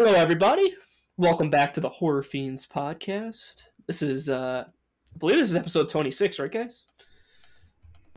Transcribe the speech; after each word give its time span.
Hello, 0.00 0.12
everybody. 0.12 0.76
Welcome 1.16 1.50
back 1.50 1.74
to 1.74 1.80
the 1.80 1.88
Horror 1.88 2.22
Fiends 2.22 2.64
podcast. 2.64 3.64
This 3.88 4.00
is, 4.00 4.30
uh, 4.30 4.62
I 4.64 5.18
believe 5.18 5.38
this 5.38 5.50
is 5.50 5.56
episode 5.56 5.88
26, 5.88 6.38
right, 6.38 6.52
guys? 6.52 6.84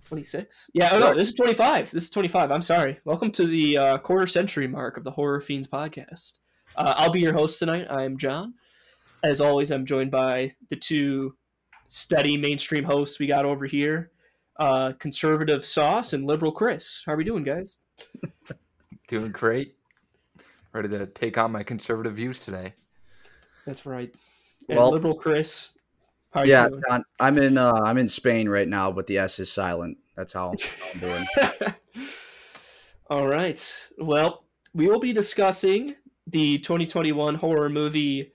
26? 0.05 0.69
Yeah, 0.75 0.89
oh 0.91 0.99
no, 0.99 1.15
this 1.15 1.29
is 1.29 1.33
25. 1.33 1.89
This 1.89 2.03
is 2.03 2.09
25. 2.11 2.51
I'm 2.51 2.61
sorry. 2.61 2.99
Welcome 3.03 3.31
to 3.31 3.47
the 3.47 3.79
uh, 3.79 3.97
quarter 3.97 4.27
century 4.27 4.67
mark 4.67 4.95
of 4.95 5.03
the 5.03 5.09
Horror 5.09 5.41
Fiends 5.41 5.65
podcast. 5.65 6.37
Uh, 6.75 6.93
I'll 6.97 7.09
be 7.09 7.19
your 7.19 7.33
host 7.33 7.57
tonight. 7.57 7.87
I'm 7.89 8.15
John. 8.15 8.53
As 9.23 9.41
always, 9.41 9.71
I'm 9.71 9.87
joined 9.87 10.11
by 10.11 10.53
the 10.69 10.75
two 10.75 11.35
steady 11.87 12.37
mainstream 12.37 12.83
hosts 12.83 13.17
we 13.17 13.25
got 13.25 13.43
over 13.43 13.65
here 13.65 14.11
uh, 14.59 14.93
conservative 14.99 15.65
Sauce 15.65 16.13
and 16.13 16.27
liberal 16.27 16.51
Chris. 16.51 17.01
How 17.07 17.13
are 17.13 17.17
we 17.17 17.23
doing, 17.23 17.43
guys? 17.43 17.79
Doing 19.07 19.31
great. 19.31 19.73
Ready 20.73 20.89
to 20.89 21.05
take 21.07 21.37
on 21.37 21.51
my 21.51 21.63
conservative 21.63 22.13
views 22.13 22.39
today. 22.39 22.73
That's 23.65 23.85
right. 23.85 24.13
And 24.69 24.77
Well- 24.77 24.91
liberal 24.91 25.15
Chris. 25.15 25.71
How 26.33 26.41
are 26.41 26.45
you 26.45 26.51
Yeah. 26.53 26.69
John, 26.89 27.03
I'm 27.19 27.37
in 27.37 27.57
uh, 27.57 27.81
I'm 27.83 27.97
in 27.97 28.07
Spain 28.07 28.47
right 28.47 28.67
now, 28.67 28.89
but 28.91 29.05
the 29.07 29.17
S 29.17 29.39
is 29.39 29.51
silent. 29.51 29.97
That's 30.15 30.31
how 30.31 30.53
I'm 30.53 30.99
doing. 30.99 31.25
All 33.09 33.27
right. 33.27 33.85
Well, 33.97 34.45
we 34.73 34.87
will 34.87 34.99
be 34.99 35.11
discussing 35.11 35.95
the 36.27 36.59
2021 36.59 37.35
horror 37.35 37.67
movie 37.69 38.31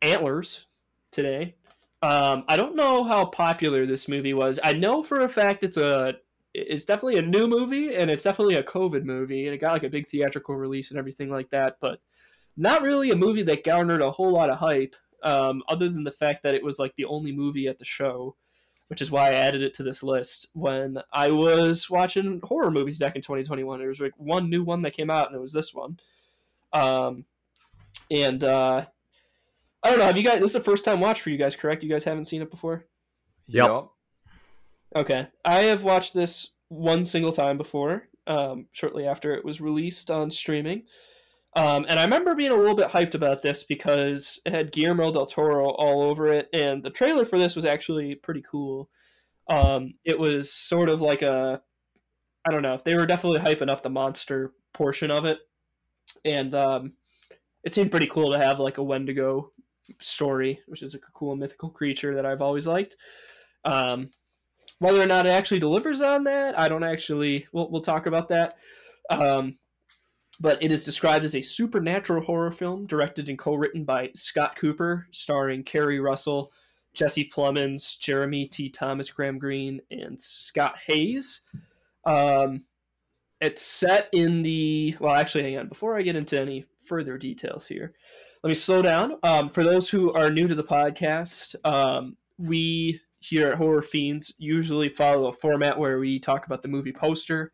Antlers 0.00 0.66
today. 1.12 1.56
Um, 2.00 2.44
I 2.48 2.56
don't 2.56 2.76
know 2.76 3.04
how 3.04 3.26
popular 3.26 3.84
this 3.84 4.08
movie 4.08 4.32
was. 4.32 4.58
I 4.64 4.72
know 4.72 5.02
for 5.02 5.20
a 5.20 5.28
fact 5.28 5.64
it's 5.64 5.76
a 5.76 6.14
it's 6.54 6.84
definitely 6.84 7.18
a 7.18 7.22
new 7.22 7.46
movie 7.46 7.94
and 7.94 8.10
it's 8.10 8.22
definitely 8.22 8.54
a 8.54 8.62
COVID 8.62 9.04
movie 9.04 9.46
and 9.46 9.54
it 9.54 9.58
got 9.58 9.72
like 9.72 9.82
a 9.82 9.88
big 9.88 10.06
theatrical 10.08 10.54
release 10.54 10.90
and 10.90 10.98
everything 10.98 11.28
like 11.28 11.50
that, 11.50 11.78
but 11.80 12.00
not 12.56 12.82
really 12.82 13.10
a 13.10 13.16
movie 13.16 13.42
that 13.42 13.64
garnered 13.64 14.00
a 14.00 14.10
whole 14.10 14.32
lot 14.32 14.50
of 14.50 14.58
hype. 14.58 14.94
Um, 15.22 15.62
other 15.68 15.88
than 15.88 16.04
the 16.04 16.10
fact 16.10 16.42
that 16.42 16.54
it 16.54 16.62
was 16.62 16.78
like 16.78 16.94
the 16.96 17.06
only 17.06 17.32
movie 17.32 17.66
at 17.66 17.78
the 17.78 17.84
show 17.84 18.36
which 18.88 19.00
is 19.00 19.10
why 19.10 19.30
I 19.30 19.34
added 19.34 19.62
it 19.62 19.74
to 19.74 19.82
this 19.82 20.02
list 20.02 20.48
when 20.52 20.98
I 21.12 21.30
was 21.30 21.88
watching 21.88 22.40
horror 22.42 22.70
movies 22.70 22.98
back 22.98 23.16
in 23.16 23.22
2021. 23.22 23.78
There 23.78 23.88
was 23.88 24.00
like 24.00 24.12
one 24.16 24.50
new 24.50 24.62
one 24.62 24.82
that 24.82 24.92
came 24.92 25.10
out, 25.10 25.28
and 25.28 25.36
it 25.36 25.40
was 25.40 25.52
this 25.52 25.74
one. 25.74 25.98
Um, 26.72 27.24
and 28.10 28.44
uh, 28.44 28.84
I 29.82 29.90
don't 29.90 29.98
know. 29.98 30.04
Have 30.04 30.16
you 30.16 30.22
guys? 30.22 30.40
This 30.40 30.50
is 30.50 30.54
the 30.54 30.60
first 30.60 30.84
time 30.84 31.00
watch 31.00 31.22
for 31.22 31.30
you 31.30 31.38
guys, 31.38 31.56
correct? 31.56 31.82
You 31.82 31.88
guys 31.88 32.04
haven't 32.04 32.26
seen 32.26 32.42
it 32.42 32.50
before. 32.50 32.84
Yep. 33.46 33.66
Yup. 33.66 33.93
Okay, 34.96 35.26
I 35.44 35.64
have 35.64 35.82
watched 35.82 36.14
this 36.14 36.52
one 36.68 37.04
single 37.04 37.32
time 37.32 37.58
before. 37.58 38.08
Um, 38.26 38.66
shortly 38.72 39.06
after 39.06 39.34
it 39.34 39.44
was 39.44 39.60
released 39.60 40.10
on 40.10 40.30
streaming. 40.30 40.84
Um, 41.56 41.84
and 41.88 42.00
I 42.00 42.04
remember 42.04 42.34
being 42.34 42.52
a 42.52 42.56
little 42.56 42.74
bit 42.74 42.88
hyped 42.88 43.14
about 43.14 43.42
this 43.42 43.64
because 43.64 44.40
it 44.46 44.52
had 44.52 44.72
Guillermo 44.72 45.12
del 45.12 45.26
Toro 45.26 45.68
all 45.68 46.02
over 46.02 46.28
it, 46.28 46.48
and 46.52 46.82
the 46.82 46.90
trailer 46.90 47.24
for 47.24 47.38
this 47.38 47.54
was 47.54 47.64
actually 47.64 48.14
pretty 48.14 48.42
cool. 48.42 48.88
Um, 49.48 49.94
it 50.04 50.18
was 50.18 50.52
sort 50.52 50.88
of 50.88 51.00
like 51.00 51.22
a, 51.22 51.60
I 52.46 52.50
don't 52.50 52.62
know, 52.62 52.78
they 52.84 52.96
were 52.96 53.06
definitely 53.06 53.40
hyping 53.40 53.70
up 53.70 53.82
the 53.82 53.90
monster 53.90 54.52
portion 54.72 55.10
of 55.10 55.26
it, 55.26 55.38
and 56.24 56.52
um, 56.54 56.94
it 57.62 57.72
seemed 57.72 57.90
pretty 57.90 58.08
cool 58.08 58.32
to 58.32 58.38
have 58.38 58.58
like 58.58 58.78
a 58.78 58.82
Wendigo 58.82 59.52
story, 60.00 60.60
which 60.66 60.82
is 60.82 60.94
a 60.94 60.98
cool 60.98 61.36
mythical 61.36 61.70
creature 61.70 62.14
that 62.16 62.26
I've 62.26 62.42
always 62.42 62.66
liked. 62.66 62.96
Um, 63.64 64.10
whether 64.78 65.00
or 65.00 65.06
not 65.06 65.26
it 65.26 65.30
actually 65.30 65.60
delivers 65.60 66.02
on 66.02 66.24
that, 66.24 66.58
I 66.58 66.68
don't 66.68 66.84
actually. 66.84 67.46
We'll 67.52 67.70
we'll 67.70 67.80
talk 67.80 68.06
about 68.06 68.28
that. 68.28 68.56
Um, 69.10 69.58
but 70.40 70.62
it 70.62 70.72
is 70.72 70.82
described 70.82 71.24
as 71.24 71.36
a 71.36 71.42
supernatural 71.42 72.24
horror 72.24 72.50
film 72.50 72.86
directed 72.86 73.28
and 73.28 73.38
co-written 73.38 73.84
by 73.84 74.10
Scott 74.14 74.56
Cooper, 74.56 75.06
starring 75.12 75.62
Keri 75.62 76.00
Russell, 76.00 76.52
Jesse 76.92 77.30
Plemons, 77.32 77.98
Jeremy 77.98 78.46
T. 78.46 78.68
Thomas, 78.68 79.10
Graham 79.10 79.38
Greene, 79.38 79.80
and 79.90 80.20
Scott 80.20 80.78
Haze. 80.86 81.42
Um, 82.04 82.64
it's 83.40 83.62
set 83.62 84.08
in 84.12 84.42
the 84.42 84.96
well, 85.00 85.14
actually, 85.14 85.44
hang 85.44 85.58
on. 85.58 85.68
Before 85.68 85.96
I 85.96 86.02
get 86.02 86.16
into 86.16 86.40
any 86.40 86.66
further 86.80 87.18
details 87.18 87.66
here, 87.66 87.92
let 88.42 88.48
me 88.48 88.54
slow 88.54 88.82
down. 88.82 89.18
Um, 89.22 89.50
for 89.50 89.62
those 89.62 89.88
who 89.90 90.12
are 90.12 90.30
new 90.30 90.48
to 90.48 90.54
the 90.54 90.64
podcast, 90.64 91.54
um, 91.64 92.16
we 92.38 93.00
here 93.28 93.48
at 93.48 93.58
Horror 93.58 93.82
Fiends 93.82 94.34
usually 94.38 94.88
follow 94.88 95.28
a 95.28 95.32
format 95.32 95.78
where 95.78 95.98
we 95.98 96.18
talk 96.18 96.46
about 96.46 96.62
the 96.62 96.68
movie 96.68 96.92
poster 96.92 97.52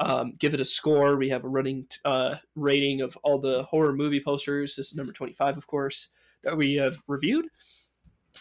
um, 0.00 0.34
give 0.38 0.54
it 0.54 0.60
a 0.60 0.64
score. 0.64 1.16
We 1.16 1.30
have 1.30 1.44
a 1.44 1.48
running 1.48 1.86
uh, 2.04 2.36
rating 2.54 3.00
of 3.00 3.16
all 3.22 3.38
the 3.38 3.62
horror 3.64 3.94
movie 3.94 4.20
posters. 4.20 4.76
This 4.76 4.88
is 4.88 4.96
number 4.96 5.12
25, 5.12 5.56
of 5.56 5.66
course, 5.66 6.08
that 6.42 6.56
we 6.56 6.74
have 6.74 7.02
reviewed. 7.06 7.46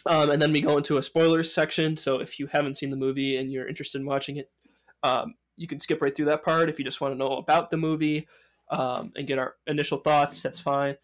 Um, 0.05 0.29
and 0.29 0.41
then 0.41 0.51
we 0.51 0.59
go 0.61 0.75
into 0.77 0.97
a 0.97 1.03
spoilers 1.03 1.53
section. 1.53 1.95
So 1.95 2.19
if 2.19 2.39
you 2.39 2.47
haven't 2.47 2.75
seen 2.75 2.89
the 2.89 2.97
movie 2.97 3.37
and 3.37 3.51
you're 3.51 3.67
interested 3.67 4.01
in 4.01 4.05
watching 4.05 4.37
it, 4.37 4.51
um, 5.03 5.35
you 5.55 5.67
can 5.67 5.79
skip 5.79 6.01
right 6.01 6.13
through 6.13 6.25
that 6.25 6.43
part. 6.43 6.69
If 6.69 6.77
you 6.77 6.83
just 6.83 6.99
want 6.99 7.13
to 7.13 7.17
know 7.17 7.37
about 7.37 7.69
the 7.69 7.77
movie 7.77 8.27
um, 8.69 9.13
and 9.15 9.25
get 9.25 9.39
our 9.39 9.55
initial 9.67 9.99
thoughts, 9.99 10.43
that's 10.43 10.59
fine. 10.59 10.97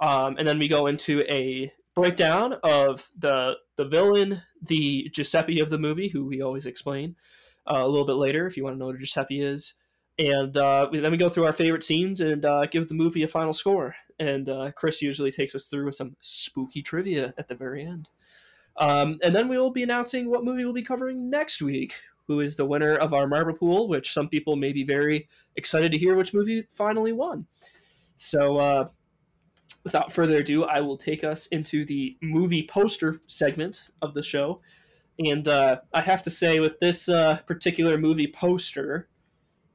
Um, 0.00 0.36
and 0.38 0.46
then 0.46 0.60
we 0.60 0.68
go 0.68 0.86
into 0.86 1.22
a 1.22 1.72
breakdown 1.96 2.54
of 2.62 3.10
the 3.18 3.56
the 3.74 3.86
villain, 3.86 4.42
the 4.62 5.10
Giuseppe 5.12 5.58
of 5.58 5.70
the 5.70 5.78
movie, 5.78 6.08
who 6.08 6.24
we 6.26 6.42
always 6.42 6.66
explain 6.66 7.16
uh, 7.66 7.82
a 7.82 7.88
little 7.88 8.06
bit 8.06 8.14
later 8.14 8.46
if 8.46 8.56
you 8.56 8.62
want 8.62 8.74
to 8.74 8.78
know 8.78 8.86
what 8.86 8.98
Giuseppe 8.98 9.40
is 9.40 9.74
and 10.18 10.56
uh, 10.56 10.88
then 10.92 11.10
we 11.10 11.18
go 11.18 11.28
through 11.28 11.44
our 11.44 11.52
favorite 11.52 11.82
scenes 11.82 12.20
and 12.20 12.44
uh, 12.44 12.66
give 12.66 12.88
the 12.88 12.94
movie 12.94 13.22
a 13.22 13.28
final 13.28 13.52
score. 13.52 13.94
And 14.18 14.48
uh, 14.48 14.72
Chris 14.72 15.02
usually 15.02 15.30
takes 15.30 15.54
us 15.54 15.66
through 15.66 15.84
with 15.86 15.94
some 15.94 16.16
spooky 16.20 16.82
trivia 16.82 17.34
at 17.36 17.48
the 17.48 17.54
very 17.54 17.84
end. 17.84 18.08
Um, 18.78 19.18
and 19.22 19.34
then 19.34 19.48
we 19.48 19.58
will 19.58 19.70
be 19.70 19.82
announcing 19.82 20.30
what 20.30 20.44
movie 20.44 20.64
we'll 20.64 20.72
be 20.72 20.82
covering 20.82 21.28
next 21.28 21.60
week. 21.60 21.94
Who 22.28 22.40
is 22.40 22.56
the 22.56 22.64
winner 22.64 22.94
of 22.96 23.12
our 23.12 23.26
marble 23.26 23.54
pool? 23.54 23.88
Which 23.88 24.12
some 24.12 24.28
people 24.28 24.56
may 24.56 24.72
be 24.72 24.84
very 24.84 25.28
excited 25.54 25.92
to 25.92 25.98
hear 25.98 26.16
which 26.16 26.34
movie 26.34 26.66
finally 26.70 27.12
won. 27.12 27.46
So, 28.16 28.56
uh, 28.56 28.88
without 29.86 30.12
further 30.12 30.38
ado, 30.38 30.64
I 30.64 30.80
will 30.80 30.96
take 30.96 31.22
us 31.22 31.46
into 31.46 31.84
the 31.84 32.16
movie 32.20 32.66
poster 32.68 33.20
segment 33.28 33.88
of 34.02 34.14
the 34.14 34.22
show. 34.22 34.60
And 35.20 35.46
uh, 35.46 35.76
I 35.94 36.00
have 36.00 36.24
to 36.24 36.30
say, 36.30 36.58
with 36.58 36.80
this 36.80 37.08
uh, 37.08 37.38
particular 37.46 37.96
movie 37.96 38.26
poster, 38.26 39.08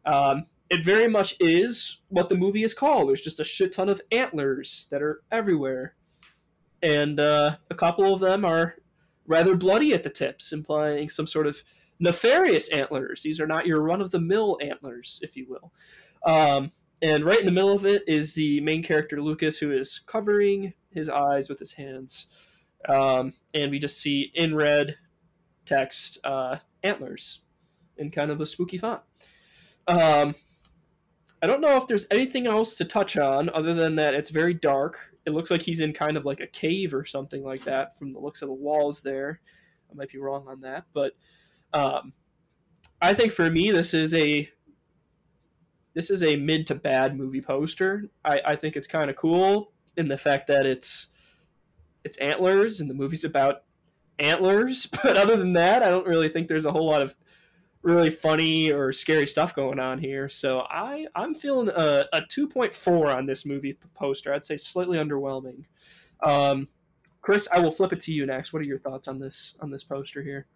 um, 0.05 0.47
it 0.69 0.83
very 0.83 1.07
much 1.07 1.37
is 1.39 2.01
what 2.09 2.27
the 2.27 2.35
movie 2.35 2.63
is 2.63 2.73
called. 2.73 3.07
There's 3.07 3.21
just 3.21 3.39
a 3.39 3.45
shit 3.45 3.71
ton 3.71 3.87
of 3.87 4.01
antlers 4.11 4.89
that 4.91 5.01
are 5.01 5.21
everywhere, 5.31 5.95
and 6.83 7.17
uh, 7.17 7.55
a 7.69 7.75
couple 7.75 8.13
of 8.13 8.19
them 8.19 8.43
are 8.43 8.75
rather 9.25 9.55
bloody 9.55 9.93
at 9.93 10.03
the 10.03 10.09
tips, 10.09 10.51
implying 10.51 11.07
some 11.07 11.25
sort 11.25 11.47
of 11.47 11.63
nefarious 12.01 12.69
antlers. 12.69 13.23
These 13.23 13.39
are 13.39 13.47
not 13.47 13.65
your 13.65 13.81
run-of-the-mill 13.81 14.57
antlers, 14.61 15.21
if 15.23 15.37
you 15.37 15.47
will. 15.47 15.71
Um, 16.25 16.73
and 17.01 17.25
right 17.25 17.39
in 17.39 17.45
the 17.45 17.51
middle 17.51 17.73
of 17.73 17.85
it 17.85 18.03
is 18.07 18.35
the 18.35 18.59
main 18.61 18.83
character 18.83 19.21
Lucas, 19.21 19.57
who 19.57 19.71
is 19.71 19.99
covering 19.99 20.73
his 20.91 21.09
eyes 21.09 21.49
with 21.49 21.59
his 21.59 21.73
hands, 21.73 22.27
um, 22.87 23.33
and 23.53 23.71
we 23.71 23.79
just 23.79 23.99
see 23.99 24.31
in 24.35 24.55
red 24.55 24.95
text 25.65 26.19
uh, 26.23 26.57
antlers 26.83 27.41
in 27.97 28.11
kind 28.11 28.31
of 28.31 28.41
a 28.41 28.45
spooky 28.45 28.77
font. 28.77 29.01
Um, 29.87 30.35
I 31.41 31.47
don't 31.47 31.61
know 31.61 31.75
if 31.75 31.87
there's 31.87 32.05
anything 32.11 32.45
else 32.45 32.75
to 32.77 32.85
touch 32.85 33.17
on 33.17 33.49
other 33.49 33.73
than 33.73 33.95
that 33.95 34.13
it's 34.13 34.29
very 34.29 34.53
dark. 34.53 35.15
It 35.25 35.31
looks 35.31 35.49
like 35.49 35.61
he's 35.61 35.79
in 35.79 35.93
kind 35.93 36.17
of 36.17 36.25
like 36.25 36.39
a 36.39 36.47
cave 36.47 36.93
or 36.93 37.03
something 37.03 37.43
like 37.43 37.63
that 37.63 37.97
from 37.97 38.13
the 38.13 38.19
looks 38.19 38.41
of 38.41 38.47
the 38.47 38.53
walls 38.53 39.01
there. 39.01 39.39
I 39.89 39.93
might 39.95 40.11
be 40.11 40.19
wrong 40.19 40.45
on 40.47 40.61
that, 40.61 40.85
but 40.93 41.13
um, 41.73 42.13
I 43.01 43.13
think 43.13 43.31
for 43.31 43.49
me 43.49 43.71
this 43.71 43.93
is 43.93 44.13
a 44.13 44.49
this 45.93 46.09
is 46.09 46.23
a 46.23 46.35
mid 46.35 46.67
to 46.67 46.75
bad 46.75 47.17
movie 47.17 47.41
poster. 47.41 48.09
I, 48.23 48.41
I 48.45 48.55
think 48.55 48.75
it's 48.75 48.87
kind 48.87 49.09
of 49.09 49.15
cool 49.15 49.71
in 49.97 50.07
the 50.07 50.17
fact 50.17 50.47
that 50.47 50.65
it's 50.65 51.07
it's 52.03 52.17
antlers 52.17 52.81
and 52.81 52.89
the 52.89 52.93
movie's 52.93 53.23
about 53.23 53.63
antlers, 54.19 54.85
but 55.03 55.17
other 55.17 55.35
than 55.35 55.53
that, 55.53 55.83
I 55.83 55.89
don't 55.89 56.07
really 56.07 56.29
think 56.29 56.47
there's 56.47 56.65
a 56.65 56.71
whole 56.71 56.87
lot 56.87 57.01
of 57.01 57.15
really 57.83 58.11
funny 58.11 58.71
or 58.71 58.93
scary 58.93 59.25
stuff 59.25 59.55
going 59.55 59.79
on 59.79 59.97
here. 59.97 60.29
So 60.29 60.65
I 60.69 61.07
I'm 61.15 61.33
feeling 61.33 61.69
a, 61.69 62.05
a 62.13 62.21
2.4 62.21 63.15
on 63.15 63.25
this 63.25 63.45
movie 63.45 63.77
poster. 63.95 64.33
I'd 64.33 64.43
say 64.43 64.57
slightly 64.57 64.97
underwhelming. 64.97 65.65
Um, 66.23 66.67
Chris, 67.21 67.47
I 67.53 67.59
will 67.59 67.71
flip 67.71 67.93
it 67.93 67.99
to 68.01 68.13
you 68.13 68.25
next. 68.25 68.53
What 68.53 68.61
are 68.61 68.65
your 68.65 68.79
thoughts 68.79 69.07
on 69.07 69.19
this 69.19 69.55
on 69.59 69.71
this 69.71 69.83
poster 69.83 70.21
here? 70.21 70.47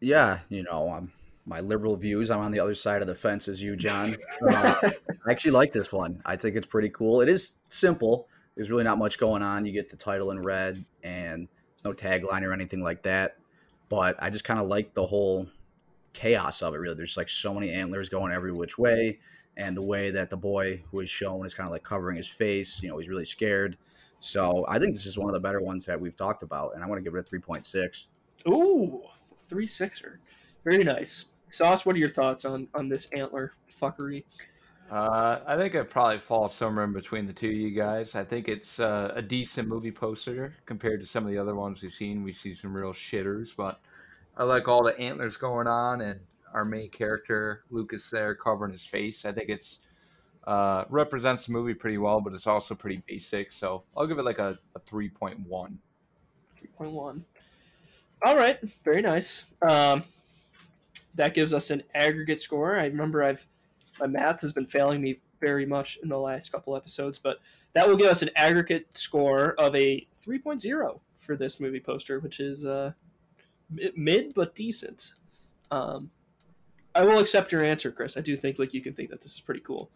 Yeah, 0.00 0.40
you 0.48 0.62
know, 0.64 0.90
um, 0.90 1.12
my 1.46 1.60
liberal 1.60 1.96
views. 1.96 2.30
I'm 2.30 2.40
on 2.40 2.50
the 2.52 2.60
other 2.60 2.74
side 2.74 3.02
of 3.02 3.06
the 3.06 3.14
fence 3.14 3.48
as 3.48 3.62
you, 3.62 3.76
John. 3.76 4.16
Uh, 4.42 4.74
I 5.26 5.30
actually 5.30 5.50
like 5.52 5.72
this 5.72 5.92
one. 5.92 6.22
I 6.24 6.36
think 6.36 6.56
it's 6.56 6.66
pretty 6.66 6.88
cool. 6.90 7.20
It 7.20 7.28
is 7.28 7.52
simple. 7.68 8.28
There's 8.54 8.70
really 8.70 8.84
not 8.84 8.98
much 8.98 9.18
going 9.18 9.42
on. 9.42 9.66
You 9.66 9.72
get 9.72 9.90
the 9.90 9.96
title 9.96 10.30
in 10.30 10.40
red, 10.40 10.84
and 11.02 11.48
there's 11.72 11.84
no 11.84 11.92
tagline 11.92 12.42
or 12.42 12.52
anything 12.52 12.82
like 12.82 13.02
that. 13.02 13.36
But 13.88 14.16
I 14.22 14.30
just 14.30 14.44
kind 14.44 14.60
of 14.60 14.66
like 14.66 14.94
the 14.94 15.04
whole 15.06 15.46
chaos 16.12 16.62
of 16.62 16.74
it. 16.74 16.78
Really, 16.78 16.94
there's 16.94 17.16
like 17.16 17.28
so 17.28 17.52
many 17.52 17.70
antlers 17.72 18.08
going 18.08 18.32
every 18.32 18.52
which 18.52 18.78
way. 18.78 19.18
and 19.56 19.76
the 19.76 19.82
way 19.82 20.10
that 20.10 20.30
the 20.30 20.36
boy 20.36 20.82
who 20.90 21.00
is 21.00 21.10
shown 21.10 21.46
is 21.46 21.54
kind 21.54 21.66
of 21.66 21.72
like 21.72 21.82
covering 21.84 22.16
his 22.16 22.28
face. 22.28 22.82
You 22.82 22.88
know, 22.88 22.98
he's 22.98 23.08
really 23.08 23.24
scared. 23.24 23.76
So 24.20 24.64
I 24.68 24.78
think 24.78 24.94
this 24.94 25.06
is 25.06 25.18
one 25.18 25.28
of 25.28 25.34
the 25.34 25.40
better 25.40 25.60
ones 25.60 25.84
that 25.86 26.00
we've 26.00 26.16
talked 26.16 26.42
about, 26.42 26.74
and 26.74 26.82
I 26.82 26.86
want 26.86 26.98
to 26.98 27.02
give 27.02 27.14
it 27.14 27.18
a 27.20 27.22
three 27.22 27.40
point 27.40 27.66
six. 27.66 28.08
Ooh, 28.48 29.02
three 29.38 29.68
sixer, 29.68 30.20
very 30.64 30.82
nice. 30.84 31.26
Sauce, 31.46 31.86
what 31.86 31.96
are 31.96 31.98
your 31.98 32.10
thoughts 32.10 32.44
on 32.44 32.68
on 32.74 32.88
this 32.88 33.06
antler 33.12 33.52
fuckery? 33.70 34.24
Uh, 34.90 35.40
I 35.46 35.56
think 35.56 35.74
it 35.74 35.88
probably 35.88 36.18
falls 36.18 36.54
somewhere 36.54 36.84
in 36.84 36.92
between 36.92 37.26
the 37.26 37.32
two 37.32 37.48
of 37.48 37.54
you 37.54 37.70
guys. 37.70 38.14
I 38.14 38.22
think 38.22 38.48
it's 38.48 38.78
uh, 38.78 39.12
a 39.14 39.22
decent 39.22 39.66
movie 39.66 39.90
poster 39.90 40.54
compared 40.66 41.00
to 41.00 41.06
some 41.06 41.24
of 41.24 41.30
the 41.30 41.38
other 41.38 41.54
ones 41.54 41.82
we've 41.82 41.92
seen. 41.92 42.22
We 42.22 42.32
see 42.32 42.54
some 42.54 42.76
real 42.76 42.92
shitters, 42.92 43.48
but 43.56 43.80
I 44.36 44.44
like 44.44 44.68
all 44.68 44.82
the 44.84 44.98
antlers 44.98 45.36
going 45.36 45.66
on 45.66 46.02
and 46.02 46.20
our 46.52 46.64
main 46.64 46.90
character 46.90 47.64
Lucas 47.70 48.10
there 48.10 48.34
covering 48.34 48.72
his 48.72 48.84
face. 48.84 49.24
I 49.24 49.32
think 49.32 49.48
it's 49.48 49.78
uh, 50.46 50.84
represents 50.90 51.46
the 51.46 51.52
movie 51.52 51.74
pretty 51.74 51.98
well, 51.98 52.20
but 52.20 52.34
it's 52.34 52.46
also 52.46 52.74
pretty 52.74 53.02
basic. 53.06 53.52
So 53.52 53.84
I'll 53.96 54.06
give 54.06 54.18
it 54.18 54.24
like 54.24 54.38
a, 54.38 54.58
a 54.76 54.80
three 54.80 55.08
point 55.08 55.40
one. 55.40 55.78
Three 56.58 56.68
point 56.76 56.92
one. 56.92 57.24
All 58.24 58.36
right, 58.36 58.58
very 58.84 59.02
nice. 59.02 59.46
Um, 59.66 60.02
that 61.14 61.34
gives 61.34 61.52
us 61.52 61.70
an 61.70 61.82
aggregate 61.94 62.40
score. 62.40 62.78
I 62.78 62.86
remember 62.86 63.22
I've 63.22 63.46
my 64.00 64.06
math 64.06 64.40
has 64.40 64.52
been 64.52 64.66
failing 64.66 65.00
me 65.00 65.20
very 65.40 65.66
much 65.66 65.98
in 66.02 66.08
the 66.08 66.18
last 66.18 66.50
couple 66.50 66.76
episodes, 66.76 67.18
but 67.18 67.38
that 67.74 67.86
will 67.86 67.96
give 67.96 68.08
us 68.08 68.22
an 68.22 68.30
aggregate 68.34 68.86
score 68.96 69.54
of 69.54 69.74
a 69.76 70.06
3.0 70.20 71.00
for 71.18 71.36
this 71.36 71.60
movie 71.60 71.80
poster, 71.80 72.18
which 72.20 72.40
is 72.40 72.64
uh, 72.64 72.92
mid 73.94 74.34
but 74.34 74.54
decent. 74.54 75.14
Um, 75.70 76.10
I 76.94 77.04
will 77.04 77.18
accept 77.18 77.52
your 77.52 77.64
answer, 77.64 77.90
Chris. 77.90 78.16
I 78.16 78.20
do 78.20 78.36
think 78.36 78.58
like 78.58 78.74
you 78.74 78.80
can 78.80 78.94
think 78.94 79.10
that 79.10 79.20
this 79.20 79.34
is 79.34 79.40
pretty 79.40 79.60
cool, 79.60 79.90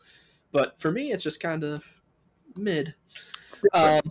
but 0.53 0.79
for 0.79 0.91
me, 0.91 1.13
it's 1.13 1.23
just 1.25 1.41
kind 1.41 1.65
of 1.65 1.85
mid. 2.57 2.95
Um, 3.73 4.03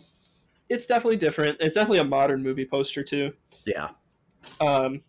it's 0.70 0.86
definitely 0.86 1.18
different. 1.18 1.58
It's 1.60 1.76
definitely 1.76 2.00
a 2.00 2.06
modern 2.06 2.42
movie 2.44 2.66
poster 2.66 3.04
too. 3.04 3.34
Yeah. 3.66 3.90
Um. 4.60 5.02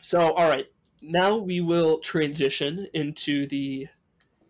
So, 0.00 0.32
all 0.32 0.48
right, 0.48 0.66
now 1.06 1.36
we 1.36 1.60
will 1.60 1.98
transition 1.98 2.86
into 2.94 3.46
the 3.46 3.86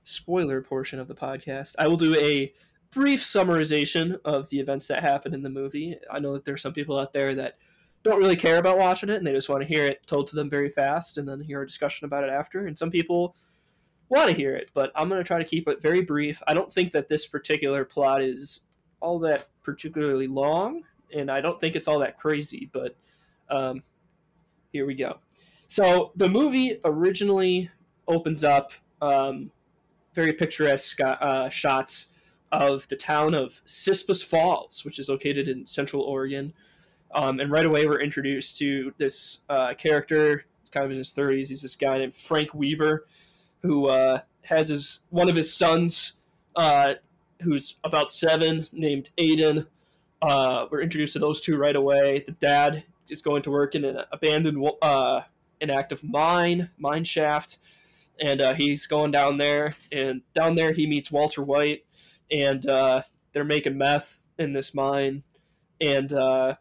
spoiler 0.04 0.60
portion 0.60 0.98
of 0.98 1.08
the 1.08 1.14
podcast. 1.14 1.74
I 1.78 1.88
will 1.88 1.96
do 1.96 2.14
a 2.16 2.52
brief 2.92 3.22
summarization 3.22 4.18
of 4.24 4.48
the 4.50 4.60
events 4.60 4.86
that 4.86 5.02
happen 5.02 5.34
in 5.34 5.42
the 5.42 5.50
movie. 5.50 5.96
I 6.10 6.20
know 6.20 6.32
that 6.34 6.44
there's 6.44 6.62
some 6.62 6.72
people 6.72 6.98
out 6.98 7.12
there 7.12 7.34
that 7.34 7.58
don't 8.04 8.20
really 8.20 8.36
care 8.36 8.58
about 8.58 8.78
watching 8.78 9.08
it 9.08 9.16
and 9.16 9.26
they 9.26 9.32
just 9.32 9.48
want 9.48 9.62
to 9.62 9.68
hear 9.68 9.84
it 9.84 10.06
told 10.06 10.28
to 10.28 10.36
them 10.36 10.48
very 10.48 10.68
fast 10.68 11.18
and 11.18 11.26
then 11.26 11.40
hear 11.40 11.62
a 11.62 11.66
discussion 11.66 12.04
about 12.04 12.22
it 12.22 12.30
after. 12.30 12.66
And 12.66 12.76
some 12.76 12.90
people 12.90 13.34
want 14.10 14.30
to 14.30 14.36
hear 14.36 14.54
it, 14.54 14.70
but 14.74 14.92
I'm 14.94 15.08
going 15.08 15.20
to 15.20 15.26
try 15.26 15.38
to 15.38 15.44
keep 15.44 15.66
it 15.66 15.82
very 15.82 16.02
brief. 16.02 16.40
I 16.46 16.54
don't 16.54 16.72
think 16.72 16.92
that 16.92 17.08
this 17.08 17.26
particular 17.26 17.84
plot 17.84 18.22
is 18.22 18.60
all 19.00 19.18
that 19.20 19.48
particularly 19.62 20.26
long, 20.26 20.82
and 21.14 21.30
I 21.30 21.40
don't 21.40 21.60
think 21.60 21.74
it's 21.74 21.88
all 21.88 21.98
that 22.00 22.18
crazy, 22.18 22.70
but 22.72 22.96
um, 23.50 23.82
here 24.72 24.86
we 24.86 24.94
go. 24.94 25.18
So 25.68 26.12
the 26.16 26.28
movie 26.28 26.78
originally 26.84 27.70
opens 28.06 28.44
up 28.44 28.72
um, 29.00 29.50
very 30.14 30.32
picturesque 30.32 31.00
uh, 31.00 31.48
shots 31.48 32.08
of 32.52 32.86
the 32.88 32.96
town 32.96 33.34
of 33.34 33.60
Cespedes 33.64 34.22
Falls, 34.22 34.84
which 34.84 34.98
is 34.98 35.08
located 35.08 35.48
in 35.48 35.66
Central 35.66 36.02
Oregon. 36.02 36.52
Um, 37.14 37.40
and 37.40 37.50
right 37.50 37.66
away, 37.66 37.86
we're 37.86 38.00
introduced 38.00 38.58
to 38.58 38.92
this 38.98 39.40
uh, 39.48 39.74
character. 39.74 40.44
He's 40.60 40.70
kind 40.70 40.84
of 40.84 40.92
in 40.92 40.98
his 40.98 41.14
30s. 41.14 41.48
He's 41.48 41.62
this 41.62 41.76
guy 41.76 41.98
named 41.98 42.14
Frank 42.14 42.54
Weaver, 42.54 43.06
who 43.62 43.86
uh, 43.86 44.20
has 44.42 44.68
his 44.68 45.00
one 45.10 45.28
of 45.28 45.36
his 45.36 45.52
sons, 45.52 46.16
uh, 46.56 46.94
who's 47.42 47.76
about 47.84 48.10
seven, 48.10 48.66
named 48.72 49.10
Aiden. 49.18 49.66
Uh, 50.22 50.66
we're 50.70 50.82
introduced 50.82 51.12
to 51.14 51.18
those 51.18 51.40
two 51.40 51.56
right 51.56 51.76
away. 51.76 52.22
The 52.24 52.32
dad 52.32 52.84
is 53.08 53.22
going 53.22 53.42
to 53.42 53.50
work 53.50 53.74
in 53.74 53.84
an 53.84 54.00
abandoned 54.10 54.66
uh, 54.80 55.22
an 55.64 55.76
active 55.76 56.04
mine, 56.04 56.70
mine 56.78 57.04
shaft, 57.04 57.58
and 58.20 58.40
uh, 58.40 58.54
he's 58.54 58.86
going 58.86 59.10
down 59.10 59.38
there. 59.38 59.74
And 59.90 60.22
down 60.34 60.54
there, 60.54 60.72
he 60.72 60.86
meets 60.86 61.10
Walter 61.10 61.42
White, 61.42 61.84
and 62.30 62.64
uh, 62.66 63.02
they're 63.32 63.44
making 63.44 63.76
meth 63.76 64.26
in 64.38 64.52
this 64.52 64.74
mine. 64.74 65.24
And 65.80 66.12
uh, 66.12 66.54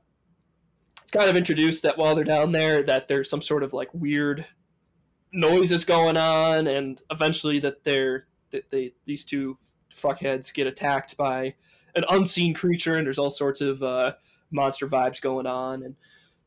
it's 1.01 1.11
kind 1.11 1.29
of 1.29 1.35
introduced 1.35 1.83
that 1.83 1.97
while 1.97 2.15
they're 2.15 2.23
down 2.23 2.51
there, 2.51 2.83
that 2.83 3.07
there's 3.07 3.29
some 3.29 3.41
sort 3.41 3.63
of 3.63 3.73
like 3.73 3.89
weird 3.93 4.45
noises 5.31 5.85
going 5.85 6.17
on, 6.17 6.67
and 6.67 7.01
eventually 7.11 7.59
that 7.59 7.83
they're 7.83 8.25
that 8.51 8.69
they 8.69 8.93
these 9.05 9.25
two 9.25 9.57
fuckheads 9.93 10.53
get 10.53 10.67
attacked 10.67 11.17
by 11.17 11.55
an 11.95 12.05
unseen 12.09 12.53
creature, 12.53 12.95
and 12.95 13.05
there's 13.05 13.19
all 13.19 13.29
sorts 13.29 13.61
of 13.61 13.83
uh, 13.83 14.13
monster 14.51 14.87
vibes 14.87 15.21
going 15.21 15.45
on, 15.45 15.83
and 15.83 15.95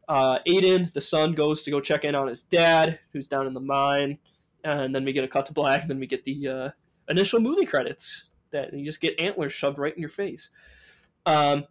uh, 0.09 0.39
Aiden, 0.47 0.93
the 0.93 1.01
son, 1.01 1.33
goes 1.33 1.63
to 1.65 1.71
go 1.71 1.81
check 1.81 2.05
in 2.05 2.15
on 2.15 2.29
his 2.29 2.43
dad, 2.43 2.99
who's 3.13 3.29
down 3.29 3.47
in 3.47 3.55
the 3.55 3.61
mine, 3.61 4.19
and 4.65 4.95
then 4.95 5.05
we 5.05 5.13
get 5.13 5.25
a 5.25 5.29
cut 5.29 5.47
to 5.47 5.53
black, 5.53 5.83
and 5.83 5.91
then 5.91 5.99
we 5.99 6.07
get 6.07 6.25
the 6.25 6.49
uh, 6.49 6.71
initial 7.09 7.41
movie 7.41 7.67
credits. 7.67 8.29
That 8.53 8.73
you 8.73 8.85
just 8.85 9.01
get 9.01 9.21
antlers 9.21 9.53
shoved 9.53 9.79
right 9.79 9.93
in 9.93 10.01
your 10.01 10.09
face. 10.09 10.51
Um, 11.27 11.65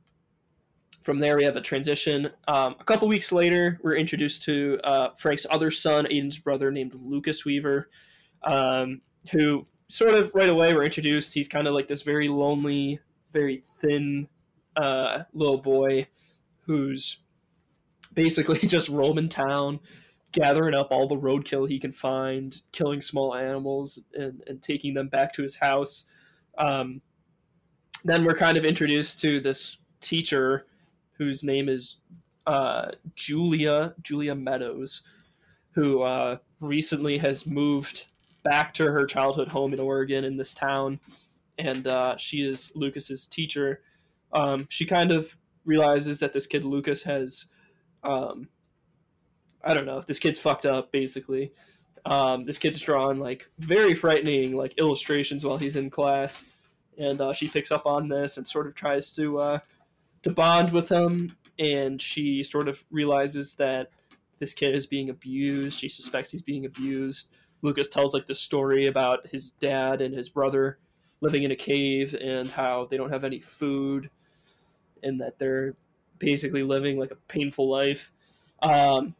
from 1.01 1.19
there, 1.19 1.37
we 1.37 1.43
have 1.43 1.55
a 1.55 1.61
transition. 1.61 2.31
Um, 2.47 2.75
a 2.79 2.83
couple 2.83 3.07
weeks 3.07 3.31
later, 3.31 3.79
we're 3.83 3.95
introduced 3.95 4.43
to 4.43 4.79
uh, 4.83 5.09
Frank's 5.17 5.45
other 5.49 5.71
son, 5.71 6.05
Aiden's 6.05 6.39
brother, 6.39 6.71
named 6.71 6.95
Lucas 6.95 7.45
Weaver, 7.45 7.89
um, 8.43 9.01
who 9.31 9.65
sort 9.87 10.15
of 10.15 10.33
right 10.33 10.49
away 10.49 10.73
we're 10.73 10.83
introduced. 10.83 11.33
He's 11.33 11.47
kind 11.47 11.67
of 11.67 11.73
like 11.73 11.87
this 11.87 12.01
very 12.01 12.27
lonely, 12.27 12.99
very 13.31 13.57
thin 13.57 14.27
uh, 14.75 15.23
little 15.33 15.61
boy 15.61 16.07
who's 16.61 17.19
basically 18.15 18.59
just 18.67 18.89
roaming 18.89 19.29
town, 19.29 19.79
gathering 20.31 20.73
up 20.73 20.87
all 20.91 21.07
the 21.07 21.17
roadkill 21.17 21.69
he 21.69 21.79
can 21.79 21.91
find, 21.91 22.61
killing 22.71 23.01
small 23.01 23.35
animals, 23.35 23.99
and, 24.13 24.41
and 24.47 24.61
taking 24.61 24.93
them 24.93 25.07
back 25.07 25.33
to 25.33 25.43
his 25.43 25.55
house. 25.55 26.05
Um, 26.57 27.01
then 28.03 28.23
we're 28.23 28.35
kind 28.35 28.57
of 28.57 28.65
introduced 28.65 29.19
to 29.21 29.39
this 29.39 29.77
teacher 29.99 30.67
whose 31.17 31.43
name 31.43 31.69
is 31.69 31.97
uh, 32.47 32.91
Julia 33.15 33.95
Julia 34.01 34.35
Meadows, 34.35 35.01
who 35.71 36.01
uh, 36.01 36.37
recently 36.59 37.17
has 37.17 37.45
moved 37.45 38.05
back 38.43 38.73
to 38.75 38.91
her 38.91 39.05
childhood 39.05 39.47
home 39.51 39.73
in 39.73 39.79
Oregon 39.79 40.23
in 40.23 40.37
this 40.37 40.53
town, 40.53 40.99
and 41.57 41.87
uh, 41.87 42.15
she 42.17 42.43
is 42.47 42.71
Lucas's 42.75 43.25
teacher. 43.25 43.81
Um, 44.33 44.67
she 44.69 44.85
kind 44.85 45.11
of 45.11 45.35
realizes 45.65 46.19
that 46.19 46.33
this 46.33 46.45
kid 46.45 46.63
Lucas 46.63 47.01
has 47.03 47.47
um, 48.05 48.47
I 49.63 49.73
don't 49.73 49.85
know. 49.85 50.01
This 50.01 50.19
kid's 50.19 50.39
fucked 50.39 50.65
up, 50.65 50.91
basically. 50.91 51.51
Um, 52.05 52.45
this 52.45 52.59
kid's 52.59 52.79
drawing 52.79 53.19
like 53.19 53.49
very 53.57 53.95
frightening 53.95 54.55
like 54.55 54.77
illustrations 54.77 55.43
while 55.43 55.57
he's 55.57 55.75
in 55.75 55.89
class, 55.89 56.45
and 56.97 57.19
uh, 57.19 57.33
she 57.33 57.47
picks 57.47 57.71
up 57.71 57.85
on 57.85 58.07
this 58.07 58.37
and 58.37 58.47
sort 58.47 58.67
of 58.67 58.75
tries 58.75 59.11
to 59.13 59.39
uh, 59.39 59.59
to 60.21 60.31
bond 60.31 60.71
with 60.71 60.89
him. 60.89 61.35
And 61.57 62.01
she 62.01 62.43
sort 62.43 62.67
of 62.67 62.83
realizes 62.91 63.55
that 63.55 63.89
this 64.39 64.53
kid 64.53 64.75
is 64.75 64.85
being 64.85 65.09
abused. 65.09 65.79
She 65.79 65.89
suspects 65.89 66.29
he's 66.29 66.41
being 66.41 66.65
abused. 66.65 67.33
Lucas 67.61 67.87
tells 67.87 68.13
like 68.13 68.27
the 68.27 68.35
story 68.35 68.87
about 68.87 69.25
his 69.27 69.51
dad 69.51 70.01
and 70.01 70.13
his 70.13 70.29
brother 70.29 70.77
living 71.21 71.43
in 71.43 71.51
a 71.51 71.55
cave 71.55 72.13
and 72.21 72.51
how 72.51 72.87
they 72.91 72.97
don't 72.97 73.11
have 73.11 73.23
any 73.23 73.39
food 73.39 74.09
and 75.01 75.19
that 75.21 75.39
they're 75.39 75.75
basically 76.19 76.63
living 76.63 76.97
like 76.97 77.11
a 77.11 77.15
painful 77.27 77.69
life. 77.69 78.11
Um, 78.61 79.15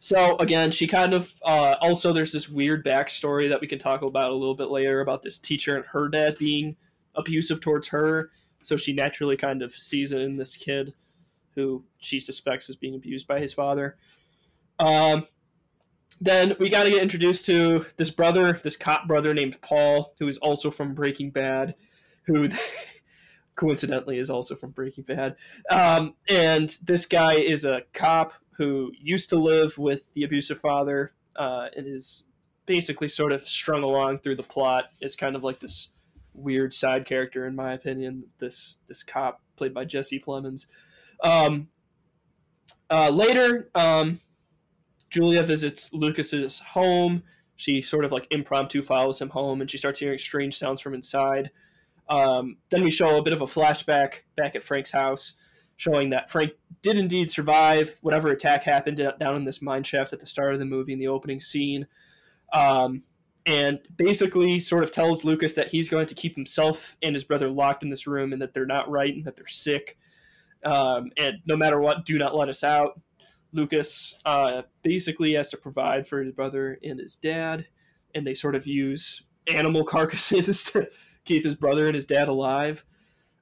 so 0.00 0.36
again, 0.36 0.70
she 0.70 0.86
kind 0.86 1.14
of 1.14 1.32
uh, 1.42 1.76
also 1.80 2.12
there's 2.12 2.32
this 2.32 2.48
weird 2.48 2.84
backstory 2.84 3.48
that 3.48 3.60
we 3.60 3.66
can 3.66 3.78
talk 3.78 4.02
about 4.02 4.30
a 4.30 4.34
little 4.34 4.54
bit 4.54 4.68
later 4.68 5.00
about 5.00 5.22
this 5.22 5.38
teacher 5.38 5.76
and 5.76 5.86
her 5.86 6.08
dad 6.08 6.36
being 6.38 6.76
abusive 7.14 7.60
towards 7.60 7.88
her. 7.88 8.30
So 8.62 8.76
she 8.76 8.92
naturally 8.92 9.36
kind 9.36 9.62
of 9.62 9.72
sees 9.72 10.12
it 10.12 10.20
in 10.20 10.36
this 10.36 10.56
kid 10.56 10.94
who 11.54 11.84
she 11.98 12.20
suspects 12.20 12.68
is 12.68 12.76
being 12.76 12.94
abused 12.94 13.26
by 13.26 13.40
his 13.40 13.52
father. 13.52 13.96
Um, 14.78 15.26
then 16.20 16.54
we 16.58 16.68
got 16.68 16.84
to 16.84 16.90
get 16.90 17.02
introduced 17.02 17.46
to 17.46 17.86
this 17.96 18.10
brother, 18.10 18.60
this 18.62 18.76
cop 18.76 19.06
brother 19.06 19.34
named 19.34 19.60
Paul, 19.60 20.14
who 20.18 20.28
is 20.28 20.38
also 20.38 20.70
from 20.70 20.94
Breaking 20.94 21.30
Bad, 21.30 21.74
who 22.24 22.48
coincidentally 23.56 24.18
is 24.18 24.30
also 24.30 24.54
from 24.54 24.70
Breaking 24.70 25.04
Bad. 25.04 25.36
Um, 25.70 26.14
and 26.28 26.76
this 26.82 27.06
guy 27.06 27.34
is 27.34 27.64
a 27.64 27.82
cop 27.92 28.32
who 28.56 28.92
used 28.98 29.30
to 29.30 29.36
live 29.36 29.78
with 29.78 30.12
the 30.14 30.24
abusive 30.24 30.58
father 30.58 31.12
uh, 31.36 31.68
and 31.76 31.86
is 31.86 32.26
basically 32.66 33.08
sort 33.08 33.32
of 33.32 33.46
strung 33.46 33.82
along 33.82 34.18
through 34.18 34.36
the 34.36 34.42
plot 34.42 34.86
is 35.00 35.16
kind 35.16 35.36
of 35.36 35.44
like 35.44 35.60
this 35.60 35.90
weird 36.32 36.72
side 36.72 37.06
character, 37.06 37.46
in 37.46 37.54
my 37.54 37.72
opinion. 37.72 38.24
This 38.38 38.78
this 38.86 39.02
cop 39.02 39.40
played 39.56 39.74
by 39.74 39.84
Jesse 39.84 40.20
Plemons. 40.20 40.66
Um, 41.22 41.68
uh, 42.90 43.08
later, 43.08 43.70
um, 43.74 44.20
Julia 45.10 45.42
visits 45.42 45.92
Lucas's 45.92 46.60
home 46.60 47.22
she 47.56 47.80
sort 47.80 48.04
of 48.04 48.12
like 48.12 48.26
impromptu 48.30 48.82
follows 48.82 49.20
him 49.20 49.30
home, 49.30 49.60
and 49.60 49.70
she 49.70 49.78
starts 49.78 49.98
hearing 49.98 50.18
strange 50.18 50.56
sounds 50.56 50.80
from 50.80 50.94
inside. 50.94 51.50
Um, 52.08 52.56
then 52.70 52.82
we 52.82 52.90
show 52.90 53.16
a 53.16 53.22
bit 53.22 53.32
of 53.32 53.40
a 53.40 53.46
flashback 53.46 54.22
back 54.36 54.54
at 54.54 54.64
Frank's 54.64 54.90
house, 54.90 55.34
showing 55.76 56.10
that 56.10 56.30
Frank 56.30 56.52
did 56.82 56.98
indeed 56.98 57.30
survive 57.30 57.98
whatever 58.02 58.28
attack 58.28 58.62
happened 58.62 58.96
down 59.18 59.36
in 59.36 59.44
this 59.44 59.62
mine 59.62 59.82
shaft 59.82 60.12
at 60.12 60.20
the 60.20 60.26
start 60.26 60.52
of 60.52 60.58
the 60.58 60.64
movie 60.64 60.92
in 60.92 60.98
the 60.98 61.08
opening 61.08 61.40
scene. 61.40 61.86
Um, 62.52 63.02
and 63.46 63.78
basically 63.96 64.58
sort 64.58 64.84
of 64.84 64.90
tells 64.90 65.24
Lucas 65.24 65.52
that 65.54 65.70
he's 65.70 65.88
going 65.88 66.06
to 66.06 66.14
keep 66.14 66.34
himself 66.34 66.96
and 67.02 67.14
his 67.14 67.24
brother 67.24 67.50
locked 67.50 67.82
in 67.82 67.90
this 67.90 68.06
room 68.06 68.32
and 68.32 68.40
that 68.40 68.54
they're 68.54 68.64
not 68.64 68.88
right 68.88 69.14
and 69.14 69.24
that 69.24 69.36
they're 69.36 69.46
sick. 69.46 69.98
Um, 70.64 71.10
and 71.18 71.36
no 71.46 71.56
matter 71.56 71.78
what, 71.78 72.06
do 72.06 72.18
not 72.18 72.34
let 72.34 72.48
us 72.48 72.64
out. 72.64 73.00
Lucas 73.52 74.18
uh, 74.24 74.62
basically 74.82 75.34
has 75.34 75.50
to 75.50 75.56
provide 75.56 76.08
for 76.08 76.22
his 76.22 76.32
brother 76.32 76.78
and 76.82 76.98
his 76.98 77.16
dad, 77.16 77.66
and 78.14 78.26
they 78.26 78.34
sort 78.34 78.54
of 78.54 78.66
use 78.66 79.22
animal 79.46 79.84
carcasses 79.84 80.64
to 80.64 80.88
keep 81.24 81.44
his 81.44 81.54
brother 81.54 81.86
and 81.86 81.94
his 81.94 82.06
dad 82.06 82.28
alive. 82.28 82.84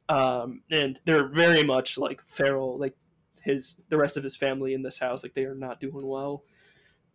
Um, 0.08 0.62
and 0.70 1.00
they're 1.04 1.28
very 1.28 1.62
much 1.62 1.98
like 1.98 2.20
feral, 2.20 2.78
like 2.78 2.94
his 3.42 3.82
the 3.88 3.96
rest 3.96 4.16
of 4.16 4.22
his 4.22 4.36
family 4.36 4.74
in 4.74 4.82
this 4.82 4.98
house, 4.98 5.22
like 5.22 5.34
they 5.34 5.44
are 5.44 5.54
not 5.54 5.80
doing 5.80 6.06
well. 6.06 6.44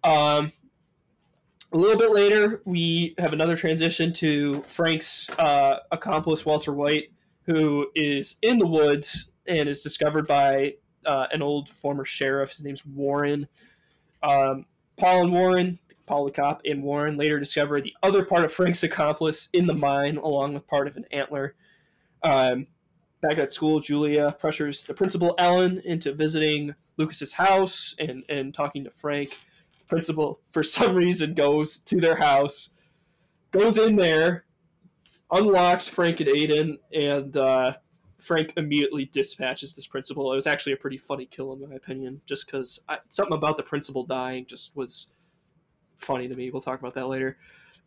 Um, 0.04 0.52
a 1.74 1.78
little 1.78 1.98
bit 1.98 2.12
later, 2.12 2.62
we 2.66 3.14
have 3.18 3.34
another 3.34 3.58
transition 3.58 4.14
to 4.14 4.64
Frank's 4.68 5.30
uh, 5.38 5.80
accomplice, 5.92 6.46
Walter 6.46 6.74
White, 6.74 7.12
who 7.44 7.88
is 7.94 8.38
in 8.42 8.58
the 8.58 8.68
woods 8.68 9.32
and 9.48 9.68
is 9.68 9.82
discovered 9.82 10.28
by 10.28 10.76
uh, 11.06 11.28
an 11.32 11.42
old 11.42 11.70
former 11.70 12.06
sheriff. 12.06 12.52
His 12.52 12.64
name's 12.64 12.86
Warren. 12.86 13.48
Um, 14.24 14.66
Paul 14.98 15.24
and 15.24 15.32
Warren, 15.32 15.80
The 16.08 16.32
cop 16.34 16.62
and 16.64 16.84
Warren 16.84 17.18
later 17.18 17.38
discover 17.38 17.82
the 17.82 17.94
other 18.02 18.24
part 18.24 18.46
of 18.46 18.52
Frank's 18.52 18.84
accomplice 18.84 19.50
in 19.52 19.66
the 19.66 19.74
mine, 19.74 20.18
along 20.18 20.54
with 20.54 20.66
part 20.68 20.88
of 20.88 20.96
an 20.96 21.06
antler. 21.12 21.56
Um, 22.24 22.68
back 23.22 23.38
at 23.38 23.52
school, 23.52 23.80
Julia 23.82 24.36
pressures 24.40 24.86
the 24.86 24.94
principal, 24.94 25.36
Ellen, 25.38 25.82
into 25.84 26.14
visiting 26.14 26.74
Lucas's 26.96 27.34
house 27.34 27.94
and, 28.00 28.24
and 28.30 28.54
talking 28.54 28.86
to 28.86 28.90
Frank 28.90 29.38
principal, 29.88 30.40
for 30.50 30.64
some 30.64 30.96
reason, 30.96 31.34
goes 31.34 31.80
to 31.80 32.00
their 32.00 32.16
house, 32.16 32.70
goes 33.52 33.78
in 33.78 33.96
there, 33.96 34.46
unlocks 35.32 35.88
Frank 35.88 36.22
and 36.22 36.30
Aiden, 36.30 36.78
and 36.94 37.36
uh, 37.36 37.74
Frank 38.20 38.54
immediately 38.58 39.06
dispatches 39.06 39.76
this 39.76 39.88
principal. 39.88 40.32
It 40.32 40.36
was 40.36 40.48
actually 40.48 40.74
a 40.74 40.78
pretty 40.78 40.98
funny 40.98 41.26
kill, 41.26 41.54
in 41.54 41.70
my 41.70 41.76
opinion, 41.76 42.22
just 42.26 42.46
because 42.46 42.80
something 43.10 43.36
about 43.36 43.58
the 43.58 43.64
principal 43.64 44.06
dying 44.06 44.46
just 44.46 44.76
was 44.76 45.08
funny 45.98 46.28
to 46.28 46.36
me. 46.36 46.50
We'll 46.50 46.62
talk 46.62 46.80
about 46.80 46.94
that 46.96 47.08
later. 47.08 47.38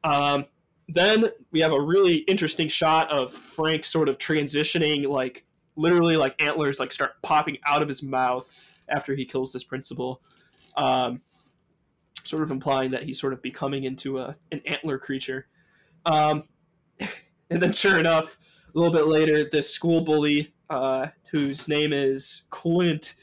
Um, 0.05 0.47
then 0.89 1.27
we 1.53 1.61
have 1.61 1.73
a 1.73 1.81
really 1.81 2.17
interesting 2.17 2.69
shot 2.69 3.11
of 3.11 3.33
Frank 3.33 3.85
sort 3.85 4.09
of 4.09 4.19
transitioning, 4.19 5.07
like 5.07 5.45
literally 5.77 6.17
like 6.17 6.41
antlers 6.43 6.79
like 6.81 6.93
start 6.93 7.13
popping 7.23 7.59
out 7.65 7.83
of 7.83 7.89
his 7.89 8.03
mouth 8.03 8.51
after 8.89 9.15
he 9.15 9.25
kills 9.25 9.53
this 9.53 9.65
principal. 9.65 10.21
Um, 10.77 11.21
sort 12.25 12.43
of 12.43 12.51
implying 12.51 12.91
that 12.91 13.03
he's 13.03 13.21
sort 13.21 13.33
of 13.33 13.43
becoming 13.43 13.85
into 13.85 14.19
a 14.19 14.37
an 14.53 14.61
antler 14.67 14.99
creature. 14.99 15.47
Um, 16.07 16.45
and 17.51 17.63
then, 17.63 17.73
sure 17.73 17.99
enough, 17.99 18.39
a 18.75 18.79
little 18.79 18.93
bit 18.93 19.07
later, 19.07 19.49
this 19.51 19.73
school 19.73 20.03
bully, 20.03 20.53
uh, 20.69 21.09
whose 21.31 21.69
name 21.69 21.93
is 21.93 22.45
Clint, 22.51 23.15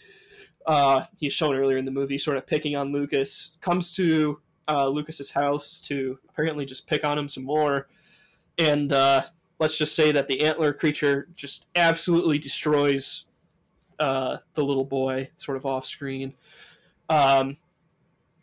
uh, 0.65 1.03
he's 1.19 1.33
shown 1.33 1.55
earlier 1.55 1.77
in 1.77 1.85
the 1.85 1.91
movie, 1.91 2.17
sort 2.17 2.37
of 2.37 2.45
picking 2.45 2.75
on 2.75 2.91
Lucas, 2.91 3.57
comes 3.61 3.93
to 3.93 4.39
uh, 4.67 4.87
Lucas's 4.87 5.31
house 5.31 5.81
to 5.81 6.19
apparently 6.29 6.65
just 6.65 6.87
pick 6.87 7.05
on 7.05 7.17
him 7.17 7.27
some 7.27 7.43
more. 7.43 7.87
And 8.57 8.91
uh, 8.91 9.23
let's 9.59 9.77
just 9.77 9.95
say 9.95 10.11
that 10.11 10.27
the 10.27 10.41
antler 10.41 10.73
creature 10.73 11.27
just 11.35 11.67
absolutely 11.75 12.39
destroys 12.39 13.25
uh, 13.99 14.37
the 14.53 14.63
little 14.63 14.85
boy, 14.85 15.29
sort 15.37 15.57
of 15.57 15.65
off 15.65 15.85
screen. 15.85 16.33
Um, 17.09 17.57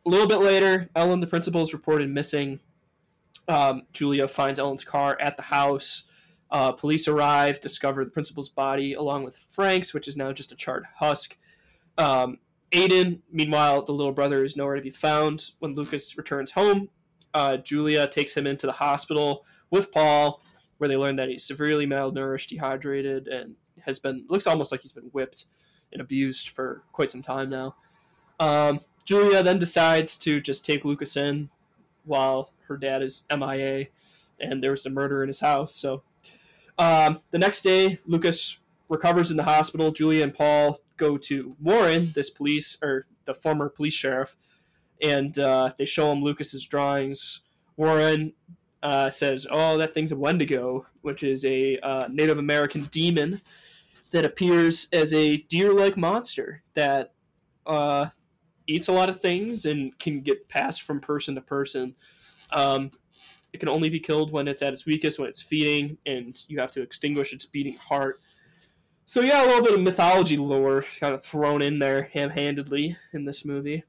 a 0.07 0.11
little 0.11 0.29
bit 0.29 0.41
later, 0.41 0.89
Ellen, 0.95 1.21
the 1.21 1.27
principal, 1.27 1.63
is 1.63 1.73
reported 1.73 2.11
missing. 2.11 2.61
Um, 3.49 3.83
Julia 3.93 4.29
finds 4.29 4.59
Ellen's 4.59 4.85
car 4.85 5.17
at 5.21 5.37
the 5.37 5.43
house. 5.43 6.05
Uh, 6.51 6.73
police 6.73 7.09
arrive, 7.09 7.61
discover 7.61 8.05
the 8.05 8.11
principal's 8.11 8.49
body 8.49 8.95
along 8.95 9.25
with 9.25 9.37
Frank's, 9.37 9.95
which 9.95 10.07
is 10.07 10.17
now 10.17 10.33
just 10.33 10.53
a 10.53 10.57
charred 10.57 10.85
husk. 10.97 11.37
Um, 11.99 12.39
Aiden, 12.75 13.21
meanwhile, 13.31 13.83
the 13.83 13.93
little 13.93 14.13
brother 14.13 14.43
is 14.43 14.57
nowhere 14.57 14.75
to 14.75 14.83
be 14.83 14.91
found. 14.91 15.53
When 15.61 15.77
Lucas 15.77 16.19
returns 16.19 16.51
home, 16.51 16.89
uh, 17.33 17.59
Julia 17.59 18.09
takes 18.09 18.37
him 18.37 18.49
into 18.49 18.67
the 18.67 18.73
hospital 18.73 19.45
with 19.71 19.93
Paul, 19.93 20.43
where 20.79 20.89
they 20.89 20.97
learn 20.97 21.15
that 21.17 21.29
he's 21.29 21.45
severely 21.45 21.87
malnourished, 21.87 22.49
dehydrated, 22.49 23.29
and 23.29 23.55
has 23.83 24.01
been 24.01 24.25
looks 24.29 24.49
almost 24.49 24.73
like 24.73 24.81
he's 24.81 24.93
been 24.93 25.05
whipped 25.13 25.47
and 25.93 26.01
abused 26.01 26.49
for 26.49 26.83
quite 26.93 27.13
some 27.13 27.23
time 27.23 27.49
now. 27.49 27.77
Um, 28.41 28.81
Julia 29.05 29.45
then 29.45 29.61
decides 29.61 30.19
to 30.19 30.41
just 30.41 30.65
take 30.65 30.85
Lucas 30.85 31.17
in 31.17 31.51
while 32.05 32.51
her 32.67 32.77
dad 32.77 33.03
is 33.03 33.23
MIA, 33.31 33.87
and 34.41 34.65
there 34.65 34.73
was 34.73 34.85
a 34.85 34.91
murder 34.91 35.23
in 35.23 35.29
his 35.29 35.41
house. 35.41 35.77
So 35.77 36.03
um, 36.77 37.21
the 37.31 37.39
next 37.39 37.63
day, 37.63 38.01
Lucas 38.05 38.59
recovers 38.89 39.31
in 39.31 39.37
the 39.37 39.45
hospital. 39.45 39.93
Julia 39.93 40.25
and 40.25 40.35
Paul 40.35 40.81
go 40.97 41.17
to 41.19 41.57
Warren, 41.61 42.13
this 42.15 42.31
police 42.31 42.77
or 42.83 43.07
the 43.25 43.35
former 43.35 43.69
police 43.69 43.95
sheriff, 43.95 44.37
and 45.03 45.39
uh, 45.39 45.71
they 45.77 45.85
show 45.85 46.11
him 46.13 46.23
Lucas's 46.23 46.65
drawings. 46.65 47.41
Warren 47.77 48.33
uh, 48.83 49.11
says, 49.11 49.47
"Oh, 49.51 49.79
that 49.79 49.95
thing's 49.95 50.13
a 50.13 50.17
Wendigo, 50.17 50.87
which 51.03 51.23
is 51.23 51.45
a 51.45 51.79
uh, 51.79 52.09
Native 52.11 52.39
American 52.39 52.85
demon 52.85 53.41
that 54.11 54.25
appears 54.25 54.89
as 54.93 55.13
a 55.13 55.39
deer-like 55.39 55.97
monster 55.97 56.63
that 56.75 57.13
uh, 57.67 58.07
eats 58.67 58.89
a 58.89 58.93
lot 58.93 59.09
of 59.09 59.21
things 59.21 59.67
and 59.67 59.99
can 59.99 60.21
get 60.21 60.49
passed 60.49 60.83
from 60.83 61.01
person 61.01 61.35
to 61.35 61.41
person. 61.41 61.95
Um, 62.53 62.91
it 63.53 63.59
can 63.59 63.69
only 63.69 63.89
be 63.89 64.01
killed 64.01 64.33
when 64.33 64.49
it's 64.49 64.63
at 64.63 64.73
its 64.73 64.87
weakest, 64.87 65.19
when 65.19 65.29
it's 65.29 65.43
feeding, 65.43 65.97
and 66.07 66.41
you 66.49 66.59
have 66.61 66.73
to 66.73 66.83
extinguish 66.83 67.33
its 67.33 67.47
beating 67.47 67.77
heart. 67.77 68.21
So 69.07 69.21
yeah, 69.21 69.45
a 69.45 69.47
little 69.47 69.63
bit 69.63 69.75
of 69.75 69.81
mythology 69.81 70.37
lore 70.37 70.85
kind 70.99 71.15
of 71.15 71.23
thrown 71.23 71.61
in 71.63 71.79
there 71.79 72.05
ham-handedly 72.13 72.97
in 73.13 73.25
this 73.25 73.45
movie. 73.45 73.85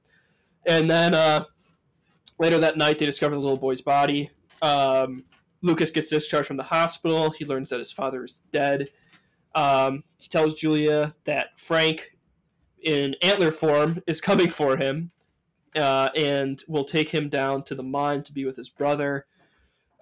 And 0.67 0.89
then 0.89 1.13
uh, 1.13 1.45
later 2.37 2.57
that 2.59 2.77
night, 2.77 2.99
they 2.99 3.05
discover 3.05 3.35
the 3.35 3.41
little 3.41 3.57
boy's 3.57 3.81
body. 3.81 4.29
Um, 4.61 5.23
Lucas 5.61 5.91
gets 5.91 6.09
discharged 6.09 6.47
from 6.47 6.57
the 6.57 6.63
hospital. 6.63 7.31
He 7.31 7.45
learns 7.45 7.69
that 7.69 7.79
his 7.79 7.91
father 7.91 8.25
is 8.25 8.41
dead. 8.51 8.89
Um, 9.55 10.03
he 10.17 10.27
tells 10.27 10.55
Julia 10.55 11.15
that 11.23 11.57
Frank 11.57 12.11
in 12.83 13.15
antler 13.21 13.51
form 13.51 14.03
is 14.05 14.19
coming 14.19 14.49
for 14.49 14.75
him 14.75 15.11
uh, 15.75 16.09
and 16.15 16.61
will 16.67 16.83
take 16.83 17.09
him 17.09 17.29
down 17.29 17.63
to 17.63 17.75
the 17.75 17.83
mine 17.83 18.21
to 18.23 18.33
be 18.33 18.45
with 18.45 18.57
his 18.57 18.69
brother. 18.69 19.25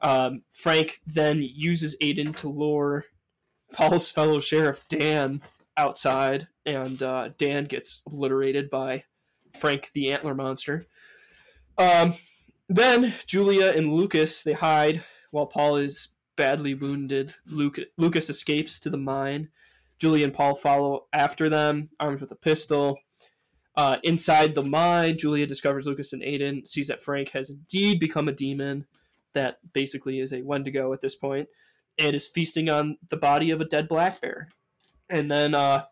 Um, 0.02 0.42
Frank 0.50 1.02
then 1.06 1.42
uses 1.42 1.96
Aiden 2.02 2.36
to 2.38 2.50
lure 2.50 3.06
Paul's 3.74 4.12
fellow 4.12 4.40
sheriff 4.40 4.82
Dan 4.88 5.42
outside, 5.76 6.48
and 6.66 7.02
uh, 7.02 7.30
Dan 7.38 7.66
gets 7.66 8.02
obliterated 8.06 8.70
by 8.70 9.04
Frank 9.58 9.92
the 9.94 10.12
Antler 10.12 10.36
Monster. 10.36 10.86
Um, 11.78 12.14
then 12.70 13.14
Julia 13.26 13.74
and 13.76 13.94
Lucas 13.94 14.44
they 14.44 14.54
hide 14.54 15.04
while 15.32 15.48
Paul 15.48 15.78
is 15.78 16.10
badly 16.36 16.74
wounded. 16.74 17.34
Luke, 17.48 17.78
Lucas 17.98 18.30
escapes 18.30 18.80
to 18.82 18.90
the 18.90 18.98
mine. 18.98 19.50
Julia 20.00 20.26
and 20.26 20.34
Paul 20.34 20.56
follow 20.56 21.08
after 21.14 21.50
them, 21.50 21.90
armed 22.00 22.22
with 22.22 22.32
a 22.32 22.36
pistol. 22.36 23.00
Uh, 23.76 23.98
inside 24.04 24.54
the 24.54 24.64
mine, 24.64 25.18
Julia 25.18 25.48
discovers 25.48 25.86
Lucas 25.86 26.14
and 26.14 26.22
Aiden, 26.22 26.68
sees 26.68 26.88
that 26.88 27.02
Frank 27.02 27.30
has 27.30 27.50
indeed 27.50 28.00
become 28.00 28.28
a 28.28 28.34
demon 28.34 28.86
that 29.34 29.58
basically 29.74 30.20
is 30.20 30.32
a 30.32 30.44
Wendigo 30.44 30.94
at 30.94 31.02
this 31.02 31.16
point, 31.16 31.48
and 31.98 32.16
is 32.16 32.28
feasting 32.28 32.70
on 32.70 32.98
the 33.10 33.18
body 33.18 33.52
of 33.52 33.62
a 33.62 33.66
dead 33.66 33.88
black 33.88 34.22
bear. 34.22 34.50
And 35.10 35.30
then 35.30 35.54
uh, 35.54 35.86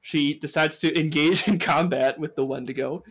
she 0.00 0.34
decides 0.34 0.78
to 0.78 0.98
engage 0.98 1.46
in 1.48 1.58
combat 1.60 2.18
with 2.18 2.34
the 2.34 2.44
Wendigo, 2.44 3.04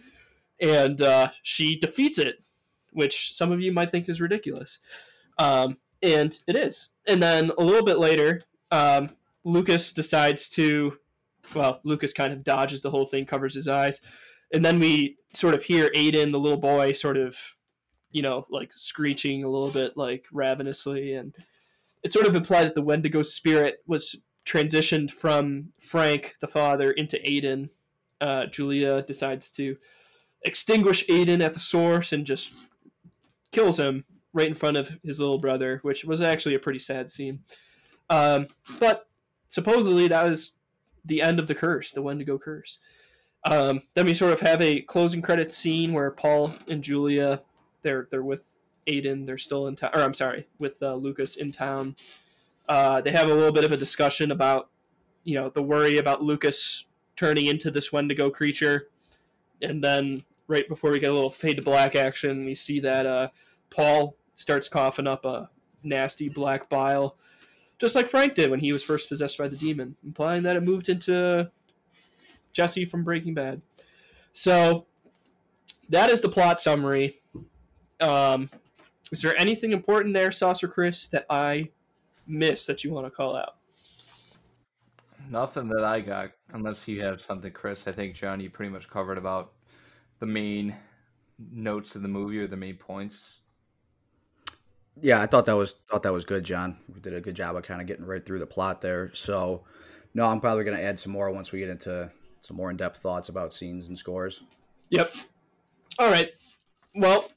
and 0.59 1.01
uh, 1.01 1.31
she 1.43 1.77
defeats 1.77 2.19
it, 2.19 2.43
which 2.91 3.35
some 3.35 3.51
of 3.51 3.61
you 3.61 3.71
might 3.71 3.91
think 3.91 4.07
is 4.07 4.21
ridiculous. 4.21 4.79
Um, 5.37 5.77
and 6.01 6.37
it 6.47 6.55
is. 6.55 6.91
And 7.07 7.21
then 7.21 7.51
a 7.57 7.63
little 7.63 7.83
bit 7.85 7.99
later, 7.99 8.41
um, 8.71 9.09
Lucas 9.43 9.93
decides 9.93 10.49
to, 10.51 10.97
well, 11.53 11.79
Lucas 11.83 12.13
kind 12.13 12.31
of 12.31 12.43
dodges 12.43 12.81
the 12.81 12.91
whole 12.91 13.05
thing, 13.05 13.25
covers 13.25 13.53
his 13.53 13.67
eyes, 13.67 14.01
and 14.53 14.63
then 14.63 14.79
we 14.79 15.17
sort 15.33 15.53
of 15.53 15.63
hear 15.63 15.89
Aiden, 15.95 16.31
the 16.31 16.39
little 16.39 16.59
boy, 16.59 16.91
sort 16.91 17.17
of, 17.17 17.37
you 18.11 18.21
know, 18.21 18.45
like 18.49 18.71
screeching 18.71 19.43
a 19.43 19.49
little 19.49 19.69
bit, 19.69 19.97
like 19.97 20.25
ravenously, 20.31 21.13
and 21.13 21.35
it 22.05 22.13
sort 22.13 22.27
of 22.27 22.35
implied 22.35 22.65
that 22.65 22.75
the 22.75 22.83
Wendigo 22.83 23.23
spirit 23.23 23.79
was 23.87 24.15
transitioned 24.45 25.09
from 25.09 25.69
Frank, 25.81 26.35
the 26.39 26.47
father, 26.47 26.91
into 26.91 27.17
Aiden. 27.17 27.69
Uh, 28.21 28.45
Julia 28.45 29.01
decides 29.01 29.49
to 29.53 29.75
extinguish 30.43 31.03
Aiden 31.07 31.43
at 31.43 31.55
the 31.55 31.59
source 31.59 32.13
and 32.13 32.23
just 32.23 32.53
kills 33.51 33.79
him 33.79 34.05
right 34.33 34.47
in 34.47 34.53
front 34.53 34.77
of 34.77 34.99
his 35.03 35.19
little 35.19 35.39
brother, 35.39 35.79
which 35.81 36.05
was 36.05 36.21
actually 36.21 36.53
a 36.53 36.59
pretty 36.59 36.77
sad 36.77 37.09
scene. 37.09 37.39
Um, 38.11 38.49
but 38.79 39.07
supposedly 39.47 40.07
that 40.07 40.25
was 40.25 40.53
the 41.05 41.23
end 41.23 41.39
of 41.39 41.47
the 41.47 41.55
curse, 41.55 41.91
the 41.91 42.03
Wendigo 42.03 42.37
curse. 42.37 42.77
Um, 43.49 43.81
then 43.95 44.05
we 44.05 44.13
sort 44.13 44.33
of 44.33 44.41
have 44.41 44.61
a 44.61 44.81
closing 44.81 45.23
credits 45.23 45.57
scene 45.57 45.91
where 45.91 46.11
Paul 46.11 46.53
and 46.69 46.83
Julia 46.83 47.41
they're 47.81 48.07
they're 48.11 48.21
with 48.21 48.59
Aiden. 48.87 49.25
They're 49.25 49.37
still 49.37 49.67
in 49.67 49.75
town. 49.75 49.91
Or 49.93 50.01
I'm 50.01 50.13
sorry, 50.13 50.47
with 50.59 50.81
uh, 50.81 50.95
Lucas 50.95 51.37
in 51.37 51.51
town. 51.51 51.95
Uh, 52.67 53.01
they 53.01 53.11
have 53.11 53.29
a 53.29 53.33
little 53.33 53.51
bit 53.51 53.63
of 53.63 53.71
a 53.71 53.77
discussion 53.77 54.31
about 54.31 54.69
you 55.23 55.35
know 55.35 55.49
the 55.49 55.61
worry 55.61 55.97
about 55.97 56.23
Lucas 56.23 56.85
turning 57.15 57.45
into 57.45 57.71
this 57.71 57.91
Wendigo 57.91 58.29
creature, 58.29 58.89
and 59.61 59.83
then 59.83 60.23
right 60.47 60.67
before 60.67 60.91
we 60.91 60.99
get 60.99 61.11
a 61.11 61.13
little 61.13 61.29
fade 61.29 61.57
to 61.57 61.63
black 61.63 61.95
action, 61.95 62.45
we 62.45 62.55
see 62.55 62.79
that 62.79 63.05
uh, 63.05 63.29
Paul 63.69 64.15
starts 64.35 64.67
coughing 64.67 65.07
up 65.07 65.25
a 65.25 65.49
nasty 65.83 66.29
black 66.29 66.69
bile, 66.69 67.17
just 67.79 67.95
like 67.95 68.07
Frank 68.07 68.33
did 68.33 68.49
when 68.49 68.59
he 68.59 68.71
was 68.71 68.83
first 68.83 69.09
possessed 69.09 69.37
by 69.37 69.47
the 69.47 69.57
demon, 69.57 69.95
implying 70.03 70.43
that 70.43 70.55
it 70.55 70.63
moved 70.63 70.89
into 70.89 71.49
Jesse 72.53 72.85
from 72.85 73.03
Breaking 73.03 73.33
Bad. 73.33 73.61
So 74.33 74.85
that 75.89 76.09
is 76.09 76.21
the 76.21 76.29
plot 76.29 76.59
summary. 76.59 77.21
Um, 78.01 78.49
is 79.11 79.21
there 79.21 79.39
anything 79.39 79.71
important 79.71 80.13
there, 80.13 80.31
Saucer 80.31 80.67
Chris, 80.67 81.07
that 81.07 81.25
I 81.29 81.69
missed 82.27 82.67
that 82.67 82.83
you 82.83 82.91
want 82.91 83.05
to 83.05 83.11
call 83.11 83.35
out? 83.35 83.55
Nothing 85.29 85.67
that 85.69 85.83
I 85.83 86.01
got, 86.01 86.31
unless 86.53 86.87
you 86.87 87.01
have 87.01 87.19
something, 87.19 87.51
Chris. 87.51 87.87
I 87.87 87.91
think 87.91 88.15
John, 88.15 88.39
you 88.39 88.49
pretty 88.49 88.71
much 88.71 88.89
covered 88.89 89.17
about 89.17 89.53
the 90.19 90.25
main 90.25 90.75
notes 91.51 91.95
of 91.95 92.01
the 92.01 92.07
movie 92.07 92.39
or 92.39 92.47
the 92.47 92.57
main 92.57 92.75
points. 92.75 93.39
Yeah, 95.01 95.21
I 95.21 95.25
thought 95.25 95.45
that 95.45 95.55
was 95.55 95.75
thought 95.89 96.03
that 96.03 96.13
was 96.13 96.25
good, 96.25 96.43
John. 96.43 96.77
We 96.93 97.01
did 97.01 97.13
a 97.13 97.21
good 97.21 97.35
job 97.35 97.55
of 97.55 97.63
kind 97.63 97.81
of 97.81 97.87
getting 97.87 98.05
right 98.05 98.25
through 98.25 98.39
the 98.39 98.47
plot 98.47 98.81
there. 98.81 99.11
So, 99.13 99.63
no, 100.13 100.25
I'm 100.25 100.39
probably 100.39 100.63
going 100.63 100.77
to 100.77 100.83
add 100.83 100.99
some 100.99 101.11
more 101.11 101.29
once 101.31 101.51
we 101.51 101.59
get 101.59 101.69
into 101.69 102.11
some 102.41 102.55
more 102.55 102.69
in 102.69 102.77
depth 102.77 102.99
thoughts 102.99 103.27
about 103.27 103.51
scenes 103.51 103.87
and 103.87 103.97
scores. 103.97 104.43
Yep. 104.89 105.13
All 105.99 106.09
right. 106.09 106.31
Well, 106.93 107.29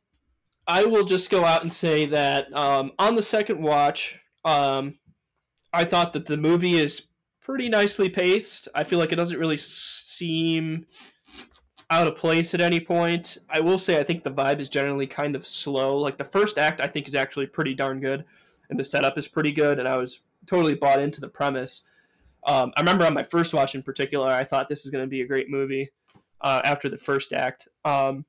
I 0.69 0.85
will 0.85 1.05
just 1.05 1.31
go 1.31 1.47
out 1.47 1.63
and 1.63 1.73
say 1.73 2.05
that 2.07 2.55
um, 2.55 2.93
on 2.99 3.15
the 3.15 3.23
second 3.23 3.61
watch, 3.61 4.21
um, 4.45 4.99
I 5.73 5.85
thought 5.85 6.13
that 6.13 6.27
the 6.27 6.37
movie 6.37 6.77
is 6.77 7.09
pretty 7.43 7.71
nicely 7.71 8.11
paced. 8.11 8.69
I 8.75 8.85
feel 8.85 8.99
like 8.99 9.11
it 9.11 9.17
doesn't 9.17 9.39
really 9.39 9.57
seem 9.57 10.85
out 11.91 12.07
of 12.07 12.17
place 12.17 12.53
at 12.53 12.61
any 12.61 12.81
point. 12.81 13.39
I 13.49 13.61
will 13.61 13.79
say 13.79 13.99
I 13.99 14.05
think 14.05 14.23
the 14.23 14.31
vibe 14.31 14.61
is 14.61 14.69
generally 14.69 15.07
kind 15.07 15.35
of 15.35 15.47
slow. 15.47 15.97
Like 15.97 16.19
the 16.19 16.25
first 16.25 16.59
act, 16.59 16.83
I 16.83 16.87
think 16.87 17.09
is 17.09 17.15
actually 17.15 17.47
pretty 17.47 17.73
darn 17.73 17.99
good, 17.99 18.27
and 18.69 18.79
the 18.79 18.85
setup 18.85 19.17
is 19.17 19.27
pretty 19.27 19.53
good, 19.53 19.79
and 19.79 19.89
I 19.89 19.97
was 19.97 20.21
totally 20.47 20.75
bought 20.75 21.01
into 21.01 21.23
the 21.23 21.29
premise. 21.29 21.87
Um, 22.47 22.73
I 22.77 22.81
remember 22.81 23.07
on 23.07 23.15
my 23.15 23.23
first 23.23 23.55
watch 23.55 23.75
in 23.75 23.83
particular, 23.83 24.29
I 24.29 24.45
thought 24.45 24.69
this 24.69 24.85
is 24.85 24.91
going 24.91 25.05
to 25.05 25.09
be 25.09 25.23
a 25.23 25.27
great 25.27 25.49
movie. 25.49 25.91
Uh, 26.41 26.61
after 26.65 26.89
the 26.89 26.99
first 26.99 27.33
act, 27.33 27.67
um, 27.85 28.25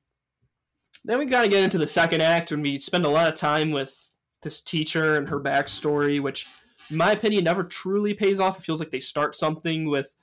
then 1.04 1.18
we 1.18 1.26
got 1.26 1.42
to 1.42 1.48
get 1.48 1.64
into 1.64 1.78
the 1.78 1.86
second 1.86 2.22
act 2.22 2.50
when 2.50 2.62
we 2.62 2.78
spend 2.78 3.04
a 3.04 3.10
lot 3.10 3.28
of 3.28 3.34
time 3.34 3.70
with 3.70 4.10
this 4.42 4.60
teacher 4.60 5.16
and 5.16 5.28
her 5.28 5.40
backstory, 5.40 6.22
which, 6.22 6.46
in 6.90 6.96
my 6.96 7.12
opinion, 7.12 7.44
never 7.44 7.64
truly 7.64 8.14
pays 8.14 8.40
off. 8.40 8.58
It 8.58 8.64
feels 8.64 8.80
like 8.80 8.90
they 8.90 9.00
start 9.00 9.36
something 9.36 9.88
with 9.88 10.16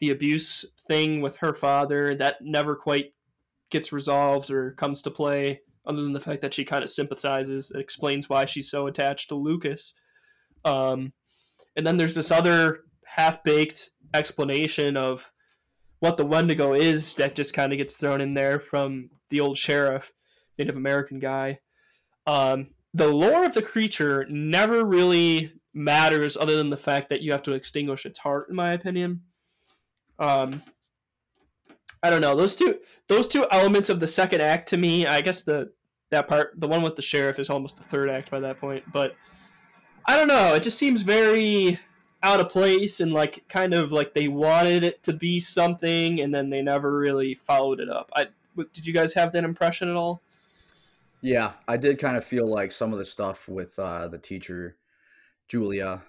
the 0.00 0.10
abuse 0.10 0.64
thing 0.86 1.20
with 1.20 1.36
her 1.36 1.54
father 1.54 2.14
that 2.16 2.36
never 2.42 2.76
quite 2.76 3.14
gets 3.70 3.92
resolved 3.92 4.50
or 4.50 4.72
comes 4.72 5.02
to 5.02 5.10
play, 5.10 5.60
other 5.86 6.02
than 6.02 6.12
the 6.12 6.20
fact 6.20 6.42
that 6.42 6.54
she 6.54 6.64
kind 6.64 6.84
of 6.84 6.90
sympathizes. 6.90 7.70
It 7.70 7.80
explains 7.80 8.28
why 8.28 8.44
she's 8.44 8.70
so 8.70 8.86
attached 8.86 9.28
to 9.30 9.34
Lucas. 9.34 9.94
Um, 10.64 11.12
and 11.76 11.86
then 11.86 11.96
there's 11.96 12.14
this 12.14 12.30
other 12.30 12.80
half 13.04 13.42
baked 13.42 13.90
explanation 14.14 14.96
of 14.96 15.30
what 16.00 16.16
the 16.16 16.26
Wendigo 16.26 16.74
is 16.74 17.14
that 17.14 17.34
just 17.34 17.54
kind 17.54 17.72
of 17.72 17.78
gets 17.78 17.96
thrown 17.96 18.20
in 18.20 18.34
there 18.34 18.60
from 18.60 19.10
the 19.30 19.40
old 19.40 19.56
sheriff, 19.56 20.12
Native 20.58 20.76
American 20.76 21.18
guy. 21.18 21.58
Um, 22.26 22.68
the 22.94 23.08
lore 23.08 23.44
of 23.44 23.54
the 23.54 23.62
creature 23.62 24.26
never 24.28 24.84
really 24.84 25.52
matters 25.74 26.36
other 26.36 26.56
than 26.56 26.70
the 26.70 26.76
fact 26.76 27.08
that 27.10 27.20
you 27.20 27.32
have 27.32 27.42
to 27.42 27.52
extinguish 27.52 28.06
its 28.06 28.18
heart, 28.18 28.48
in 28.48 28.56
my 28.56 28.72
opinion. 28.72 29.22
Um, 30.18 30.62
I 32.02 32.10
don't 32.10 32.20
know 32.20 32.36
those 32.36 32.56
two 32.56 32.78
those 33.08 33.28
two 33.28 33.46
elements 33.50 33.88
of 33.88 34.00
the 34.00 34.06
second 34.06 34.40
act 34.40 34.68
to 34.70 34.76
me. 34.76 35.06
I 35.06 35.20
guess 35.20 35.42
the 35.42 35.72
that 36.10 36.28
part, 36.28 36.52
the 36.58 36.68
one 36.68 36.82
with 36.82 36.96
the 36.96 37.02
sheriff, 37.02 37.38
is 37.38 37.50
almost 37.50 37.76
the 37.76 37.82
third 37.82 38.08
act 38.08 38.30
by 38.30 38.40
that 38.40 38.60
point. 38.60 38.84
But 38.92 39.14
I 40.06 40.16
don't 40.16 40.28
know. 40.28 40.54
It 40.54 40.62
just 40.62 40.78
seems 40.78 41.02
very 41.02 41.78
out 42.26 42.40
of 42.40 42.48
place 42.48 42.98
and 42.98 43.12
like 43.12 43.44
kind 43.48 43.72
of 43.72 43.92
like 43.92 44.12
they 44.12 44.26
wanted 44.26 44.82
it 44.82 45.00
to 45.04 45.12
be 45.12 45.38
something 45.38 46.20
and 46.20 46.34
then 46.34 46.50
they 46.50 46.60
never 46.60 46.96
really 46.96 47.34
followed 47.34 47.78
it 47.78 47.88
up. 47.88 48.10
I 48.16 48.26
did 48.72 48.84
you 48.84 48.92
guys 48.92 49.14
have 49.14 49.32
that 49.32 49.44
impression 49.44 49.88
at 49.88 49.96
all? 49.96 50.22
Yeah, 51.20 51.52
I 51.68 51.76
did 51.76 51.98
kind 51.98 52.16
of 52.16 52.24
feel 52.24 52.46
like 52.46 52.72
some 52.72 52.92
of 52.92 52.98
the 52.98 53.04
stuff 53.04 53.48
with 53.48 53.78
uh, 53.78 54.08
the 54.08 54.18
teacher 54.18 54.76
Julia 55.48 56.02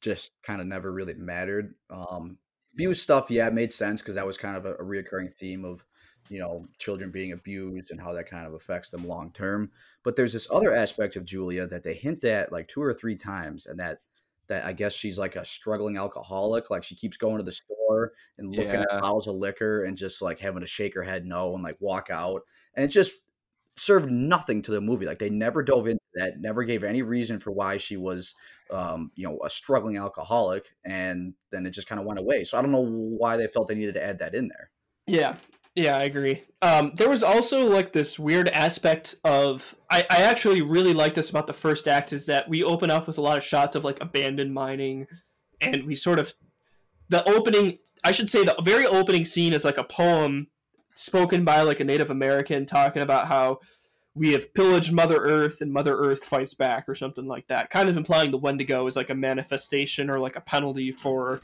just 0.00 0.30
kind 0.42 0.60
of 0.60 0.66
never 0.68 0.92
really 0.92 1.14
mattered. 1.14 1.74
Um, 1.90 2.38
abuse 2.74 3.02
stuff, 3.02 3.30
yeah, 3.30 3.48
it 3.48 3.54
made 3.54 3.72
sense 3.72 4.00
because 4.00 4.14
that 4.14 4.26
was 4.26 4.38
kind 4.38 4.56
of 4.56 4.66
a, 4.66 4.74
a 4.74 4.84
reoccurring 4.84 5.34
theme 5.34 5.64
of 5.64 5.84
you 6.28 6.38
know 6.38 6.66
children 6.78 7.10
being 7.10 7.32
abused 7.32 7.90
and 7.90 8.00
how 8.00 8.12
that 8.12 8.30
kind 8.30 8.46
of 8.46 8.54
affects 8.54 8.90
them 8.90 9.08
long 9.08 9.32
term. 9.32 9.72
But 10.04 10.14
there's 10.14 10.32
this 10.32 10.46
other 10.52 10.72
aspect 10.72 11.16
of 11.16 11.24
Julia 11.24 11.66
that 11.66 11.82
they 11.82 11.94
hint 11.94 12.22
at 12.24 12.52
like 12.52 12.68
two 12.68 12.82
or 12.82 12.94
three 12.94 13.16
times, 13.16 13.66
and 13.66 13.80
that 13.80 13.98
that 14.48 14.64
I 14.64 14.72
guess 14.72 14.94
she's 14.94 15.18
like 15.18 15.36
a 15.36 15.44
struggling 15.44 15.96
alcoholic. 15.96 16.70
Like 16.70 16.84
she 16.84 16.94
keeps 16.94 17.16
going 17.16 17.38
to 17.38 17.42
the 17.42 17.52
store 17.52 18.12
and 18.38 18.50
looking 18.50 18.66
yeah. 18.66 18.84
at 18.90 19.02
bottles 19.02 19.26
of 19.26 19.34
liquor 19.34 19.84
and 19.84 19.96
just 19.96 20.22
like 20.22 20.38
having 20.38 20.60
to 20.60 20.66
shake 20.66 20.94
her 20.94 21.02
head 21.02 21.24
no 21.24 21.54
and 21.54 21.62
like 21.62 21.76
walk 21.80 22.08
out. 22.10 22.42
And 22.74 22.84
it 22.84 22.88
just 22.88 23.12
served 23.76 24.10
nothing 24.10 24.62
to 24.62 24.70
the 24.70 24.80
movie. 24.80 25.06
Like 25.06 25.18
they 25.18 25.30
never 25.30 25.62
dove 25.62 25.86
into 25.86 26.00
that, 26.14 26.40
never 26.40 26.64
gave 26.64 26.84
any 26.84 27.02
reason 27.02 27.40
for 27.40 27.50
why 27.50 27.76
she 27.76 27.96
was, 27.96 28.34
um, 28.70 29.10
you 29.14 29.26
know, 29.26 29.38
a 29.44 29.50
struggling 29.50 29.96
alcoholic. 29.96 30.74
And 30.84 31.34
then 31.50 31.66
it 31.66 31.70
just 31.70 31.88
kind 31.88 32.00
of 32.00 32.06
went 32.06 32.20
away. 32.20 32.44
So 32.44 32.58
I 32.58 32.62
don't 32.62 32.72
know 32.72 32.86
why 32.86 33.36
they 33.36 33.46
felt 33.46 33.68
they 33.68 33.74
needed 33.74 33.94
to 33.94 34.04
add 34.04 34.18
that 34.20 34.34
in 34.34 34.48
there. 34.48 34.70
Yeah. 35.06 35.36
Yeah, 35.74 35.96
I 35.96 36.04
agree. 36.04 36.42
Um, 36.62 36.92
there 36.94 37.08
was 37.08 37.24
also 37.24 37.66
like 37.68 37.92
this 37.92 38.16
weird 38.16 38.48
aspect 38.50 39.16
of 39.24 39.74
I, 39.90 40.04
I 40.08 40.22
actually 40.22 40.62
really 40.62 40.94
like 40.94 41.14
this 41.14 41.30
about 41.30 41.48
the 41.48 41.52
first 41.52 41.88
act 41.88 42.12
is 42.12 42.26
that 42.26 42.48
we 42.48 42.62
open 42.62 42.90
up 42.90 43.08
with 43.08 43.18
a 43.18 43.20
lot 43.20 43.38
of 43.38 43.44
shots 43.44 43.74
of 43.74 43.84
like 43.84 43.98
abandoned 44.00 44.54
mining, 44.54 45.06
and 45.60 45.84
we 45.84 45.96
sort 45.96 46.20
of 46.20 46.32
the 47.08 47.28
opening 47.28 47.78
I 48.04 48.12
should 48.12 48.30
say 48.30 48.44
the 48.44 48.54
very 48.62 48.86
opening 48.86 49.24
scene 49.24 49.52
is 49.52 49.64
like 49.64 49.78
a 49.78 49.84
poem 49.84 50.46
spoken 50.94 51.44
by 51.44 51.62
like 51.62 51.80
a 51.80 51.84
Native 51.84 52.10
American 52.10 52.66
talking 52.66 53.02
about 53.02 53.26
how 53.26 53.58
we 54.14 54.30
have 54.32 54.54
pillaged 54.54 54.92
Mother 54.92 55.16
Earth 55.16 55.60
and 55.60 55.72
Mother 55.72 55.96
Earth 55.96 56.22
fights 56.22 56.54
back 56.54 56.88
or 56.88 56.94
something 56.94 57.26
like 57.26 57.48
that, 57.48 57.70
kind 57.70 57.88
of 57.88 57.96
implying 57.96 58.30
the 58.30 58.38
Wendigo 58.38 58.86
is 58.86 58.94
like 58.94 59.10
a 59.10 59.14
manifestation 59.14 60.08
or 60.08 60.20
like 60.20 60.36
a 60.36 60.40
penalty 60.40 60.92
for 60.92 61.40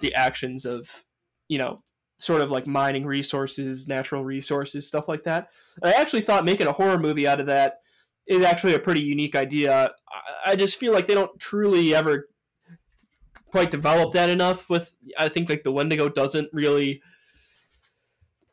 the 0.00 0.12
actions 0.14 0.64
of 0.64 1.04
you 1.46 1.58
know 1.58 1.84
sort 2.20 2.42
of 2.42 2.50
like 2.50 2.66
mining 2.66 3.06
resources, 3.06 3.88
natural 3.88 4.24
resources, 4.24 4.86
stuff 4.86 5.08
like 5.08 5.22
that. 5.22 5.48
And 5.82 5.92
I 5.92 6.00
actually 6.00 6.20
thought 6.20 6.44
making 6.44 6.66
a 6.66 6.72
horror 6.72 6.98
movie 6.98 7.26
out 7.26 7.40
of 7.40 7.46
that 7.46 7.80
is 8.26 8.42
actually 8.42 8.74
a 8.74 8.78
pretty 8.78 9.02
unique 9.02 9.34
idea. 9.34 9.92
I 10.44 10.54
just 10.54 10.78
feel 10.78 10.92
like 10.92 11.06
they 11.06 11.14
don't 11.14 11.38
truly 11.38 11.94
ever 11.94 12.28
quite 13.46 13.70
develop 13.70 14.12
that 14.12 14.28
enough 14.28 14.70
with 14.70 14.94
I 15.18 15.28
think 15.28 15.48
like 15.48 15.64
the 15.64 15.72
Wendigo 15.72 16.08
doesn't 16.08 16.48
really 16.52 17.02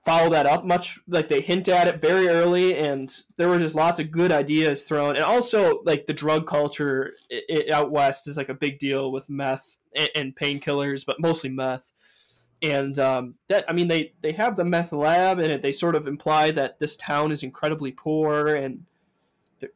follow 0.04 0.30
that 0.30 0.48
up 0.48 0.66
much 0.66 0.98
like 1.08 1.28
they 1.28 1.42
hint 1.42 1.68
at 1.68 1.88
it 1.88 2.02
very 2.02 2.30
early 2.30 2.78
and 2.78 3.14
there 3.36 3.50
were 3.50 3.60
just 3.60 3.76
lots 3.76 4.00
of 4.00 4.10
good 4.10 4.32
ideas 4.32 4.86
thrown 4.86 5.18
and 5.18 5.26
also 5.26 5.82
like 5.84 6.06
the 6.06 6.14
drug 6.14 6.48
culture 6.48 7.12
out 7.74 7.92
west 7.92 8.26
is 8.26 8.38
like 8.38 8.48
a 8.48 8.54
big 8.54 8.80
deal 8.80 9.12
with 9.12 9.30
meth 9.30 9.78
and 10.16 10.34
painkillers 10.34 11.04
but 11.06 11.20
mostly 11.20 11.50
meth 11.50 11.92
and 12.62 12.98
um, 13.00 13.36
that 13.48 13.66
I 13.68 13.74
mean 13.74 13.88
they 13.88 14.14
they 14.22 14.32
have 14.34 14.56
the 14.56 14.66
meth 14.66 14.92
lab 14.92 15.40
and 15.40 15.62
they 15.62 15.72
sort 15.72 15.96
of 15.96 16.08
imply 16.08 16.52
that 16.52 16.80
this 16.80 16.98
town 16.98 17.32
is 17.32 17.44
incredibly 17.44 17.92
poor 17.92 18.56
and 18.56 18.84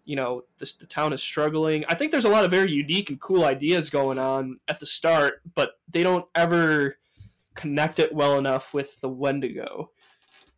you 0.05 0.15
know 0.15 0.43
this, 0.57 0.73
the 0.73 0.85
town 0.85 1.13
is 1.13 1.21
struggling. 1.21 1.85
I 1.89 1.95
think 1.95 2.11
there's 2.11 2.25
a 2.25 2.29
lot 2.29 2.45
of 2.45 2.51
very 2.51 2.71
unique 2.71 3.09
and 3.09 3.19
cool 3.19 3.45
ideas 3.45 3.89
going 3.89 4.19
on 4.19 4.59
at 4.67 4.79
the 4.79 4.85
start, 4.85 5.41
but 5.55 5.79
they 5.89 6.03
don't 6.03 6.25
ever 6.35 6.97
connect 7.55 7.99
it 7.99 8.13
well 8.13 8.37
enough 8.37 8.73
with 8.73 8.99
the 9.01 9.09
Wendigo. 9.09 9.91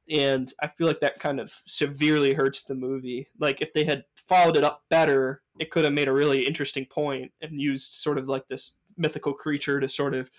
And 0.10 0.52
I 0.62 0.68
feel 0.68 0.88
like 0.88 1.00
that 1.00 1.20
kind 1.20 1.40
of 1.40 1.54
severely 1.66 2.34
hurts 2.34 2.64
the 2.64 2.76
movie. 2.76 3.28
Like 3.40 3.62
if 3.62 3.72
they 3.72 3.86
had 3.86 4.04
followed 4.16 4.58
it 4.58 4.64
up 4.64 4.84
better, 4.90 5.42
it 5.60 5.72
could 5.72 5.86
have 5.86 5.94
made 5.94 6.10
a 6.10 6.14
really 6.14 6.46
interesting 6.46 6.86
point 6.86 7.32
and 7.42 7.60
used 7.60 7.94
sort 7.94 8.18
of 8.18 8.28
like 8.28 8.48
this 8.48 8.76
mythical 8.98 9.34
creature 9.34 9.80
to 9.80 9.88
sort 9.88 10.14
of 10.14 10.30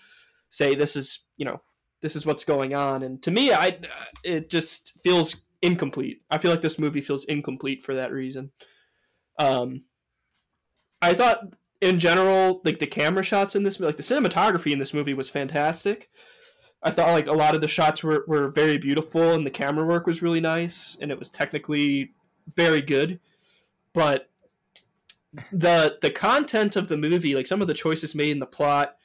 say 0.49 0.75
this 0.75 0.95
is 0.95 1.25
you 1.37 1.45
know 1.45 1.59
this 2.05 2.15
is 2.15 2.25
what's 2.25 2.43
going 2.43 2.73
on. 2.75 3.03
And 3.03 3.21
to 3.23 3.31
me, 3.31 3.51
I 3.51 3.79
it 4.23 4.49
just 4.49 4.93
feels 5.03 5.43
incomplete. 5.61 6.21
I 6.29 6.37
feel 6.37 6.51
like 6.51 6.61
this 6.61 6.79
movie 6.79 7.01
feels 7.01 7.25
incomplete 7.25 7.83
for 7.83 7.95
that 7.95 8.11
reason. 8.11 8.51
Um, 9.39 9.83
I 11.01 11.13
thought 11.13 11.41
in 11.81 11.99
general, 11.99 12.61
like 12.63 12.79
the 12.79 12.85
camera 12.85 13.23
shots 13.23 13.55
in 13.55 13.63
this, 13.63 13.79
movie, 13.79 13.87
like 13.87 13.97
the 13.97 14.03
cinematography 14.03 14.71
in 14.71 14.79
this 14.79 14.93
movie 14.93 15.13
was 15.13 15.29
fantastic. 15.29 16.09
I 16.83 16.91
thought 16.91 17.13
like 17.13 17.27
a 17.27 17.33
lot 17.33 17.55
of 17.55 17.61
the 17.61 17.67
shots 17.67 18.03
were, 18.03 18.23
were 18.27 18.49
very 18.49 18.77
beautiful 18.77 19.33
and 19.33 19.45
the 19.45 19.51
camera 19.51 19.85
work 19.85 20.05
was 20.05 20.21
really 20.21 20.41
nice 20.41 20.97
and 21.01 21.11
it 21.11 21.17
was 21.17 21.29
technically 21.29 22.11
very 22.55 22.81
good. 22.81 23.19
But 23.93 24.29
the 25.51 25.97
the 26.01 26.11
content 26.11 26.75
of 26.75 26.87
the 26.87 26.97
movie, 26.97 27.35
like 27.35 27.47
some 27.47 27.61
of 27.61 27.67
the 27.67 27.73
choices 27.73 28.15
made 28.15 28.29
in 28.29 28.39
the 28.39 28.45
plot 28.45 28.95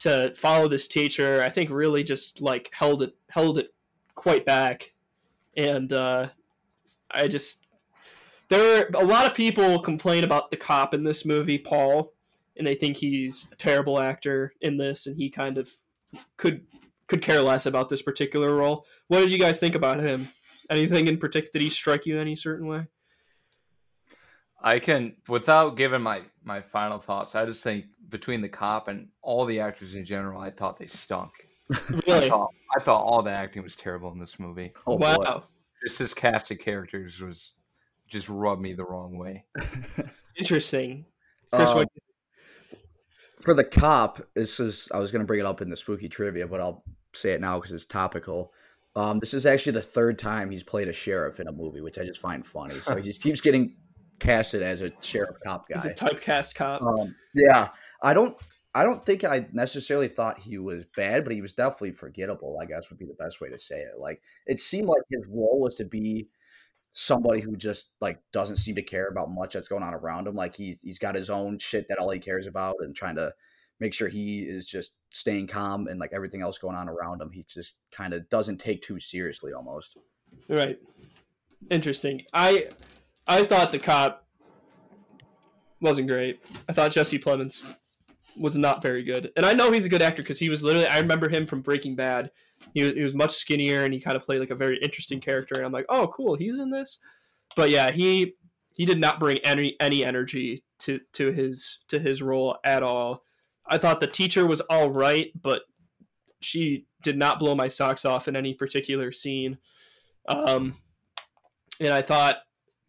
to 0.00 0.34
follow 0.36 0.68
this 0.68 0.86
teacher, 0.86 1.42
I 1.42 1.48
think 1.48 1.70
really 1.70 2.04
just 2.04 2.40
like 2.40 2.70
held 2.72 3.02
it 3.02 3.16
held 3.30 3.58
it 3.58 3.74
quite 4.14 4.44
back. 4.44 4.94
And 5.56 5.92
uh 5.92 6.28
I 7.10 7.28
just 7.28 7.68
there 8.48 8.82
are 8.82 8.90
a 8.94 9.04
lot 9.04 9.28
of 9.28 9.36
people 9.36 9.80
complain 9.80 10.24
about 10.24 10.50
the 10.50 10.56
cop 10.56 10.94
in 10.94 11.02
this 11.02 11.24
movie, 11.24 11.58
Paul, 11.58 12.12
and 12.56 12.66
they 12.66 12.74
think 12.74 12.96
he's 12.96 13.48
a 13.52 13.56
terrible 13.56 14.00
actor 14.00 14.52
in 14.60 14.76
this, 14.76 15.06
and 15.06 15.16
he 15.16 15.30
kind 15.30 15.58
of 15.58 15.70
could 16.36 16.64
could 17.08 17.22
care 17.22 17.42
less 17.42 17.66
about 17.66 17.88
this 17.88 18.02
particular 18.02 18.54
role. 18.54 18.86
What 19.08 19.20
did 19.20 19.32
you 19.32 19.38
guys 19.38 19.58
think 19.58 19.74
about 19.74 20.00
him? 20.00 20.28
Anything 20.70 21.06
in 21.06 21.18
particular? 21.18 21.52
Did 21.52 21.62
he 21.62 21.68
strike 21.68 22.06
you 22.06 22.18
any 22.18 22.34
certain 22.34 22.66
way? 22.66 22.86
I 24.62 24.78
can, 24.78 25.16
without 25.28 25.76
giving 25.76 26.02
my 26.02 26.22
my 26.44 26.60
final 26.60 26.98
thoughts, 26.98 27.34
I 27.34 27.44
just 27.44 27.62
think 27.62 27.86
between 28.08 28.40
the 28.40 28.48
cop 28.48 28.88
and 28.88 29.08
all 29.22 29.44
the 29.44 29.60
actors 29.60 29.94
in 29.94 30.04
general, 30.04 30.40
I 30.40 30.50
thought 30.50 30.78
they 30.78 30.86
stunk. 30.86 31.32
Really? 32.06 32.26
I 32.26 32.28
thought, 32.28 32.50
I 32.78 32.82
thought 32.82 33.02
all 33.02 33.22
the 33.22 33.32
acting 33.32 33.62
was 33.64 33.74
terrible 33.76 34.12
in 34.12 34.18
this 34.20 34.38
movie. 34.38 34.72
Oh, 34.86 34.94
wow. 34.96 35.16
boy. 35.16 35.40
Just 35.84 35.98
this 35.98 36.14
cast 36.14 36.50
of 36.52 36.58
characters 36.58 37.20
was 37.20 37.54
just 38.08 38.28
rubbed 38.28 38.62
me 38.62 38.72
the 38.72 38.84
wrong 38.84 39.18
way. 39.18 39.44
Interesting. 40.36 41.04
Chris, 41.52 41.70
Um, 41.70 41.76
what- 41.78 41.88
for 43.40 43.52
the 43.52 43.64
cop, 43.64 44.20
this 44.34 44.60
is 44.60 44.88
I 44.94 44.98
was 44.98 45.10
going 45.12 45.20
to 45.20 45.26
bring 45.26 45.40
it 45.40 45.46
up 45.46 45.60
in 45.60 45.68
the 45.68 45.76
spooky 45.76 46.08
trivia, 46.08 46.46
but 46.46 46.60
I'll 46.60 46.82
say 47.12 47.32
it 47.32 47.40
now 47.40 47.58
because 47.58 47.72
it's 47.72 47.84
topical. 47.86 48.52
Um, 48.94 49.18
this 49.18 49.34
is 49.34 49.44
actually 49.44 49.72
the 49.72 49.82
third 49.82 50.18
time 50.18 50.50
he's 50.50 50.62
played 50.64 50.88
a 50.88 50.92
sheriff 50.92 51.38
in 51.38 51.48
a 51.48 51.52
movie, 51.52 51.82
which 51.82 51.98
I 51.98 52.04
just 52.04 52.20
find 52.20 52.46
funny. 52.46 52.74
So 52.74 52.96
he 52.96 53.02
just 53.02 53.22
keeps 53.22 53.40
getting 53.42 53.76
casted 54.18 54.62
as 54.62 54.82
a 54.82 54.92
sheriff 55.00 55.36
cop 55.44 55.64
he's 55.72 55.84
a 55.84 55.88
guy. 55.88 55.94
typecast 55.94 56.54
cop. 56.54 56.82
Um, 56.82 57.14
yeah, 57.34 57.68
I 58.02 58.14
don't, 58.14 58.36
I 58.74 58.82
don't 58.84 59.04
think 59.04 59.24
I 59.24 59.46
necessarily 59.52 60.08
thought 60.08 60.40
he 60.40 60.58
was 60.58 60.84
bad, 60.96 61.24
but 61.24 61.32
he 61.32 61.40
was 61.40 61.54
definitely 61.54 61.92
forgettable. 61.92 62.58
I 62.60 62.66
guess 62.66 62.90
would 62.90 62.98
be 62.98 63.06
the 63.06 63.14
best 63.14 63.40
way 63.40 63.48
to 63.48 63.58
say 63.58 63.80
it. 63.80 63.98
Like 63.98 64.20
it 64.46 64.60
seemed 64.60 64.88
like 64.88 65.02
his 65.10 65.26
role 65.28 65.60
was 65.60 65.76
to 65.76 65.84
be 65.84 66.28
somebody 66.92 67.40
who 67.40 67.56
just 67.56 67.92
like 68.00 68.18
doesn't 68.32 68.56
seem 68.56 68.74
to 68.74 68.82
care 68.82 69.08
about 69.08 69.30
much 69.30 69.52
that's 69.54 69.68
going 69.68 69.82
on 69.82 69.94
around 69.94 70.26
him. 70.26 70.34
Like 70.34 70.54
he's 70.54 70.80
he's 70.82 70.98
got 70.98 71.14
his 71.14 71.30
own 71.30 71.58
shit 71.58 71.88
that 71.88 71.98
all 71.98 72.10
he 72.10 72.18
cares 72.18 72.46
about, 72.46 72.76
and 72.80 72.94
trying 72.94 73.16
to 73.16 73.32
make 73.80 73.92
sure 73.94 74.08
he 74.08 74.40
is 74.40 74.66
just 74.66 74.92
staying 75.10 75.46
calm 75.46 75.86
and 75.86 76.00
like 76.00 76.12
everything 76.12 76.42
else 76.42 76.58
going 76.58 76.76
on 76.76 76.88
around 76.88 77.20
him. 77.20 77.30
He 77.32 77.44
just 77.48 77.78
kind 77.90 78.14
of 78.14 78.28
doesn't 78.28 78.58
take 78.58 78.82
too 78.82 78.98
seriously 78.98 79.52
almost. 79.52 79.96
Right. 80.48 80.78
Interesting. 81.70 82.22
I 82.32 82.68
I 83.26 83.44
thought 83.44 83.72
the 83.72 83.78
cop 83.78 84.24
wasn't 85.80 86.08
great. 86.08 86.40
I 86.68 86.72
thought 86.72 86.92
Jesse 86.92 87.18
Plemons 87.18 87.76
was 88.36 88.56
not 88.56 88.82
very 88.82 89.02
good. 89.02 89.32
And 89.36 89.44
I 89.44 89.52
know 89.52 89.70
he's 89.70 89.86
a 89.86 89.90
good 89.90 90.02
actor 90.02 90.22
because 90.22 90.38
he 90.38 90.48
was 90.48 90.62
literally 90.62 90.86
I 90.86 90.98
remember 90.98 91.28
him 91.28 91.46
from 91.46 91.62
Breaking 91.62 91.96
Bad. 91.96 92.30
He 92.74 92.84
was, 92.84 92.94
he 92.94 93.02
was 93.02 93.14
much 93.14 93.32
skinnier 93.32 93.84
and 93.84 93.92
he 93.92 94.00
kind 94.00 94.16
of 94.16 94.22
played 94.22 94.40
like 94.40 94.50
a 94.50 94.56
very 94.56 94.78
interesting 94.78 95.20
character 95.20 95.56
and 95.56 95.64
I'm 95.64 95.72
like, 95.72 95.86
"Oh, 95.88 96.08
cool, 96.08 96.34
he's 96.34 96.58
in 96.58 96.70
this." 96.70 96.98
But 97.54 97.70
yeah, 97.70 97.90
he 97.90 98.34
he 98.74 98.84
did 98.84 99.00
not 99.00 99.20
bring 99.20 99.38
any 99.38 99.76
any 99.80 100.04
energy 100.04 100.64
to 100.80 101.00
to 101.14 101.32
his 101.32 101.78
to 101.88 101.98
his 101.98 102.22
role 102.22 102.58
at 102.64 102.82
all. 102.82 103.22
I 103.66 103.78
thought 103.78 104.00
the 104.00 104.06
teacher 104.06 104.46
was 104.46 104.60
all 104.62 104.90
right, 104.90 105.30
but 105.40 105.62
she 106.40 106.86
did 107.02 107.16
not 107.16 107.38
blow 107.38 107.54
my 107.54 107.68
socks 107.68 108.04
off 108.04 108.28
in 108.28 108.36
any 108.36 108.54
particular 108.54 109.10
scene. 109.12 109.58
Um, 110.28 110.74
and 111.80 111.92
I 111.92 112.02
thought 112.02 112.36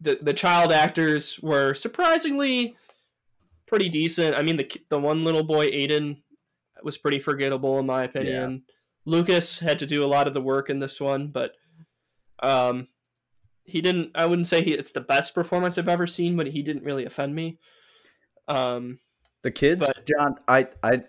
the 0.00 0.18
the 0.22 0.32
child 0.34 0.72
actors 0.72 1.38
were 1.42 1.74
surprisingly 1.74 2.76
pretty 3.66 3.88
decent. 3.88 4.36
I 4.38 4.42
mean, 4.42 4.56
the 4.56 4.70
the 4.88 4.98
one 4.98 5.24
little 5.24 5.42
boy 5.44 5.68
Aiden 5.68 6.22
was 6.82 6.96
pretty 6.98 7.18
forgettable 7.18 7.78
in 7.78 7.86
my 7.86 8.04
opinion. 8.04 8.62
Lucas 9.04 9.58
had 9.58 9.78
to 9.80 9.86
do 9.86 10.04
a 10.04 10.06
lot 10.06 10.26
of 10.26 10.34
the 10.34 10.40
work 10.40 10.68
in 10.70 10.78
this 10.78 11.00
one, 11.00 11.28
but 11.28 11.52
um, 12.42 12.88
he 13.64 13.80
didn't. 13.80 14.10
I 14.14 14.26
wouldn't 14.26 14.46
say 14.46 14.62
he, 14.62 14.72
it's 14.74 14.92
the 14.92 15.00
best 15.00 15.34
performance 15.34 15.78
I've 15.78 15.88
ever 15.88 16.06
seen, 16.06 16.36
but 16.36 16.46
he 16.48 16.62
didn't 16.62 16.84
really 16.84 17.04
offend 17.06 17.34
me. 17.34 17.58
Um, 18.46 18.98
The 19.42 19.50
kids, 19.50 19.86
But- 19.86 20.06
John, 20.06 20.36
I, 20.46 20.68
I, 20.82 21.04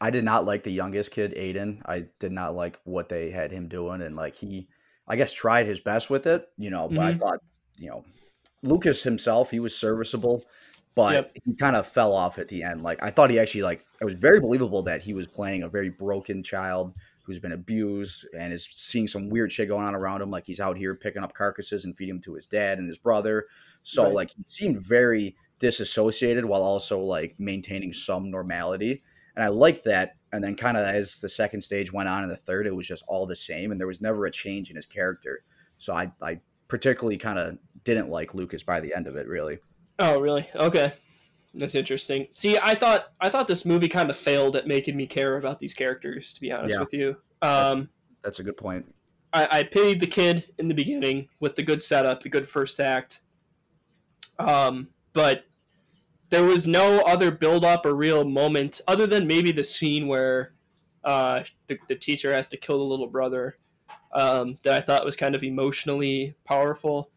I 0.00 0.10
did 0.10 0.24
not 0.24 0.44
like 0.44 0.62
the 0.62 0.70
youngest 0.72 1.10
kid, 1.10 1.34
Aiden. 1.34 1.82
I 1.86 2.06
did 2.18 2.32
not 2.32 2.54
like 2.54 2.78
what 2.84 3.08
they 3.08 3.30
had 3.30 3.52
him 3.52 3.68
doing, 3.68 4.00
and 4.02 4.16
like 4.16 4.36
he, 4.36 4.68
I 5.08 5.16
guess, 5.16 5.32
tried 5.32 5.66
his 5.66 5.80
best 5.80 6.08
with 6.10 6.26
it, 6.26 6.46
you 6.56 6.70
know. 6.70 6.88
But 6.88 7.00
I 7.00 7.12
Mhm. 7.14 7.18
thought, 7.18 7.40
you 7.78 7.90
know, 7.90 8.04
Lucas 8.62 9.02
himself, 9.02 9.50
he 9.50 9.60
was 9.60 9.74
serviceable, 9.76 10.44
but 10.94 11.12
Yep. 11.14 11.32
he 11.44 11.54
kind 11.56 11.76
of 11.76 11.86
fell 11.86 12.12
off 12.14 12.38
at 12.38 12.48
the 12.48 12.62
end. 12.62 12.82
Like 12.82 13.02
I 13.02 13.10
thought 13.10 13.30
he 13.30 13.38
actually 13.38 13.62
like 13.62 13.86
it 14.00 14.04
was 14.04 14.14
very 14.14 14.40
believable 14.40 14.82
that 14.82 15.02
he 15.02 15.14
was 15.14 15.26
playing 15.26 15.62
a 15.62 15.68
very 15.68 15.88
broken 15.88 16.42
child 16.42 16.94
who's 17.24 17.38
been 17.38 17.52
abused 17.52 18.26
and 18.36 18.52
is 18.52 18.66
seeing 18.70 19.06
some 19.06 19.28
weird 19.28 19.52
shit 19.52 19.68
going 19.68 19.86
on 19.86 19.94
around 19.94 20.20
him. 20.20 20.30
Like 20.30 20.44
he's 20.46 20.60
out 20.60 20.76
here 20.76 20.94
picking 20.94 21.22
up 21.22 21.32
carcasses 21.32 21.84
and 21.84 21.96
feeding 21.96 22.16
them 22.16 22.22
to 22.22 22.34
his 22.34 22.46
dad 22.46 22.78
and 22.78 22.88
his 22.88 22.98
brother. 22.98 23.46
So 23.82 24.04
Right. 24.04 24.14
like 24.14 24.30
he 24.30 24.42
seemed 24.46 24.82
very 24.82 25.36
disassociated 25.58 26.44
while 26.44 26.62
also 26.62 26.98
like 27.00 27.34
maintaining 27.38 27.92
some 27.92 28.30
normality. 28.30 29.02
And 29.36 29.44
I 29.44 29.48
liked 29.48 29.84
that. 29.84 30.16
And 30.32 30.42
then 30.42 30.54
kind 30.56 30.76
of 30.76 30.84
as 30.84 31.20
the 31.20 31.28
second 31.28 31.60
stage 31.62 31.92
went 31.92 32.08
on 32.08 32.22
and 32.22 32.30
the 32.30 32.36
third, 32.36 32.66
it 32.66 32.74
was 32.74 32.86
just 32.88 33.04
all 33.08 33.26
the 33.26 33.36
same 33.36 33.70
and 33.70 33.80
there 33.80 33.86
was 33.86 34.00
never 34.00 34.26
a 34.26 34.30
change 34.30 34.70
in 34.70 34.76
his 34.76 34.86
character. 34.86 35.44
So 35.78 35.92
I, 35.92 36.12
I 36.20 36.40
particularly 36.68 37.16
kind 37.16 37.38
of 37.38 37.58
didn't 37.84 38.08
like 38.08 38.34
Lucas 38.34 38.62
by 38.62 38.80
the 38.80 38.94
end 38.94 39.06
of 39.06 39.16
it, 39.16 39.26
really. 39.26 39.58
Oh, 39.98 40.18
really? 40.20 40.48
Okay. 40.54 40.92
That's 41.54 41.74
interesting. 41.74 42.28
See, 42.34 42.58
I 42.62 42.74
thought 42.74 43.06
I 43.20 43.28
thought 43.28 43.48
this 43.48 43.64
movie 43.64 43.88
kind 43.88 44.08
of 44.08 44.16
failed 44.16 44.54
at 44.56 44.66
making 44.68 44.96
me 44.96 45.06
care 45.06 45.36
about 45.36 45.58
these 45.58 45.74
characters. 45.74 46.32
To 46.34 46.40
be 46.40 46.52
honest 46.52 46.74
Yeah. 46.76 46.80
with 46.80 46.92
you, 46.94 47.16
um, 47.42 47.88
That's 48.22 48.38
a 48.38 48.44
good 48.44 48.56
point. 48.56 48.86
I, 49.32 49.48
I 49.58 49.62
pitied 49.64 50.00
the 50.00 50.06
kid 50.06 50.52
in 50.58 50.68
the 50.68 50.74
beginning 50.74 51.28
with 51.40 51.56
the 51.56 51.62
good 51.62 51.82
setup, 51.82 52.22
the 52.22 52.28
good 52.28 52.48
first 52.48 52.78
act. 52.80 53.22
Um, 54.38 54.88
but 55.12 55.44
there 56.30 56.44
was 56.44 56.66
no 56.66 57.00
other 57.00 57.30
build 57.30 57.64
up 57.64 57.84
or 57.84 57.94
real 57.94 58.24
moment 58.24 58.80
other 58.88 59.06
than 59.06 59.26
maybe 59.26 59.52
the 59.52 59.64
scene 59.64 60.06
where 60.08 60.54
uh, 61.04 61.42
the, 61.66 61.78
the 61.88 61.96
teacher 61.96 62.32
has 62.32 62.48
to 62.48 62.56
kill 62.56 62.78
the 62.78 62.84
little 62.84 63.06
brother 63.06 63.56
um, 64.12 64.58
that 64.62 64.74
I 64.74 64.80
thought 64.80 65.04
was 65.04 65.16
kind 65.16 65.34
of 65.34 65.42
emotionally 65.42 66.34
powerful 66.44 67.10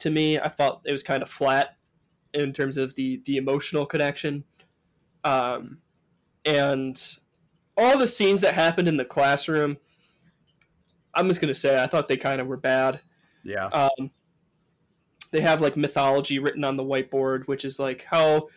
to 0.00 0.10
me. 0.10 0.38
I 0.38 0.48
thought 0.48 0.82
it 0.84 0.92
was 0.92 1.02
kind 1.02 1.22
of 1.22 1.30
flat 1.30 1.76
in 2.34 2.52
terms 2.52 2.76
of 2.76 2.94
the 2.94 3.22
the 3.24 3.36
emotional 3.36 3.86
connection. 3.86 4.44
Um, 5.24 5.78
and 6.44 7.00
all 7.76 7.98
the 7.98 8.06
scenes 8.06 8.40
that 8.42 8.54
happened 8.54 8.88
in 8.88 8.96
the 8.96 9.04
classroom, 9.04 9.76
I'm 11.14 11.28
just 11.28 11.40
gonna 11.40 11.54
say 11.54 11.82
I 11.82 11.86
thought 11.86 12.08
they 12.08 12.16
kind 12.16 12.40
of 12.40 12.46
were 12.46 12.56
bad. 12.56 13.00
Yeah. 13.42 13.66
Um, 13.66 14.10
they 15.32 15.40
have 15.40 15.60
like 15.60 15.76
mythology 15.76 16.38
written 16.38 16.64
on 16.64 16.76
the 16.76 16.84
whiteboard, 16.84 17.46
which 17.46 17.64
is 17.64 17.78
like 17.78 18.04
how 18.04 18.48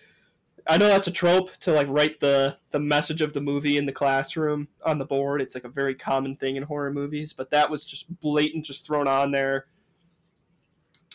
I 0.67 0.78
know 0.78 0.88
that's 0.88 1.08
a 1.08 1.12
trope 1.12 1.56
to 1.62 1.71
like 1.71 1.88
write 1.89 2.19
the 2.19 2.58
the 2.71 2.80
message 2.80 3.21
of 3.21 3.34
the 3.34 3.41
movie 3.41 3.78
in 3.78 3.86
the 3.86 3.91
classroom 3.91 4.67
on 4.86 4.99
the 4.99 5.06
board. 5.06 5.41
It's 5.41 5.56
like 5.56 5.63
a 5.63 5.69
very 5.69 5.95
common 5.95 6.36
thing 6.36 6.58
in 6.58 6.63
horror 6.63 6.93
movies, 6.93 7.34
but 7.34 7.49
that 7.52 7.69
was 7.69 7.86
just 7.86 8.19
blatant, 8.19 8.65
just 8.65 8.86
thrown 8.86 9.08
on 9.08 9.32
there. 9.32 9.65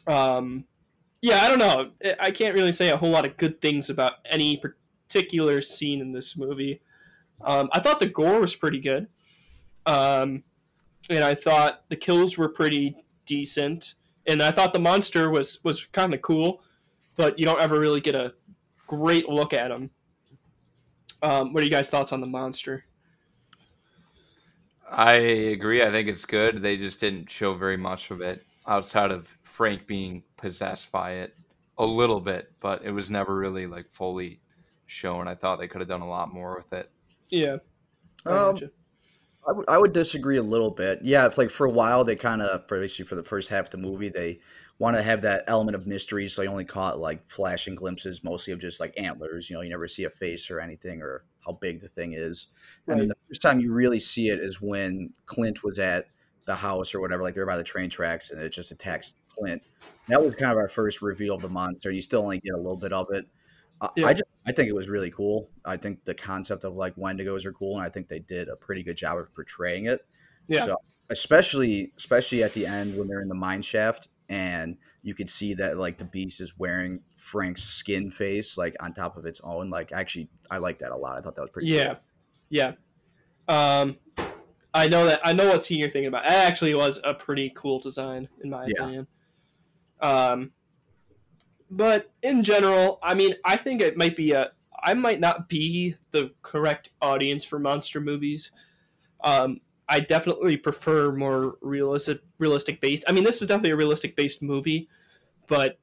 Um, 0.07 0.65
yeah, 1.23 1.41
I 1.43 1.49
don't 1.49 1.59
know. 1.59 1.91
I- 2.21 2.31
can't 2.31 2.55
really 2.55 2.73
say 2.73 2.91
a 2.91 2.97
whole 2.97 3.11
lot 3.11 3.25
of 3.25 3.37
good 3.37 3.61
things 3.61 3.89
about 3.89 4.15
any 4.27 4.59
particular 4.59 5.61
scene 5.61 6.01
in 6.01 6.13
this 6.13 6.37
movie. 6.37 6.81
Um, 7.41 7.71
I 7.73 7.81
thought 7.81 7.99
the 7.99 8.07
gore 8.07 8.41
was 8.41 8.55
pretty 8.55 8.79
good, 8.79 9.07
um, 9.87 10.43
and 11.09 11.25
I 11.25 11.35
thought 11.35 11.85
the 11.89 11.97
kills 11.97 12.37
were 12.37 12.49
pretty 12.49 12.97
decent, 13.25 13.95
and 14.27 14.43
I 14.43 14.51
thought 14.51 14.73
the 14.73 14.81
monster 14.81 15.31
was 15.31 15.63
was 15.65 15.87
kind 15.87 16.15
of 16.15 16.23
cool, 16.23 16.63
but 17.17 17.39
you 17.39 17.45
don't 17.45 17.61
ever 17.61 17.81
really 17.81 18.01
get 18.01 18.15
a 18.15 18.35
great 18.87 19.29
look 19.29 19.53
at 19.53 19.71
him. 19.71 19.91
Um, 21.23 21.53
what 21.53 21.63
are 21.63 21.65
you 21.65 21.71
guys' 21.73 21.89
thoughts 21.89 22.13
on 22.13 22.21
the 22.21 22.27
monster? 22.27 22.85
I 24.91 25.15
agree. 25.15 25.83
I 25.83 25.91
think 25.91 26.09
it's 26.09 26.27
good. 26.27 26.63
They 26.63 26.77
just 26.77 27.01
didn't 27.01 27.31
show 27.31 27.55
very 27.55 27.79
much 27.79 28.11
of 28.11 28.21
it 28.21 28.45
outside 28.67 29.11
of 29.11 29.37
Frank 29.43 29.87
being 29.87 30.23
possessed 30.37 30.91
by 30.93 31.13
it 31.13 31.37
a 31.79 31.85
little 31.85 32.21
bit, 32.21 32.53
but 32.61 32.85
it 32.85 32.91
was 32.93 33.11
never 33.11 33.37
really 33.37 33.67
like 33.67 33.91
fully 33.91 34.41
shown. 34.87 35.27
I 35.29 35.35
thought 35.35 35.59
they 35.59 35.69
could 35.69 35.81
have 35.81 35.89
done 35.89 36.01
a 36.03 36.09
lot 36.09 36.33
more 36.33 36.57
with 36.57 36.73
it. 36.73 36.91
Yeah, 37.31 37.57
I 38.27 38.31
Um, 38.31 38.55
gotcha. 38.55 38.71
I 39.69 39.77
would- 39.79 39.93
disagree 39.93 40.39
a 40.39 40.43
little 40.43 40.71
bit. 40.71 41.01
Yeah, 41.03 41.27
it's 41.27 41.37
like 41.37 41.51
for 41.51 41.67
a 41.67 41.71
while 41.71 42.03
they 42.05 42.17
kind 42.17 42.41
of, 42.41 42.67
for 42.67 42.81
basically 42.81 43.05
for 43.05 43.15
the 43.15 43.23
first 43.25 43.51
half 43.51 43.67
of 43.67 43.71
the 43.73 43.77
movie, 43.77 44.09
they 44.09 44.41
want 44.79 44.97
to 44.97 45.03
have 45.03 45.21
that 45.23 45.45
element 45.47 45.75
of 45.77 45.87
mystery, 45.87 46.27
so 46.29 46.41
you 46.43 46.49
only 46.49 46.65
caught 46.65 46.99
like 46.99 47.29
flashing 47.29 47.75
glimpses, 47.75 48.25
mostly 48.25 48.53
of 48.55 48.59
just 48.59 48.81
like 48.81 48.95
antlers. 48.97 49.51
You 49.51 49.57
know, 49.57 49.63
you 49.63 49.69
never 49.69 49.87
see 49.87 50.05
a 50.05 50.11
face 50.11 50.51
or 50.51 50.61
anything 50.61 51.03
or 51.03 51.25
how 51.45 51.53
big 51.53 51.81
the 51.83 51.89
thing 51.89 52.15
is. 52.15 52.49
And 52.87 52.99
then 52.99 53.09
the 53.09 53.17
first 53.29 53.43
time 53.43 53.61
you 53.61 53.73
really 53.73 54.01
see 54.01 54.31
it 54.31 54.41
is 54.41 54.63
when 54.63 55.13
Clint 55.27 55.63
was 55.63 55.79
at 55.79 56.07
the 56.47 56.55
house 56.55 56.95
or 56.95 57.01
whatever, 57.01 57.23
like 57.23 57.35
they're 57.35 57.47
by 57.47 57.57
the 57.57 57.65
train 57.65 57.91
tracks, 57.91 58.31
and 58.31 58.41
it 58.41 58.51
just 58.51 58.71
attacks 58.71 59.15
Clint. 59.29 59.63
That 60.09 60.23
was 60.23 60.35
kind 60.35 60.53
of 60.53 60.59
our 60.59 60.69
first 60.69 61.03
reveal 61.03 61.35
of 61.35 61.43
the 61.43 61.49
monster. 61.49 61.91
You 61.91 62.03
still 62.03 62.23
only 62.23 62.41
get 62.41 62.55
a 62.55 62.59
little 62.59 62.77
bit 62.77 62.93
of 62.93 63.09
it. 63.11 63.27
I, 63.81 63.89
Yeah. 63.97 64.07
I 64.07 64.13
just 64.13 64.25
I 64.47 64.53
think 64.53 64.69
it 64.69 64.75
was 64.75 64.89
really 64.89 65.11
cool. 65.11 65.49
I 65.65 65.77
think 65.77 66.05
the 66.05 66.15
concept 66.15 66.65
of 66.65 66.75
like 66.75 66.97
Wendigos 66.97 67.47
are 67.47 67.53
cool, 67.53 67.79
and 67.79 67.87
I 67.87 67.89
think 67.89 68.09
they 68.09 68.21
did 68.21 68.49
a 68.49 68.57
pretty 68.57 68.83
good 68.83 68.97
job 68.97 69.19
of 69.19 69.35
portraying 69.35 69.87
it. 69.87 70.05
Yeah. 70.47 70.67
So, 70.67 70.77
especially 71.11 71.93
especially 71.97 72.43
at 72.43 72.55
the 72.55 72.67
end 72.67 72.97
when 72.99 73.09
they're 73.09 73.21
in 73.23 73.29
the 73.29 73.35
mine 73.35 73.63
shaft 73.63 74.09
and 74.29 74.77
you 75.03 75.15
could 75.15 75.29
see 75.29 75.55
that 75.55 75.77
like 75.77 75.99
the 75.99 76.05
beast 76.05 76.41
is 76.41 76.59
wearing 76.59 77.01
Frank's 77.17 77.63
skin 77.63 78.11
face 78.11 78.57
like 78.57 78.75
on 78.81 78.93
top 78.93 79.17
of 79.17 79.27
its 79.27 79.41
own. 79.43 79.71
Like 79.71 79.93
actually, 79.93 80.29
I 80.51 80.59
like 80.59 80.79
that 80.79 80.93
a 80.93 80.97
lot. 80.97 81.17
I 81.17 81.21
thought 81.21 81.37
that 81.37 81.43
was 81.43 81.51
pretty. 81.51 81.69
Yeah, 81.69 81.97
yeah. 82.49 82.73
Um, 83.49 83.99
I 84.75 84.89
know 84.89 85.07
that 85.07 85.21
I 85.25 85.33
know 85.33 85.49
what 85.49 85.63
scene 85.63 85.79
you're 85.79 85.89
thinking 85.89 86.09
about. 86.09 86.27
It 86.27 86.33
actually 86.33 86.75
was 86.75 87.01
a 87.05 87.15
pretty 87.15 87.53
cool 87.55 87.79
design, 87.79 88.29
in 88.43 88.51
my 88.51 88.67
Yeah. 88.67 88.83
opinion. 88.83 89.07
Um, 90.01 90.53
but 91.71 92.13
in 92.23 92.43
general, 92.43 92.99
I 93.03 93.15
mean, 93.15 93.37
I 93.45 93.57
think 93.57 93.81
it 93.81 93.97
might 93.97 94.17
be 94.17 94.33
a. 94.33 94.53
I 94.83 94.93
might 94.93 95.21
not 95.21 95.49
be 95.49 95.97
the 96.11 96.33
correct 96.43 96.91
audience 97.01 97.43
for 97.45 97.59
monster 97.59 98.01
movies. 98.01 98.51
Um, 99.23 99.61
I 99.89 100.01
definitely 100.01 100.57
prefer 100.57 101.13
more 101.13 101.57
realistic, 101.63 102.21
realistic 102.39 102.81
based. 102.81 103.05
I 103.09 103.13
mean, 103.13 103.25
this 103.25 103.41
is 103.41 103.49
definitely 103.49 103.71
a 103.71 103.77
realistic 103.77 104.17
based 104.17 104.43
movie, 104.43 104.89
but 105.47 105.79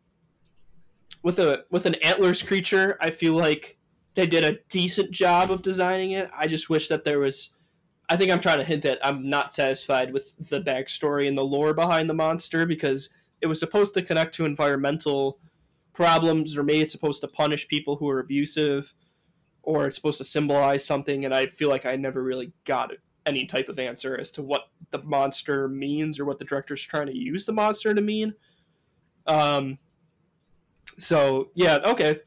with 1.24 1.40
a 1.40 1.66
with 1.72 1.86
an 1.86 1.96
antlers 1.96 2.44
creature, 2.44 2.98
I 3.02 3.10
feel 3.10 3.34
like 3.34 3.78
they 4.16 4.28
did 4.28 4.44
a 4.44 4.60
decent 4.70 5.12
job 5.12 5.50
of 5.50 5.62
designing 5.62 6.12
it. 6.12 6.30
I 6.36 6.48
just 6.48 6.70
wish 6.70 6.90
that 6.90 7.06
there 7.06 7.20
was. 7.20 7.54
I 8.12 8.18
think 8.18 8.30
I'm 8.30 8.42
trying 8.42 8.58
to 8.58 8.66
hint 8.66 8.84
at 8.84 9.00
I'm 9.06 9.30
not 9.30 9.54
satisfied 9.54 10.12
with 10.12 10.50
the 10.50 10.60
backstory 10.60 11.30
and 11.30 11.38
the 11.38 11.46
lore 11.46 11.74
behind 11.74 12.10
the 12.10 12.14
monster 12.14 12.66
because 12.66 13.10
it 13.40 13.48
was 13.48 13.58
supposed 13.58 13.94
to 13.94 14.02
connect 14.02 14.34
to 14.36 14.44
environmental 14.44 15.40
problems, 15.94 16.58
or 16.58 16.64
maybe 16.64 16.82
it's 16.82 16.92
supposed 16.92 17.22
to 17.22 17.30
punish 17.30 17.70
people 17.70 17.96
who 17.96 18.10
are 18.10 18.20
abusive, 18.20 18.94
or 19.64 19.88
it's 19.88 19.96
supposed 19.96 20.18
to 20.18 20.26
symbolize 20.26 20.84
something. 20.84 21.24
And 21.24 21.34
I 21.34 21.46
feel 21.46 21.70
like 21.70 21.86
I 21.86 21.96
never 21.96 22.22
really 22.22 22.52
got 22.66 22.92
any 23.26 23.46
type 23.46 23.70
of 23.70 23.80
answer 23.80 24.18
as 24.20 24.30
to 24.32 24.42
what 24.42 24.64
the 24.90 25.02
monster 25.04 25.70
means 25.70 26.20
or 26.20 26.26
what 26.26 26.38
the 26.38 26.44
director's 26.44 26.84
trying 26.84 27.08
to 27.08 27.18
use 27.18 27.46
the 27.46 27.54
monster 27.54 27.94
to 27.94 28.02
mean. 28.02 28.34
Um. 29.26 29.78
So 31.00 31.48
yeah, 31.56 31.78
okay. 31.86 32.20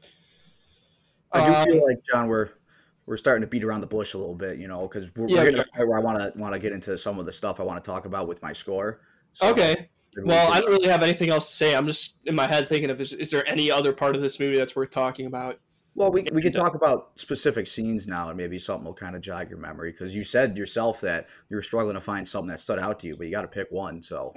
I 1.31 1.47
do 1.47 1.53
Um, 1.53 1.65
feel 1.65 1.85
like 1.85 1.99
John, 2.11 2.27
we're 2.27 2.49
we're 3.05 3.17
starting 3.17 3.41
to 3.41 3.47
beat 3.47 3.63
around 3.63 3.81
the 3.81 3.87
bush 3.87 4.13
a 4.13 4.17
little 4.17 4.35
bit, 4.35 4.57
you 4.57 4.67
know, 4.67 4.87
because 4.87 5.09
we're, 5.15 5.27
Yeah, 5.27 5.37
we're 5.37 5.45
getting 5.45 5.59
to 5.59 5.63
the 5.63 5.77
point 5.77 5.89
where 5.89 5.97
I 5.97 6.01
want 6.01 6.19
to 6.19 6.39
want 6.39 6.53
to 6.53 6.59
get 6.59 6.71
into 6.71 6.97
some 6.97 7.19
of 7.19 7.25
the 7.25 7.31
stuff 7.31 7.59
I 7.59 7.63
want 7.63 7.83
to 7.83 7.87
talk 7.89 8.05
about 8.05 8.27
with 8.27 8.41
my 8.41 8.53
score. 8.53 9.01
So, 9.33 9.47
Okay. 9.49 9.89
Well, 10.23 10.51
I 10.51 10.61
don't 10.61 10.69
really 10.69 10.87
have 10.87 11.03
anything 11.03 11.29
else 11.29 11.49
to 11.49 11.55
say. 11.55 11.75
I'm 11.75 11.87
just 11.87 12.19
in 12.23 12.35
my 12.35 12.47
head 12.47 12.67
thinking 12.69 12.89
of 12.89 13.01
is, 13.01 13.11
is 13.11 13.31
there 13.31 13.47
any 13.49 13.69
other 13.69 13.91
part 13.91 14.15
of 14.15 14.21
this 14.21 14.39
movie 14.39 14.57
that's 14.57 14.73
worth 14.73 14.91
talking 14.91 15.25
about? 15.25 15.59
Well, 15.93 16.11
we, 16.11 16.25
we 16.33 16.41
can 16.41 16.51
talk 16.53 16.73
about 16.73 17.11
specific 17.15 17.67
scenes 17.67 18.05
now, 18.05 18.27
and 18.27 18.37
maybe 18.37 18.59
something 18.59 18.85
will 18.85 18.93
kind 18.93 19.15
of 19.15 19.21
jog 19.21 19.49
your 19.49 19.59
memory 19.59 19.91
because 19.91 20.15
you 20.15 20.23
said 20.25 20.57
yourself 20.57 21.01
that 21.01 21.27
you 21.49 21.55
were 21.55 21.61
struggling 21.61 21.95
to 21.95 22.01
find 22.01 22.27
something 22.27 22.49
that 22.49 22.59
stood 22.59 22.79
out 22.79 22.99
to 22.99 23.07
you, 23.07 23.15
but 23.15 23.27
you 23.27 23.31
got 23.31 23.43
to 23.43 23.47
pick 23.47 23.67
one. 23.71 24.01
So, 24.01 24.33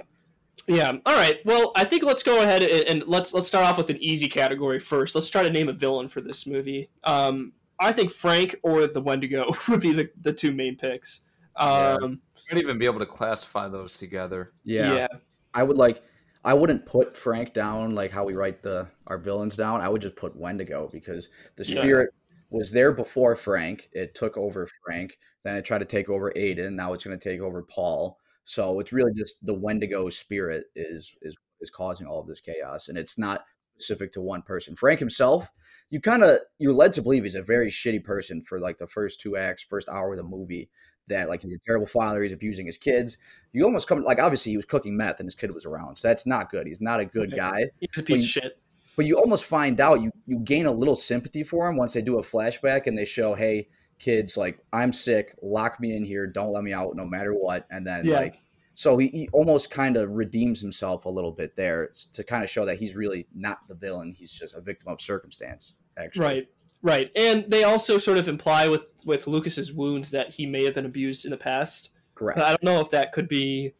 Yeah. 0.67 0.93
All 1.05 1.15
right. 1.15 1.39
Well, 1.45 1.71
I 1.75 1.83
think 1.83 2.03
let's 2.03 2.23
go 2.23 2.41
ahead 2.41 2.63
and, 2.63 3.01
and 3.01 3.07
let's 3.07 3.33
let's 3.33 3.47
start 3.47 3.65
off 3.65 3.77
with 3.77 3.89
an 3.89 3.97
easy 4.01 4.29
category 4.29 4.79
first. 4.79 5.15
Let's 5.15 5.29
try 5.29 5.43
to 5.43 5.49
name 5.49 5.67
a 5.69 5.73
villain 5.73 6.07
for 6.07 6.21
this 6.21 6.47
movie. 6.47 6.89
Um, 7.03 7.53
I 7.79 7.91
think 7.91 8.11
Frank 8.11 8.55
or 8.63 8.87
the 8.87 9.01
Wendigo 9.01 9.51
would 9.69 9.79
be 9.81 9.93
the, 9.93 10.09
the 10.21 10.33
two 10.33 10.51
main 10.51 10.75
picks. 10.75 11.21
Yeah. 11.59 11.97
Um, 12.01 12.21
I 12.37 12.53
don't 12.53 12.61
even 12.63 12.77
be 12.77 12.85
able 12.85 12.99
to 12.99 13.05
classify 13.05 13.67
those 13.67 13.97
together. 13.97 14.53
yeah, 14.63 14.93
yeah. 14.95 15.07
I 15.53 15.63
would 15.63 15.77
like. 15.77 16.01
I 16.45 16.53
wouldn't 16.53 16.85
put 16.85 17.17
Frank 17.17 17.53
down 17.53 17.95
like 17.95 18.11
how 18.11 18.23
we 18.23 18.33
write 18.33 18.63
the 18.63 18.87
our 19.07 19.17
villains 19.17 19.57
down. 19.57 19.81
I 19.81 19.89
would 19.89 20.01
just 20.01 20.15
put 20.15 20.35
Wendigo 20.35 20.89
because 20.91 21.29
the 21.57 21.65
Yeah. 21.65 21.81
spirit 21.81 22.09
was 22.49 22.71
there 22.71 22.91
before 22.93 23.35
Frank. 23.35 23.89
It 23.91 24.15
took 24.15 24.37
over 24.37 24.67
Frank. 24.85 25.17
Then 25.43 25.55
it 25.57 25.65
tried 25.65 25.79
to 25.79 25.85
take 25.85 26.09
over 26.09 26.31
Aiden. 26.35 26.73
Now 26.73 26.93
it's 26.93 27.03
going 27.03 27.17
to 27.17 27.29
take 27.29 27.41
over 27.41 27.61
Paul. 27.63 28.17
So 28.45 28.79
it's 28.79 28.93
really 28.93 29.13
just 29.13 29.45
the 29.45 29.53
Wendigo 29.53 30.09
spirit 30.09 30.65
is 30.75 31.13
is 31.21 31.37
is 31.61 31.69
causing 31.69 32.07
all 32.07 32.21
of 32.21 32.27
this 32.27 32.39
chaos, 32.41 32.87
and 32.87 32.97
it's 32.97 33.17
not 33.19 33.43
specific 33.79 34.11
to 34.13 34.21
one 34.21 34.41
person. 34.41 34.75
Frank 34.75 34.99
himself, 34.99 35.51
you 35.89 35.99
kind 36.01 36.23
of 36.23 36.39
you're 36.57 36.73
led 36.73 36.93
to 36.93 37.01
believe 37.01 37.23
he's 37.23 37.35
a 37.35 37.41
very 37.41 37.69
shitty 37.69 38.03
person 38.03 38.41
for 38.41 38.59
like 38.59 38.77
the 38.77 38.87
first 38.87 39.19
two 39.19 39.37
acts, 39.37 39.63
first 39.63 39.89
hour 39.89 40.11
of 40.11 40.17
the 40.17 40.23
movie. 40.23 40.69
That 41.07 41.27
like 41.27 41.41
he's 41.41 41.53
a 41.53 41.59
terrible 41.65 41.87
father, 41.87 42.21
he's 42.21 42.33
abusing 42.33 42.67
his 42.67 42.77
kids. 42.77 43.17
You 43.51 43.63
almost 43.65 43.87
come 43.87 44.03
like 44.03 44.19
obviously 44.19 44.51
he 44.51 44.57
was 44.57 44.65
cooking 44.65 44.95
meth 44.95 45.19
and 45.19 45.25
his 45.25 45.33
kid 45.33 45.51
was 45.51 45.65
around, 45.65 45.97
so 45.97 46.07
that's 46.07 46.27
not 46.27 46.51
good. 46.51 46.67
He's 46.67 46.81
not 46.81 46.99
a 46.99 47.05
good 47.05 47.33
guy. 47.35 47.71
He's 47.79 47.89
a 47.97 48.03
piece 48.03 48.23
of 48.23 48.29
shit. 48.29 48.59
But 48.95 49.05
you 49.05 49.17
almost 49.17 49.45
find 49.45 49.79
out 49.79 50.01
you 50.01 50.11
you 50.27 50.37
gain 50.39 50.67
a 50.67 50.71
little 50.71 50.95
sympathy 50.95 51.43
for 51.43 51.67
him 51.67 51.77
once 51.77 51.93
they 51.93 52.03
do 52.03 52.19
a 52.19 52.21
flashback 52.21 52.85
and 52.85 52.95
they 52.95 53.05
show, 53.05 53.33
hey, 53.33 53.69
kids, 53.97 54.37
like 54.37 54.59
I'm 54.71 54.91
sick, 54.91 55.35
lock 55.41 55.79
me 55.79 55.95
in 55.95 56.03
here, 56.03 56.27
don't 56.27 56.51
let 56.51 56.63
me 56.63 56.73
out 56.73 56.95
no 56.95 57.05
matter 57.05 57.33
what. 57.33 57.65
And 57.71 57.87
then 57.87 58.05
Yeah. 58.05 58.19
like 58.19 58.41
so 58.79 58.97
he, 58.97 59.07
he 59.09 59.29
almost 59.33 59.69
kind 59.69 59.97
of 59.97 60.09
redeems 60.11 60.61
himself 60.61 61.03
a 61.03 61.09
little 61.09 61.33
bit 61.33 61.53
there 61.57 61.91
to 62.13 62.23
kind 62.23 62.45
of 62.45 62.49
show 62.49 62.63
that 62.63 62.77
he's 62.77 62.95
really 62.95 63.27
not 63.35 63.67
the 63.67 63.75
villain. 63.75 64.09
He's 64.09 64.31
just 64.31 64.55
a 64.55 64.61
victim 64.61 64.87
of 64.87 65.01
circumstance, 65.01 65.75
actually. 65.97 66.23
Right. 66.25 66.47
Right. 66.81 67.11
And 67.13 67.43
they 67.49 67.65
also 67.65 67.97
sort 67.97 68.17
of 68.17 68.29
imply 68.29 68.69
with 68.69 68.93
with 69.03 69.27
Lucas's 69.27 69.73
wounds 69.73 70.11
that 70.11 70.29
he 70.29 70.45
may 70.45 70.63
have 70.63 70.75
been 70.75 70.85
abused 70.85 71.25
in 71.25 71.31
the 71.31 71.35
past. 71.35 71.89
Correct. 72.15 72.37
But 72.39 72.45
I 72.45 72.49
don't 72.51 72.63
know 72.63 72.79
if 72.79 72.89
that 72.91 73.11
could 73.11 73.27
be. 73.27 73.73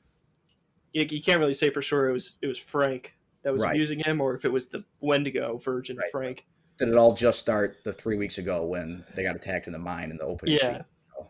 You, 0.91 1.07
you 1.09 1.23
can't 1.23 1.39
really 1.39 1.53
say 1.53 1.69
for 1.69 1.81
sure 1.81 2.09
it 2.09 2.11
was 2.11 2.37
it 2.41 2.47
was 2.47 2.57
Frank 2.59 3.13
that 3.43 3.53
was 3.53 3.63
Right. 3.63 3.71
abusing 3.71 3.99
him, 3.99 4.19
or 4.19 4.35
if 4.35 4.43
it 4.43 4.51
was 4.51 4.67
the 4.67 4.83
Wendigo 4.99 5.55
version 5.59 5.95
Right. 5.95 6.07
of 6.07 6.11
Frank. 6.11 6.45
Did 6.77 6.89
it 6.89 6.95
all 6.95 7.13
just 7.13 7.39
start 7.39 7.77
the 7.85 7.93
three 7.93 8.17
weeks 8.17 8.37
ago 8.37 8.65
when 8.65 9.05
they 9.15 9.23
got 9.23 9.37
attacked 9.37 9.67
in 9.67 9.71
the 9.71 9.79
mine 9.79 10.11
in 10.11 10.17
the 10.17 10.25
opening 10.25 10.57
Yeah. 10.61 10.67
scene? 10.73 10.85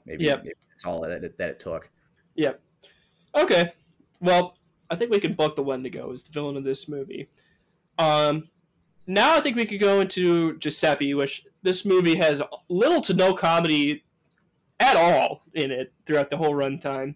Maybe, 0.08 0.24
Yep. 0.26 0.40
maybe 0.44 0.56
that's 0.72 0.86
all 0.86 1.02
that 1.02 1.24
it, 1.24 1.38
that 1.38 1.50
it 1.50 1.60
took. 1.60 1.92
Okay. 3.36 3.72
Well, 4.20 4.58
I 4.90 4.96
think 4.96 5.12
we 5.12 5.20
can 5.20 5.34
book 5.34 5.56
the 5.56 5.64
Wendigo 5.64 6.12
as 6.12 6.24
the 6.24 6.32
villain 6.32 6.58
of 6.58 6.64
this 6.64 6.88
movie. 6.88 7.30
Um, 7.98 8.50
now 9.08 9.36
I 9.36 9.42
think 9.42 9.56
we 9.56 9.66
could 9.66 9.80
go 9.80 10.00
into 10.00 10.58
Giuseppe, 10.58 11.14
which 11.14 11.46
this 11.62 11.86
movie 11.86 12.16
has 12.16 12.42
little 12.70 13.02
to 13.02 13.14
no 13.14 13.34
comedy 13.34 14.04
at 14.80 14.96
all 14.96 15.44
in 15.54 15.72
it 15.72 15.94
throughout 16.06 16.30
the 16.30 16.38
whole 16.38 16.54
runtime, 16.54 17.16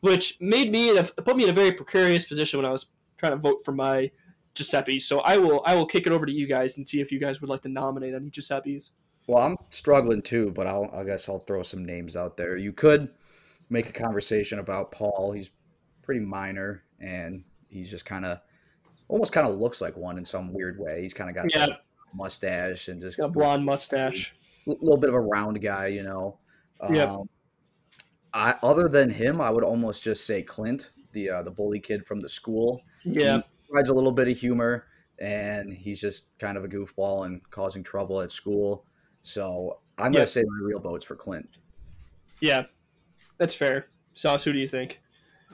which 0.00 0.40
made 0.40 0.70
me 0.70 1.00
put 1.02 1.36
me 1.36 1.44
in 1.44 1.50
a 1.50 1.54
very 1.54 1.72
precarious 1.72 2.24
position 2.24 2.58
when 2.58 2.66
I 2.66 2.72
was 2.72 2.90
trying 3.16 3.32
to 3.32 3.38
vote 3.38 3.64
for 3.64 3.72
my 3.72 4.10
Giuseppe. 4.54 4.98
So 4.98 5.20
I 5.20 5.36
will 5.36 5.62
I 5.64 5.74
will 5.74 5.86
kick 5.86 6.06
it 6.06 6.12
over 6.12 6.26
to 6.26 6.32
you 6.32 6.46
guys 6.46 6.76
and 6.76 6.86
see 6.86 7.00
if 7.00 7.10
you 7.10 7.18
guys 7.18 7.40
would 7.40 7.50
like 7.50 7.62
to 7.62 7.68
nominate 7.68 8.14
any 8.14 8.30
Giuseppes. 8.30 8.92
Well, 9.26 9.44
I'm 9.44 9.56
struggling 9.70 10.22
too, 10.22 10.50
but 10.52 10.66
I'll 10.66 10.90
I 10.92 11.04
guess 11.04 11.28
I'll 11.28 11.40
throw 11.40 11.62
some 11.62 11.84
names 11.84 12.16
out 12.16 12.36
there. 12.36 12.56
You 12.56 12.72
could 12.72 13.10
make 13.70 13.88
a 13.88 13.92
conversation 13.92 14.58
about 14.58 14.92
Paul. 14.92 15.32
He's 15.32 15.50
pretty 16.02 16.20
minor 16.20 16.82
and 16.98 17.44
he's 17.68 17.90
just 17.90 18.04
kind 18.04 18.24
of 18.24 18.40
almost 19.08 19.32
kind 19.32 19.46
of 19.46 19.54
looks 19.56 19.80
like 19.80 19.96
one 19.96 20.18
in 20.18 20.24
some 20.24 20.52
weird 20.52 20.78
way. 20.78 21.00
He's 21.02 21.14
kind 21.14 21.30
of 21.30 21.36
got 21.36 21.52
Yeah. 21.54 21.76
mustache 22.14 22.88
and 22.88 23.00
just 23.00 23.18
a 23.18 23.28
blonde 23.28 23.64
mustache. 23.64 24.34
a 24.66 24.70
little 24.70 24.96
bit 24.98 25.08
of 25.08 25.14
a 25.14 25.20
round 25.20 25.60
guy, 25.62 25.86
you 25.88 26.02
know. 26.02 26.38
Um, 26.80 27.28
I 28.32 28.54
other 28.62 28.88
than 28.88 29.10
him, 29.10 29.40
I 29.40 29.50
would 29.50 29.64
almost 29.64 30.02
just 30.02 30.26
say 30.26 30.42
Clint, 30.42 30.90
the 31.12 31.30
uh, 31.30 31.42
the 31.42 31.50
bully 31.50 31.80
kid 31.80 32.06
from 32.06 32.20
the 32.20 32.28
school. 32.28 32.82
Yeah. 33.04 33.38
He 33.38 33.42
provides 33.68 33.88
a 33.88 33.94
little 33.94 34.12
bit 34.12 34.28
of 34.28 34.38
humor, 34.38 34.86
and 35.18 35.72
he's 35.72 36.00
just 36.00 36.28
kind 36.38 36.56
of 36.56 36.64
a 36.64 36.68
goofball 36.68 37.26
and 37.26 37.42
causing 37.50 37.82
trouble 37.82 38.20
at 38.20 38.30
school. 38.30 38.84
So 39.22 39.80
I'm 39.98 40.12
Yeah. 40.12 40.20
gonna 40.20 40.26
say 40.28 40.42
my 40.42 40.66
real 40.66 40.78
vote's 40.80 41.04
for 41.04 41.16
Clint. 41.16 41.48
Yeah. 42.40 42.66
That's 43.40 43.54
fair. 43.54 43.86
Sauce, 44.14 44.44
who 44.44 44.52
do 44.52 44.58
you 44.58 44.68
think? 44.68 45.00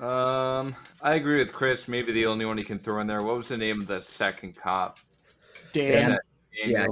Um, 0.01 0.75
I 1.01 1.14
agree 1.14 1.38
with 1.38 1.53
Chris. 1.53 1.87
Maybe 1.88 2.12
the 2.12 2.27
only 2.27 2.44
one 2.44 2.59
he 2.59 2.64
can 2.64 2.81
throw 2.81 3.01
in 3.01 3.07
there. 3.07 3.22
What 3.22 3.37
was 3.37 3.49
the 3.49 3.57
name 3.57 3.81
of 3.81 3.87
the 3.87 4.03
second 4.03 4.57
cop? 4.57 4.99
Dan. 5.72 6.11
Dan. 6.11 6.18
Yeah, 6.64 6.87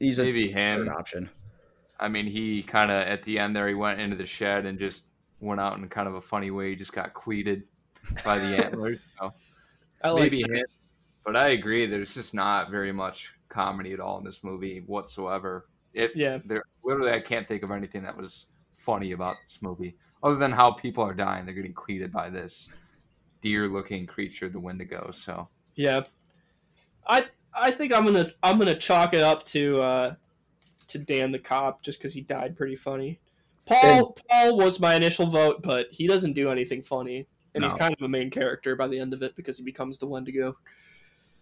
He's 0.00 0.18
a 0.18 0.24
maybe 0.24 0.52
third 0.52 0.80
him. 0.80 0.88
option. 0.90 1.30
I 2.00 2.08
mean, 2.08 2.26
he 2.26 2.62
kind 2.62 2.90
of 2.90 3.06
at 3.06 3.22
the 3.22 3.38
end 3.38 3.54
there, 3.54 3.68
he 3.68 3.74
went 3.74 4.00
into 4.00 4.16
the 4.16 4.26
shed 4.26 4.66
and 4.66 4.78
just 4.78 5.04
went 5.40 5.60
out 5.60 5.78
in 5.78 5.88
kind 5.88 6.08
of 6.08 6.14
a 6.16 6.20
funny 6.20 6.50
way. 6.50 6.70
He 6.70 6.76
just 6.76 6.92
got 6.92 7.14
cleated 7.14 7.62
by 8.24 8.38
the 8.38 8.46
antlers. 8.64 8.98
So 9.20 9.32
I 10.02 10.10
like 10.10 10.32
maybe 10.32 10.42
him. 10.42 10.66
But 11.24 11.36
I 11.36 11.50
agree. 11.50 11.86
There's 11.86 12.14
just 12.14 12.34
not 12.34 12.70
very 12.70 12.92
much 12.92 13.32
comedy 13.48 13.92
at 13.92 14.00
all 14.00 14.18
in 14.18 14.24
this 14.24 14.42
movie 14.42 14.82
whatsoever. 14.86 15.68
If 15.94 16.14
Yeah. 16.16 16.38
there 16.44 16.64
literally, 16.84 17.12
I 17.12 17.20
can't 17.20 17.46
think 17.46 17.62
of 17.62 17.70
anything 17.70 18.02
that 18.02 18.16
was 18.16 18.46
funny 18.86 19.12
about 19.12 19.36
this 19.42 19.58
movie, 19.60 19.96
other 20.22 20.36
than 20.36 20.52
how 20.52 20.70
people 20.70 21.04
are 21.04 21.14
dying. 21.14 21.44
They're 21.44 21.54
getting 21.54 21.74
cleated 21.74 22.12
by 22.12 22.30
this 22.30 22.68
deer-looking 23.42 24.06
creature, 24.06 24.48
the 24.48 24.60
Wendigo. 24.60 25.10
So 25.12 25.48
Yeah, 25.74 26.02
I 27.06 27.26
I 27.52 27.70
think 27.72 27.92
I'm 27.92 28.04
gonna 28.04 28.30
I'm 28.42 28.58
gonna 28.58 28.78
chalk 28.78 29.12
it 29.12 29.22
up 29.22 29.44
to 29.46 29.80
uh, 29.82 30.14
to 30.86 30.98
Dan 30.98 31.32
the 31.32 31.38
cop 31.38 31.82
just 31.82 31.98
because 31.98 32.14
he 32.14 32.20
died 32.22 32.56
pretty 32.56 32.76
funny. 32.76 33.20
Paul 33.66 34.16
Paul 34.30 34.56
was 34.56 34.78
my 34.78 34.94
initial 34.94 35.26
vote, 35.26 35.62
but 35.62 35.88
he 35.90 36.06
doesn't 36.06 36.34
do 36.34 36.50
anything 36.50 36.82
funny, 36.82 37.26
and 37.54 37.64
he's 37.64 37.72
kind 37.72 37.92
of 37.92 38.00
a 38.02 38.08
main 38.08 38.30
character 38.30 38.76
by 38.76 38.86
the 38.86 38.98
end 38.98 39.12
of 39.12 39.22
it 39.22 39.34
because 39.34 39.58
he 39.58 39.64
becomes 39.64 39.98
the 39.98 40.06
Wendigo. 40.06 40.56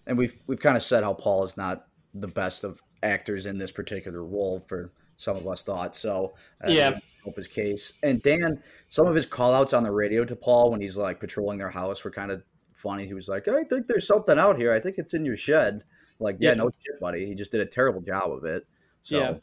and 0.07 0.17
we've 0.17 0.35
we've 0.47 0.61
kind 0.61 0.77
of 0.77 0.83
said 0.83 1.05
how 1.05 1.13
Paul 1.15 1.45
is 1.45 1.57
not 1.57 1.87
the 2.15 2.29
best 2.29 2.65
of 2.65 2.83
actors 3.03 3.45
in 3.45 3.59
this 3.59 3.73
particular 3.73 4.25
role 4.25 4.65
for 4.67 4.91
some 5.17 5.37
of 5.37 5.47
us 5.47 5.63
thought. 5.63 5.95
So 5.97 6.35
uh, 6.65 6.69
Yeah. 6.71 6.99
Help 7.25 7.37
his 7.37 7.49
case. 7.49 7.95
And 8.03 8.23
Dan, 8.23 8.63
some 8.89 9.07
of 9.07 9.15
his 9.15 9.27
call 9.27 9.53
outs 9.53 9.73
on 9.73 9.83
the 9.83 9.91
radio 9.91 10.25
to 10.25 10.37
Paul 10.37 10.71
when 10.71 10.81
he's 10.81 10.97
like 10.97 11.19
patrolling 11.19 11.59
their 11.59 11.71
house 11.71 12.05
were 12.05 12.11
kind 12.11 12.31
of 12.31 12.43
funny. 12.73 13.07
He 13.07 13.15
was 13.15 13.29
like, 13.29 13.49
I 13.49 13.65
think 13.65 13.87
there's 13.89 14.07
something 14.07 14.39
out 14.39 14.59
here. 14.59 14.73
I 14.73 14.79
think 14.81 14.99
it's 14.99 15.15
in 15.15 15.25
your 15.25 15.37
shed. 15.37 15.85
Like, 16.21 16.37
yeah, 16.39 16.51
Yeah. 16.51 16.55
no 16.57 16.71
shit, 16.71 17.01
buddy. 17.01 17.27
He 17.27 17.35
just 17.35 17.51
did 17.51 17.61
a 17.61 17.67
terrible 17.67 18.01
job 18.01 18.31
of 18.33 18.45
it. 18.45 18.67
So 19.03 19.17
Yeah. 19.19 19.35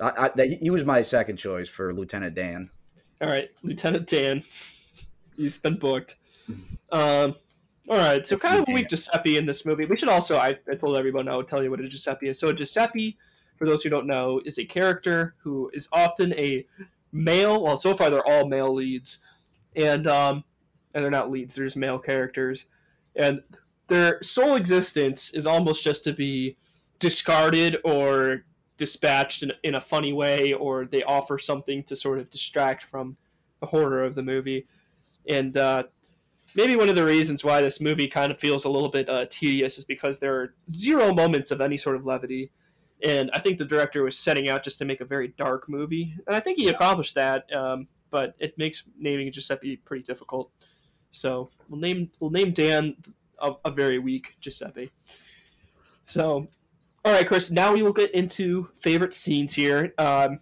I, 0.00 0.24
I, 0.26 0.30
that, 0.36 0.58
he 0.60 0.70
was 0.70 0.84
my 0.84 1.02
second 1.02 1.36
choice 1.36 1.68
for 1.68 1.92
Lieutenant 1.92 2.34
Dan. 2.34 2.70
All 3.20 3.28
right, 3.28 3.50
Lieutenant 3.62 4.08
Dan, 4.08 4.42
he's 5.36 5.56
been 5.56 5.76
booked. 5.78 6.16
Um, 6.92 7.34
all 7.88 7.96
right, 7.96 8.24
so 8.24 8.36
kind 8.36 8.60
of 8.60 8.68
a 8.68 8.72
weak 8.72 8.88
Giuseppe 8.88 9.36
in 9.36 9.46
this 9.46 9.66
movie. 9.66 9.84
We 9.84 9.96
should 9.96 10.08
also, 10.08 10.38
I, 10.38 10.56
I 10.70 10.76
told 10.76 10.96
everyone 10.96 11.28
I 11.28 11.34
would 11.34 11.48
tell 11.48 11.60
you 11.60 11.70
what 11.72 11.80
a 11.80 11.88
Giuseppe 11.88 12.28
is. 12.28 12.38
So 12.38 12.50
a 12.50 12.54
Giuseppe, 12.54 13.18
for 13.56 13.66
those 13.66 13.82
who 13.82 13.90
don't 13.90 14.06
know, 14.06 14.40
is 14.44 14.58
a 14.58 14.64
character 14.64 15.34
who 15.42 15.72
is 15.74 15.88
often 15.90 16.32
a 16.34 16.64
male. 17.14 17.62
Well, 17.62 17.78
so 17.78 17.94
far 17.94 18.10
they're 18.10 18.26
all 18.26 18.46
male 18.46 18.74
leads, 18.74 19.20
and 19.74 20.06
um, 20.06 20.44
and 20.92 21.02
they're 21.02 21.10
not 21.10 21.30
leads; 21.30 21.54
they're 21.54 21.64
just 21.64 21.76
male 21.76 21.98
characters, 21.98 22.66
and 23.16 23.42
their 23.86 24.22
sole 24.22 24.56
existence 24.56 25.32
is 25.32 25.46
almost 25.46 25.82
just 25.82 26.04
to 26.04 26.12
be 26.12 26.56
discarded 26.98 27.76
or 27.84 28.44
dispatched 28.76 29.42
in, 29.42 29.52
in 29.62 29.74
a 29.74 29.80
funny 29.80 30.12
way, 30.12 30.52
or 30.52 30.84
they 30.86 31.02
offer 31.02 31.38
something 31.38 31.82
to 31.84 31.94
sort 31.96 32.18
of 32.18 32.30
distract 32.30 32.84
from 32.84 33.16
the 33.60 33.66
horror 33.66 34.02
of 34.02 34.14
the 34.14 34.22
movie. 34.22 34.66
And 35.28 35.56
uh, 35.56 35.84
maybe 36.54 36.76
one 36.76 36.88
of 36.88 36.94
the 36.94 37.04
reasons 37.04 37.44
why 37.44 37.60
this 37.60 37.80
movie 37.80 38.08
kind 38.08 38.32
of 38.32 38.38
feels 38.38 38.64
a 38.64 38.68
little 38.68 38.88
bit 38.88 39.08
uh, 39.08 39.26
tedious 39.28 39.78
is 39.78 39.84
because 39.84 40.18
there 40.18 40.34
are 40.34 40.54
zero 40.70 41.12
moments 41.12 41.50
of 41.50 41.60
any 41.60 41.76
sort 41.76 41.96
of 41.96 42.06
levity. 42.06 42.50
And 43.02 43.30
I 43.32 43.38
think 43.38 43.58
the 43.58 43.64
director 43.64 44.02
was 44.02 44.18
setting 44.18 44.48
out 44.48 44.62
just 44.62 44.78
to 44.78 44.84
make 44.84 45.00
a 45.00 45.04
very 45.04 45.28
dark 45.36 45.68
movie, 45.68 46.14
and 46.26 46.34
I 46.34 46.40
think 46.40 46.58
he 46.58 46.68
accomplished 46.68 47.14
that. 47.16 47.52
Um, 47.52 47.88
but 48.10 48.34
it 48.38 48.56
makes 48.56 48.84
naming 48.96 49.32
Giuseppe 49.32 49.76
pretty 49.78 50.04
difficult. 50.04 50.50
So 51.10 51.50
we'll 51.68 51.80
name 51.80 52.10
we'll 52.20 52.30
name 52.30 52.52
Dan 52.52 52.96
a, 53.40 53.52
a 53.64 53.70
very 53.70 53.98
weak 53.98 54.36
Giuseppe. 54.40 54.90
So, 56.06 56.46
all 57.04 57.12
right, 57.12 57.26
Chris. 57.26 57.50
Now 57.50 57.72
we 57.72 57.82
will 57.82 57.92
get 57.92 58.12
into 58.12 58.68
favorite 58.78 59.12
scenes 59.12 59.54
here. 59.54 59.94
Um, 59.98 60.38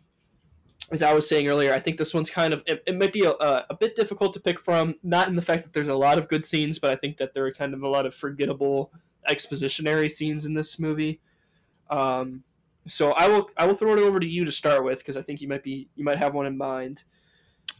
as 0.91 1.03
I 1.03 1.15
was 1.15 1.27
saying 1.27 1.49
earlier, 1.49 1.73
I 1.73 1.79
think 1.81 1.97
this 1.97 2.13
one's 2.13 2.29
kind 2.29 2.53
of 2.53 2.63
it, 2.67 2.83
it 2.87 2.99
might 2.99 3.13
be 3.13 3.25
a, 3.25 3.31
a, 3.31 3.67
a 3.71 3.75
bit 3.75 3.97
difficult 3.97 4.35
to 4.35 4.41
pick 4.41 4.61
from. 4.61 4.95
Not 5.03 5.29
in 5.29 5.37
the 5.37 5.43
fact 5.43 5.63
that 5.63 5.73
there's 5.73 5.89
a 5.89 5.95
lot 5.95 6.19
of 6.19 6.29
good 6.29 6.45
scenes, 6.45 6.79
but 6.79 6.93
I 6.93 6.97
think 6.97 7.17
that 7.17 7.33
there 7.33 7.47
are 7.47 7.53
kind 7.53 7.73
of 7.73 7.83
a 7.83 7.89
lot 7.89 8.05
of 8.05 8.15
forgettable 8.15 8.93
expositionary 9.31 10.11
scenes 10.11 10.45
in 10.45 10.55
this 10.55 10.79
movie. 10.79 11.21
Um, 11.93 12.43
so 12.87 13.13
I 13.13 13.29
will 13.29 13.49
I 13.57 13.67
will 13.67 13.75
throw 13.75 13.93
it 13.93 14.01
over 14.01 14.19
to 14.19 14.27
you 14.27 14.45
to 14.45 14.51
start 14.53 14.83
with 14.83 14.99
because 14.99 15.17
I 15.17 15.23
think 15.23 15.41
you 15.41 15.49
might 15.49 15.63
be 15.63 15.89
you 15.95 16.05
might 16.05 16.19
have 16.19 16.35
one 16.35 16.47
in 16.47 16.57
mind. 16.57 17.05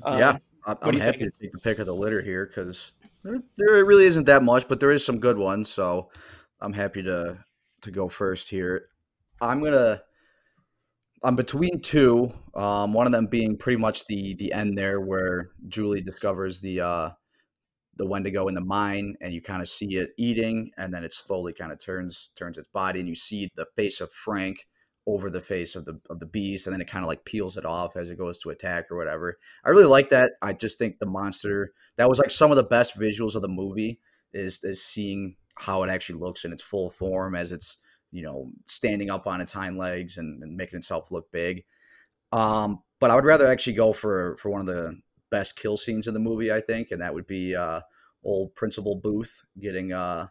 Um, 0.03 0.19
yeah, 0.19 0.39
I'm 0.67 0.99
happy 0.99 1.19
think? 1.19 1.33
to 1.39 1.41
take 1.41 1.53
the 1.53 1.59
pick 1.59 1.79
of 1.79 1.87
the 1.87 1.95
litter 1.95 2.21
here 2.21 2.47
because 2.47 2.93
there, 3.25 3.43
there 3.57 3.85
really 3.85 4.05
isn't 4.05 4.27
that 4.27 4.45
much, 4.45 4.69
but 4.69 4.81
there 4.81 4.91
is 4.91 5.05
some 5.05 5.19
good 5.19 5.39
ones. 5.39 5.71
So 5.71 6.11
I'm 6.61 6.73
happy 6.73 7.03
to 7.03 7.39
to 7.81 7.91
go 7.91 8.09
first 8.09 8.51
here. 8.51 8.89
I'm 9.41 9.63
gonna. 9.63 10.03
I'm 11.25 11.37
between 11.37 11.81
two. 11.81 12.33
Um, 12.55 12.93
one 12.93 13.07
of 13.07 13.13
them 13.13 13.27
being 13.27 13.57
pretty 13.57 13.79
much 13.79 14.07
the 14.07 14.35
the 14.35 14.53
end 14.53 14.77
there, 14.77 15.01
where 15.01 15.51
Julie 15.69 16.03
discovers 16.03 16.61
the 16.61 16.81
uh, 16.81 17.11
the 17.97 18.07
Wendigo 18.07 18.49
in 18.49 18.55
the 18.55 18.65
mine, 18.65 19.17
and 19.21 19.35
you 19.35 19.43
kind 19.43 19.63
of 19.63 19.69
see 19.69 19.97
it 19.97 20.11
eating, 20.17 20.71
and 20.77 20.93
then 20.93 21.05
it 21.05 21.15
slowly 21.15 21.53
kind 21.53 21.73
of 21.73 21.83
turns 21.83 22.31
turns 22.35 22.59
its 22.59 22.69
body, 22.69 23.01
and 23.01 23.09
you 23.09 23.15
see 23.15 23.51
the 23.55 23.67
face 23.77 24.01
of 24.01 24.11
Frank 24.11 24.67
over 25.07 25.29
the 25.31 25.41
face 25.41 25.75
of 25.75 25.85
the 25.85 26.01
of 26.09 26.21
the 26.21 26.27
beast, 26.27 26.67
and 26.67 26.73
then 26.73 26.81
it 26.81 26.91
kind 26.91 27.05
of 27.05 27.09
like 27.09 27.25
peels 27.25 27.57
it 27.57 27.67
off 27.67 27.97
as 27.97 28.11
it 28.11 28.19
goes 28.19 28.39
to 28.41 28.51
attack 28.51 28.91
or 28.91 28.97
whatever. 28.97 29.39
I 29.65 29.71
really 29.71 29.85
like 29.85 30.11
that. 30.11 30.33
I 30.41 30.53
just 30.53 30.79
think 30.79 30.99
the 30.99 31.07
monster 31.07 31.73
that 31.97 32.09
was 32.09 32.19
like 32.19 32.31
some 32.31 32.51
of 32.51 32.57
the 32.57 32.63
best 32.63 32.99
visuals 32.99 33.35
of 33.35 33.43
the 33.43 33.49
movie 33.49 34.01
is 34.33 34.63
is 34.63 34.83
seeing 34.85 35.37
how 35.57 35.83
it 35.83 35.91
actually 35.91 36.19
looks 36.19 36.45
in 36.45 36.53
its 36.53 36.63
full 36.63 36.89
form 36.89 37.35
as 37.35 37.53
it's 37.53 37.77
you 38.11 38.23
know 38.23 38.51
standing 38.67 39.11
up 39.11 39.27
on 39.27 39.41
its 39.41 39.53
hind 39.53 39.77
legs 39.77 40.17
and, 40.17 40.43
and 40.43 40.57
making 40.57 40.79
itself 40.79 41.11
look 41.11 41.31
big. 41.33 41.65
Um, 42.33 42.83
but 43.01 43.11
I 43.11 43.15
would 43.15 43.25
rather 43.25 43.47
actually 43.47 43.75
go 43.75 43.93
for 43.93 44.37
for 44.39 44.51
one 44.51 44.61
of 44.61 44.67
the 44.67 44.99
best 45.33 45.57
kill 45.57 45.77
scenes 45.77 46.07
in 46.07 46.15
the 46.15 46.21
movie, 46.21 46.53
I 46.53 46.61
think, 46.61 46.93
and 46.93 47.03
that 47.03 47.15
would 47.15 47.27
be 47.27 47.57
uh, 47.57 47.81
old 48.23 48.55
Principal 48.55 48.95
Booth 48.95 49.43
getting 49.61 49.93
uh, 49.93 50.29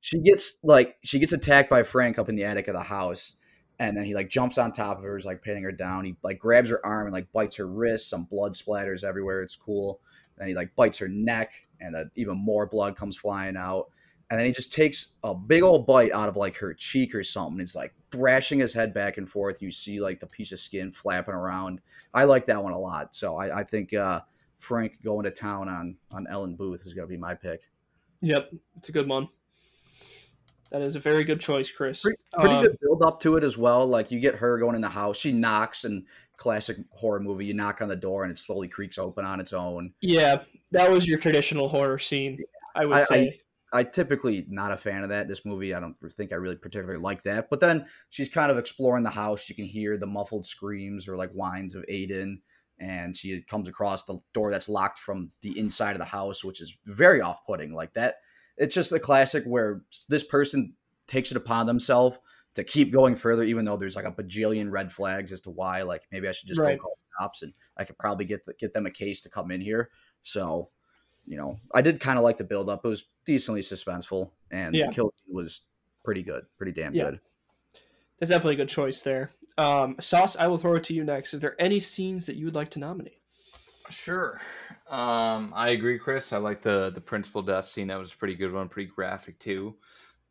she 0.00 0.18
gets 0.20 0.58
like 0.62 0.98
she 1.02 1.18
gets 1.18 1.32
attacked 1.32 1.70
by 1.70 1.82
Frank 1.82 2.18
up 2.18 2.28
in 2.28 2.36
the 2.36 2.44
attic 2.44 2.68
of 2.68 2.74
the 2.74 2.82
house 2.82 3.36
and 3.78 3.96
then 3.96 4.04
he 4.04 4.14
like 4.14 4.28
jumps 4.28 4.58
on 4.58 4.72
top 4.72 4.98
of 4.98 5.04
her, 5.04 5.16
is 5.16 5.24
like 5.24 5.42
pinning 5.42 5.62
her 5.62 5.72
down. 5.72 6.04
He 6.04 6.16
like 6.22 6.38
grabs 6.38 6.70
her 6.70 6.84
arm 6.84 7.06
and 7.06 7.14
like 7.14 7.32
bites 7.32 7.56
her 7.56 7.66
wrist. 7.66 8.10
Some 8.10 8.24
blood 8.24 8.54
splatters 8.54 9.04
everywhere. 9.04 9.42
It's 9.42 9.56
cool. 9.56 10.00
Then 10.36 10.48
he 10.48 10.54
like 10.54 10.74
bites 10.74 10.98
her 10.98 11.08
neck, 11.08 11.52
and 11.80 11.94
then 11.94 12.10
even 12.16 12.36
more 12.36 12.66
blood 12.66 12.96
comes 12.96 13.16
flying 13.16 13.56
out. 13.56 13.90
And 14.30 14.38
then 14.38 14.44
he 14.46 14.52
just 14.52 14.72
takes 14.72 15.14
a 15.24 15.34
big 15.34 15.62
old 15.62 15.86
bite 15.86 16.12
out 16.12 16.28
of 16.28 16.36
like 16.36 16.56
her 16.56 16.74
cheek 16.74 17.14
or 17.14 17.22
something. 17.22 17.58
He's 17.60 17.74
like 17.74 17.94
thrashing 18.10 18.58
his 18.58 18.74
head 18.74 18.92
back 18.92 19.16
and 19.16 19.28
forth. 19.28 19.62
You 19.62 19.70
see 19.70 20.00
like 20.00 20.20
the 20.20 20.26
piece 20.26 20.52
of 20.52 20.58
skin 20.58 20.92
flapping 20.92 21.34
around. 21.34 21.80
I 22.12 22.24
like 22.24 22.44
that 22.46 22.62
one 22.62 22.72
a 22.74 22.78
lot. 22.78 23.14
So 23.14 23.36
I, 23.36 23.60
I 23.60 23.64
think 23.64 23.94
uh, 23.94 24.20
Frank 24.58 24.98
going 25.02 25.24
to 25.24 25.30
town 25.30 25.68
on 25.70 25.96
on 26.12 26.26
Ellen 26.28 26.56
Booth 26.56 26.84
is 26.84 26.92
gonna 26.92 27.06
be 27.06 27.16
my 27.16 27.34
pick. 27.34 27.62
Yep, 28.20 28.50
it's 28.76 28.88
a 28.90 28.92
good 28.92 29.08
one. 29.08 29.28
That 30.70 30.82
is 30.82 30.96
a 30.96 31.00
very 31.00 31.24
good 31.24 31.40
choice, 31.40 31.72
Chris. 31.72 32.02
Pretty, 32.02 32.18
pretty 32.34 32.54
Um, 32.54 32.62
good 32.64 32.76
build 32.82 33.02
up 33.02 33.20
to 33.20 33.36
it 33.36 33.44
as 33.44 33.56
well. 33.56 33.86
Like 33.86 34.10
you 34.10 34.20
get 34.20 34.34
her 34.36 34.58
going 34.58 34.74
in 34.76 34.82
the 34.82 34.88
house. 34.90 35.16
She 35.18 35.32
knocks 35.32 35.84
and 35.84 36.04
classic 36.36 36.76
horror 36.90 37.20
movie. 37.20 37.46
You 37.46 37.54
knock 37.54 37.80
on 37.80 37.88
the 37.88 37.96
door 37.96 38.24
and 38.24 38.30
it 38.30 38.38
slowly 38.38 38.68
creaks 38.68 38.98
open 38.98 39.24
on 39.24 39.40
its 39.40 39.54
own. 39.54 39.94
Yeah, 40.02 40.42
that 40.72 40.90
was 40.90 41.08
your 41.08 41.18
traditional 41.18 41.68
horror 41.68 41.98
scene. 41.98 42.38
I 42.76 42.84
would 42.84 42.98
I- 42.98 43.00
say. 43.04 43.28
I 43.28 43.32
typically 43.92 44.46
not 44.48 44.72
a 44.72 44.76
fan 44.76 45.02
of 45.02 45.10
that. 45.10 45.28
This 45.28 45.44
movie, 45.44 45.74
I 45.74 45.80
don't 45.80 45.96
think 46.12 46.32
I 46.32 46.36
really 46.36 46.56
particularly 46.56 47.00
like 47.00 47.22
that. 47.24 47.50
But 47.50 47.60
then 47.60 47.86
she's 48.08 48.28
kind 48.28 48.50
of 48.50 48.58
exploring 48.58 49.04
the 49.04 49.10
house. 49.10 49.48
You 49.48 49.54
can 49.54 49.66
hear 49.66 49.96
the 49.96 50.06
muffled 50.06 50.46
screams 50.46 51.06
or 51.08 51.16
like 51.16 51.32
whines 51.32 51.74
of 51.74 51.84
Aiden, 51.90 52.40
and 52.78 53.16
she 53.16 53.42
comes 53.42 53.68
across 53.68 54.04
the 54.04 54.18
door 54.32 54.50
that's 54.50 54.68
locked 54.68 54.98
from 54.98 55.32
the 55.42 55.58
inside 55.58 55.92
of 55.92 55.98
the 55.98 56.04
house, 56.04 56.44
which 56.44 56.60
is 56.60 56.76
very 56.86 57.20
off-putting. 57.20 57.74
Like 57.74 57.92
that, 57.94 58.16
it's 58.56 58.74
just 58.74 58.90
the 58.90 59.00
classic 59.00 59.44
where 59.44 59.82
this 60.08 60.24
person 60.24 60.74
takes 61.06 61.30
it 61.30 61.36
upon 61.36 61.66
themselves 61.66 62.18
to 62.54 62.64
keep 62.64 62.92
going 62.92 63.16
further, 63.16 63.42
even 63.42 63.64
though 63.64 63.76
there's 63.76 63.96
like 63.96 64.06
a 64.06 64.12
bajillion 64.12 64.70
red 64.70 64.92
flags 64.92 65.30
as 65.32 65.40
to 65.42 65.50
why. 65.50 65.82
Like 65.82 66.02
maybe 66.10 66.28
I 66.28 66.32
should 66.32 66.48
just 66.48 66.60
Right. 66.60 66.78
go 66.78 66.82
call 66.82 66.96
the 66.96 67.22
cops, 67.24 67.42
and 67.42 67.52
I 67.76 67.84
could 67.84 67.98
probably 67.98 68.24
get 68.24 68.46
the, 68.46 68.54
get 68.54 68.72
them 68.72 68.86
a 68.86 68.90
case 68.90 69.20
to 69.22 69.28
come 69.28 69.50
in 69.50 69.60
here. 69.60 69.90
So 70.22 70.70
you 71.28 71.36
know, 71.36 71.58
I 71.74 71.82
did 71.82 72.00
kind 72.00 72.18
of 72.18 72.24
like 72.24 72.38
the 72.38 72.44
build 72.44 72.70
up. 72.70 72.84
It 72.84 72.88
was 72.88 73.04
decently 73.24 73.60
suspenseful, 73.60 74.32
and 74.50 74.74
Yeah. 74.74 74.86
the 74.86 74.92
kill 74.92 75.12
was 75.28 75.62
pretty 76.04 76.22
good, 76.22 76.46
pretty 76.56 76.72
damn 76.72 76.94
Yeah. 76.94 77.10
good. 77.10 77.20
That's 78.18 78.30
definitely 78.30 78.54
a 78.54 78.58
good 78.58 78.68
choice 78.68 79.02
there. 79.02 79.30
Um, 79.58 79.96
Sauce, 80.00 80.36
I 80.36 80.46
will 80.46 80.58
throw 80.58 80.74
it 80.76 80.84
to 80.84 80.94
you 80.94 81.04
next. 81.04 81.34
Is 81.34 81.40
there 81.40 81.54
any 81.60 81.78
scenes 81.80 82.26
that 82.26 82.36
you 82.36 82.46
would 82.46 82.54
like 82.54 82.70
to 82.70 82.78
nominate? 82.78 83.20
Sure. 83.90 84.40
Um, 84.88 85.52
I 85.54 85.70
agree, 85.70 85.98
Chris. 85.98 86.32
I 86.32 86.38
like 86.38 86.60
the 86.62 86.90
the 86.90 87.00
principal 87.00 87.42
death 87.42 87.66
scene. 87.66 87.88
That 87.88 87.98
was 87.98 88.12
a 88.12 88.16
pretty 88.16 88.34
good 88.34 88.52
one, 88.52 88.68
pretty 88.68 88.90
graphic 88.90 89.38
too. 89.38 89.76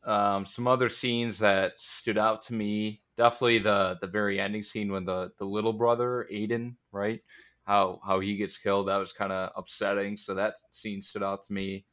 Um, 0.04 0.46
some 0.46 0.68
other 0.68 0.90
scenes 0.90 1.40
that 1.40 1.78
stood 1.78 2.18
out 2.18 2.42
to 2.44 2.54
me. 2.54 3.02
Definitely 3.18 3.60
the 3.60 3.98
the 4.02 4.08
very 4.08 4.40
ending 4.40 4.64
scene 4.64 4.92
when 4.92 5.06
the 5.06 5.32
the 5.38 5.46
little 5.46 5.74
brother 5.74 6.28
Aiden, 6.32 6.76
right? 6.92 7.22
How 7.68 8.00
how 8.06 8.22
he 8.22 8.38
gets 8.38 8.58
killed. 8.58 8.88
That 8.88 8.98
was 8.98 9.12
kind 9.12 9.34
of 9.34 9.52
upsetting. 9.58 10.16
So 10.16 10.34
that 10.36 10.56
scene 10.72 11.02
stood 11.02 11.22
out 11.22 11.44
to 11.44 11.54
me. 11.54 11.86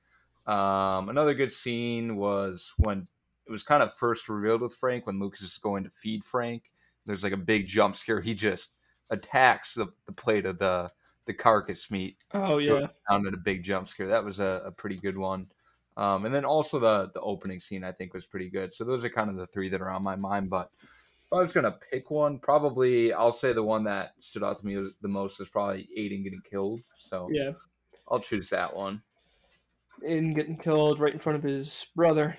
Um, 0.46 1.08
another 1.08 1.34
good 1.34 1.52
scene 1.52 2.16
was 2.16 2.72
when 2.78 3.08
it 3.46 3.50
was 3.50 3.64
kind 3.64 3.82
of 3.82 3.92
first 3.94 4.28
revealed 4.28 4.62
with 4.62 4.72
Frank 4.72 5.06
when 5.06 5.18
Lucas 5.18 5.42
is 5.42 5.58
going 5.58 5.82
to 5.82 5.90
feed 5.90 6.24
Frank. 6.24 6.70
There's 7.06 7.24
like 7.24 7.32
a 7.32 7.36
big 7.36 7.66
jump 7.66 7.96
scare. 7.96 8.20
He 8.20 8.34
just 8.34 8.70
attacks 9.10 9.74
the, 9.74 9.88
the 10.06 10.12
plate 10.12 10.46
of 10.46 10.58
the 10.58 10.88
the 11.26 11.34
carcass 11.34 11.90
meat 11.90 12.18
Oh 12.32 12.58
yeah, 12.58 12.86
down 13.10 13.26
at 13.26 13.34
a 13.34 13.38
big 13.38 13.64
jump 13.64 13.88
scare. 13.88 14.06
That 14.08 14.24
was 14.24 14.38
a, 14.38 14.62
a 14.66 14.70
pretty 14.70 14.96
good 14.96 15.18
one. 15.18 15.48
Um, 15.96 16.24
and 16.24 16.34
then 16.34 16.44
also 16.44 16.78
the 16.78 17.10
the 17.14 17.20
opening 17.20 17.58
scene 17.58 17.82
I 17.82 17.90
think 17.90 18.14
was 18.14 18.26
pretty 18.26 18.48
good. 18.48 18.72
So 18.72 18.84
those 18.84 19.04
are 19.04 19.10
kind 19.10 19.28
of 19.28 19.36
the 19.36 19.46
three 19.46 19.68
that 19.70 19.80
are 19.80 19.90
on 19.90 20.04
my 20.04 20.14
mind. 20.14 20.50
But 20.50 20.70
I 21.34 21.42
was 21.42 21.52
gonna 21.52 21.76
pick 21.90 22.10
one, 22.10 22.38
probably 22.38 23.12
I'll 23.12 23.32
say 23.32 23.52
the 23.52 23.62
one 23.62 23.84
that 23.84 24.12
stood 24.20 24.44
out 24.44 24.58
to 24.60 24.66
me 24.66 24.90
the 25.00 25.08
most 25.08 25.40
is 25.40 25.48
probably 25.48 25.88
Aiden 25.96 26.24
getting 26.24 26.42
killed. 26.48 26.82
So 26.96 27.28
Yeah. 27.30 27.52
I'll 28.08 28.20
choose 28.20 28.50
that 28.50 28.74
one. 28.74 29.02
In 30.02 30.34
getting 30.34 30.58
killed 30.58 31.00
right 31.00 31.12
in 31.12 31.20
front 31.20 31.36
of 31.36 31.42
his 31.42 31.86
brother 31.94 32.36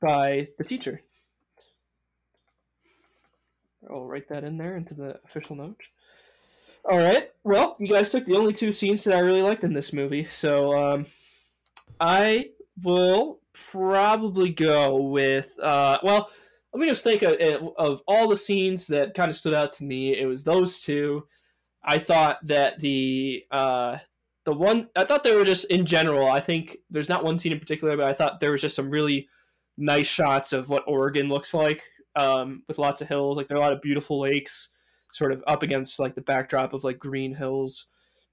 by 0.00 0.46
the 0.58 0.64
teacher. 0.64 1.02
I'll 3.90 4.06
write 4.06 4.28
that 4.28 4.44
in 4.44 4.56
there 4.56 4.76
into 4.76 4.94
the 4.94 5.20
official 5.24 5.56
notes. 5.56 5.88
All 6.84 6.98
right. 6.98 7.30
Well, 7.44 7.76
you 7.78 7.88
guys 7.88 8.10
took 8.10 8.26
the 8.26 8.36
only 8.36 8.52
two 8.52 8.74
scenes 8.74 9.04
that 9.04 9.14
I 9.14 9.20
really 9.20 9.42
liked 9.42 9.64
in 9.64 9.72
this 9.72 9.92
movie, 9.92 10.24
so 10.24 10.76
um, 10.76 11.06
I 12.00 12.50
will 12.82 13.40
probably 13.52 14.50
go 14.50 14.96
with. 14.96 15.58
Uh, 15.60 15.98
well, 16.02 16.30
let 16.72 16.80
me 16.80 16.86
just 16.86 17.04
think 17.04 17.22
of, 17.22 17.34
of 17.76 18.02
all 18.08 18.28
the 18.28 18.36
scenes 18.36 18.86
that 18.86 19.14
kind 19.14 19.30
of 19.30 19.36
stood 19.36 19.54
out 19.54 19.72
to 19.72 19.84
me. 19.84 20.16
It 20.18 20.26
was 20.26 20.42
those 20.42 20.80
two. 20.80 21.26
I 21.84 21.98
thought 21.98 22.38
that 22.46 22.78
the 22.80 23.44
uh, 23.50 23.98
the 24.44 24.54
one 24.54 24.88
I 24.96 25.04
thought 25.04 25.22
they 25.22 25.34
were 25.34 25.44
just 25.44 25.66
in 25.66 25.84
general. 25.84 26.30
I 26.30 26.40
think 26.40 26.78
there's 26.90 27.08
not 27.08 27.24
one 27.24 27.38
scene 27.38 27.52
in 27.52 27.60
particular, 27.60 27.96
but 27.96 28.08
I 28.08 28.14
thought 28.14 28.40
there 28.40 28.52
was 28.52 28.62
just 28.62 28.76
some 28.76 28.90
really 28.90 29.28
nice 29.76 30.06
shots 30.06 30.52
of 30.52 30.68
what 30.68 30.84
Oregon 30.86 31.28
looks 31.28 31.52
like 31.52 31.82
um, 32.16 32.62
with 32.68 32.78
lots 32.78 33.02
of 33.02 33.08
hills. 33.08 33.36
Like 33.36 33.48
there 33.48 33.56
are 33.56 33.60
a 33.60 33.62
lot 33.62 33.72
of 33.72 33.82
beautiful 33.82 34.20
lakes, 34.20 34.68
sort 35.12 35.32
of 35.32 35.42
up 35.46 35.62
against 35.62 35.98
like 35.98 36.14
the 36.14 36.20
backdrop 36.22 36.72
of 36.72 36.84
like 36.84 36.98
green 36.98 37.34
hills. 37.34 37.88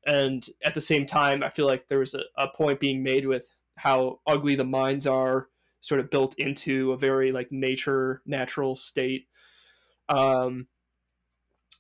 And 0.06 0.46
at 0.64 0.74
the 0.74 0.82
same 0.82 1.06
time, 1.06 1.44
I 1.44 1.50
feel 1.50 1.66
like 1.66 1.88
there 1.88 2.00
was 2.00 2.14
a, 2.14 2.24
a 2.38 2.48
point 2.48 2.80
being 2.80 3.04
made 3.04 3.28
with 3.28 3.52
how 3.76 4.20
ugly 4.26 4.56
the 4.56 4.64
mines 4.64 5.06
are, 5.06 5.48
sort 5.82 6.00
of 6.00 6.10
built 6.10 6.36
into 6.38 6.92
a 6.92 6.98
very 6.98 7.32
like 7.32 7.52
nature 7.52 8.22
natural 8.26 8.76
state. 8.76 9.28
Um, 10.10 10.68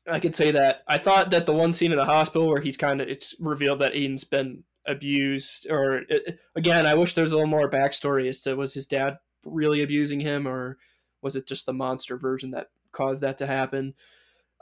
I 0.10 0.20
could 0.20 0.36
say 0.36 0.52
that 0.52 0.82
I 0.88 0.97
thought 0.97 1.32
that 1.32 1.45
the 1.45 1.54
one 1.54 1.74
scene 1.74 1.91
in 1.91 1.97
the 1.97 2.06
hospital 2.06 2.47
where 2.47 2.62
he's 2.62 2.78
kind 2.78 3.02
of 3.02 3.08
it's 3.08 3.36
revealed 3.39 3.80
that 3.80 3.93
Aiden's 3.93 4.24
been 4.24 4.64
abused, 4.88 5.68
or 5.70 6.04
it, 6.10 6.39
again, 6.56 6.86
I 6.86 6.95
wish 6.95 7.14
there 7.14 7.24
was 7.24 7.32
a 7.32 7.36
little 7.36 7.50
more 7.50 7.70
backstory 7.70 8.28
as 8.28 8.41
to 8.41 8.56
was 8.56 8.74
his 8.74 8.88
dad 8.88 9.18
really 9.45 9.82
abusing 9.82 10.20
him, 10.20 10.47
or 10.47 10.78
was 11.22 11.36
it 11.36 11.47
just 11.47 11.66
the 11.66 11.74
monster 11.74 12.18
version 12.18 12.52
that 12.52 12.68
caused 12.91 13.22
that 13.22 13.38
to 13.39 13.47
happen? 13.47 13.93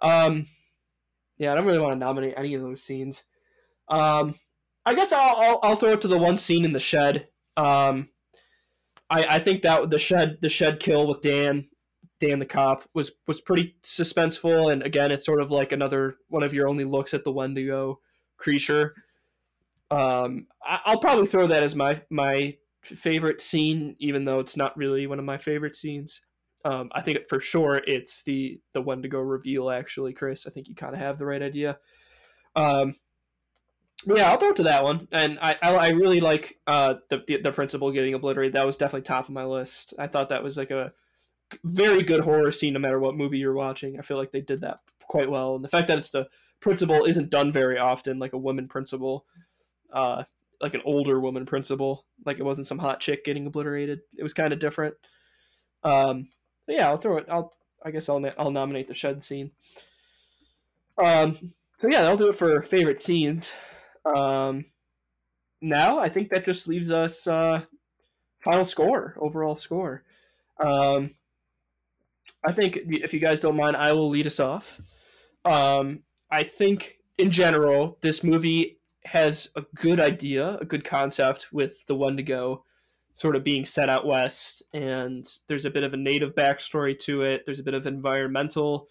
Um, 0.01 0.45
yeah, 1.37 1.51
I 1.51 1.55
don't 1.55 1.65
really 1.65 1.79
want 1.79 1.93
to 1.93 1.99
nominate 1.99 2.33
any 2.35 2.55
of 2.55 2.61
those 2.61 2.83
scenes. 2.83 3.25
Um, 3.89 4.35
I 4.85 4.93
guess 4.95 5.11
I'll, 5.11 5.35
I'll, 5.37 5.59
I'll 5.63 5.75
throw 5.75 5.93
it 5.93 6.01
to 6.01 6.07
the 6.07 6.17
one 6.17 6.35
scene 6.35 6.65
in 6.65 6.73
the 6.73 6.79
shed. 6.79 7.27
Um, 7.55 8.09
I 9.09 9.25
I 9.35 9.39
think 9.39 9.61
that 9.63 9.89
the 9.89 9.99
shed 9.99 10.37
the 10.41 10.49
shed 10.49 10.79
kill 10.79 11.07
with 11.07 11.21
Dan 11.21 11.67
Dan 12.19 12.39
the 12.39 12.45
cop 12.45 12.87
was 12.93 13.11
was 13.27 13.41
pretty 13.41 13.75
suspenseful, 13.83 14.71
and 14.71 14.83
again, 14.83 15.11
it's 15.11 15.25
sort 15.25 15.41
of 15.41 15.51
like 15.51 15.71
another 15.71 16.15
one 16.29 16.43
of 16.43 16.53
your 16.53 16.67
only 16.67 16.83
looks 16.83 17.13
at 17.13 17.23
the 17.23 17.31
Wendigo 17.31 17.99
creature. 18.37 18.95
Um, 19.91 20.47
I, 20.63 20.79
I'll 20.85 20.99
probably 20.99 21.27
throw 21.27 21.47
that 21.47 21.63
as 21.63 21.75
my 21.75 22.01
my 22.09 22.55
favorite 22.81 23.41
scene, 23.41 23.95
even 23.99 24.25
though 24.25 24.39
it's 24.39 24.57
not 24.57 24.75
really 24.77 25.05
one 25.07 25.19
of 25.19 25.25
my 25.25 25.37
favorite 25.37 25.75
scenes. 25.75 26.21
Um, 26.65 26.89
I 26.93 27.01
think 27.01 27.19
for 27.29 27.39
sure 27.39 27.81
it's 27.85 28.23
the 28.23 28.59
the 28.73 28.81
Wendigo 28.81 29.19
reveal. 29.19 29.69
Actually, 29.69 30.13
Chris, 30.13 30.47
I 30.47 30.49
think 30.49 30.67
you 30.67 30.75
kind 30.75 30.93
of 30.93 30.99
have 30.99 31.19
the 31.19 31.25
right 31.25 31.41
idea. 31.41 31.77
Um, 32.55 32.95
yeah, 34.05 34.31
I'll 34.31 34.37
throw 34.37 34.49
it 34.49 34.55
to 34.57 34.63
that 34.63 34.83
one, 34.83 35.07
and 35.11 35.39
I 35.41 35.55
I, 35.61 35.75
I 35.75 35.89
really 35.89 36.19
like 36.19 36.59
uh, 36.67 36.95
the, 37.09 37.23
the 37.27 37.41
the 37.41 37.51
principal 37.51 37.91
getting 37.91 38.13
obliterated. 38.13 38.53
That 38.53 38.65
was 38.65 38.77
definitely 38.77 39.03
top 39.03 39.25
of 39.25 39.33
my 39.33 39.45
list. 39.45 39.93
I 39.97 40.07
thought 40.07 40.29
that 40.29 40.43
was 40.43 40.57
like 40.57 40.71
a 40.71 40.93
very 41.63 42.03
good 42.03 42.21
horror 42.21 42.51
scene, 42.51 42.73
no 42.73 42.79
matter 42.79 42.99
what 42.99 43.15
movie 43.15 43.39
you're 43.39 43.53
watching. 43.53 43.97
I 43.97 44.01
feel 44.03 44.17
like 44.17 44.31
they 44.31 44.41
did 44.41 44.61
that 44.61 44.79
quite 45.07 45.29
well, 45.29 45.55
and 45.55 45.63
the 45.63 45.69
fact 45.69 45.87
that 45.87 45.97
it's 45.97 46.11
the 46.11 46.27
principal 46.59 47.05
isn't 47.05 47.29
done 47.29 47.51
very 47.51 47.77
often, 47.77 48.19
like 48.19 48.33
a 48.33 48.37
woman 48.37 48.67
principal, 48.67 49.25
uh, 49.91 50.23
like 50.61 50.73
an 50.73 50.81
older 50.85 51.19
woman 51.19 51.45
principal, 51.45 52.05
like 52.25 52.39
it 52.39 52.43
wasn't 52.43 52.67
some 52.67 52.79
hot 52.79 52.99
chick 52.99 53.25
getting 53.25 53.47
obliterated. 53.47 54.01
It 54.15 54.23
was 54.23 54.33
kind 54.33 54.53
of 54.53 54.59
different. 54.59 54.95
Um, 55.83 56.29
yeah, 56.67 56.87
I'll 56.87 56.97
throw 56.97 57.17
it. 57.17 57.25
I'll 57.29 57.53
I 57.83 57.91
guess 57.91 58.09
I'll 58.09 58.23
I'll 58.37 58.51
nominate 58.51 58.87
the 58.87 58.95
shed 58.95 59.23
scene. 59.23 59.51
Um, 60.97 61.53
so 61.77 61.87
yeah, 61.87 62.01
that'll 62.01 62.17
do 62.17 62.29
it 62.29 62.37
for 62.37 62.61
favorite 62.61 62.99
scenes. 62.99 63.53
Um, 64.15 64.65
now 65.61 65.99
I 65.99 66.09
think 66.09 66.29
that 66.29 66.45
just 66.45 66.67
leaves 66.67 66.91
us 66.91 67.27
uh, 67.27 67.61
final 68.43 68.65
score, 68.65 69.15
overall 69.19 69.57
score. 69.57 70.03
Um, 70.63 71.11
I 72.45 72.51
think 72.51 72.79
if 72.85 73.13
you 73.13 73.19
guys 73.19 73.41
don't 73.41 73.57
mind, 73.57 73.75
I 73.75 73.93
will 73.93 74.09
lead 74.09 74.27
us 74.27 74.39
off. 74.39 74.79
Um, 75.45 76.03
I 76.31 76.43
think 76.43 76.97
in 77.17 77.31
general, 77.31 77.97
this 78.01 78.23
movie 78.23 78.79
has 79.05 79.49
a 79.55 79.63
good 79.75 79.99
idea, 79.99 80.57
a 80.59 80.65
good 80.65 80.83
concept 80.83 81.51
with 81.51 81.85
the 81.87 81.95
Wendigo 81.95 82.63
sort 83.13 83.35
of 83.35 83.43
being 83.43 83.65
set 83.65 83.89
out 83.89 84.05
west, 84.05 84.61
and 84.73 85.25
there's 85.47 85.65
a 85.65 85.71
bit 85.71 85.83
of 85.83 85.93
a 85.93 85.97
native 85.97 86.35
backstory 86.35 86.97
to 86.99 87.23
it. 87.23 87.43
There's 87.45 87.59
a 87.59 87.63
bit 87.63 87.73
of 87.73 87.87
environmental 87.87 88.89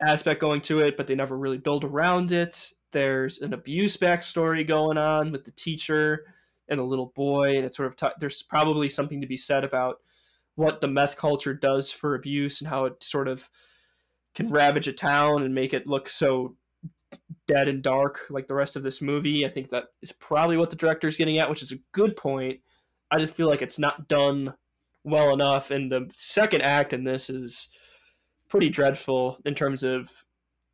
aspect 0.00 0.40
going 0.40 0.60
to 0.62 0.80
it, 0.80 0.96
but 0.96 1.06
they 1.06 1.14
never 1.14 1.36
really 1.36 1.58
build 1.58 1.84
around 1.84 2.30
it. 2.30 2.72
There's 2.96 3.42
an 3.42 3.52
abuse 3.52 3.98
backstory 3.98 4.66
going 4.66 4.96
on 4.96 5.30
with 5.30 5.44
the 5.44 5.50
teacher 5.50 6.24
and 6.66 6.80
the 6.80 6.82
little 6.82 7.12
boy, 7.14 7.50
and 7.50 7.66
it's 7.66 7.76
sort 7.76 7.88
of 7.88 7.94
t- 7.94 8.16
there's 8.18 8.40
probably 8.40 8.88
something 8.88 9.20
to 9.20 9.26
be 9.26 9.36
said 9.36 9.64
about 9.64 10.00
what 10.54 10.80
the 10.80 10.88
meth 10.88 11.14
culture 11.14 11.52
does 11.52 11.92
for 11.92 12.14
abuse 12.14 12.62
and 12.62 12.70
how 12.70 12.86
it 12.86 13.04
sort 13.04 13.28
of 13.28 13.50
can 14.34 14.48
ravage 14.48 14.88
a 14.88 14.94
town 14.94 15.42
and 15.42 15.54
make 15.54 15.74
it 15.74 15.86
look 15.86 16.08
so 16.08 16.56
dead 17.46 17.68
and 17.68 17.82
dark 17.82 18.20
like 18.30 18.46
the 18.46 18.54
rest 18.54 18.76
of 18.76 18.82
this 18.82 19.02
movie. 19.02 19.44
I 19.44 19.50
think 19.50 19.68
that 19.68 19.88
is 20.00 20.12
probably 20.12 20.56
what 20.56 20.70
the 20.70 20.76
director's 20.76 21.18
getting 21.18 21.36
at, 21.36 21.50
which 21.50 21.62
is 21.62 21.72
a 21.72 21.78
good 21.92 22.16
point. 22.16 22.60
I 23.10 23.18
just 23.18 23.34
feel 23.34 23.46
like 23.46 23.60
it's 23.60 23.78
not 23.78 24.08
done 24.08 24.54
well 25.04 25.34
enough, 25.34 25.70
and 25.70 25.92
the 25.92 26.10
second 26.14 26.62
act 26.62 26.94
in 26.94 27.04
this 27.04 27.28
is 27.28 27.68
pretty 28.48 28.70
dreadful 28.70 29.38
in 29.44 29.54
terms 29.54 29.82
of 29.82 30.24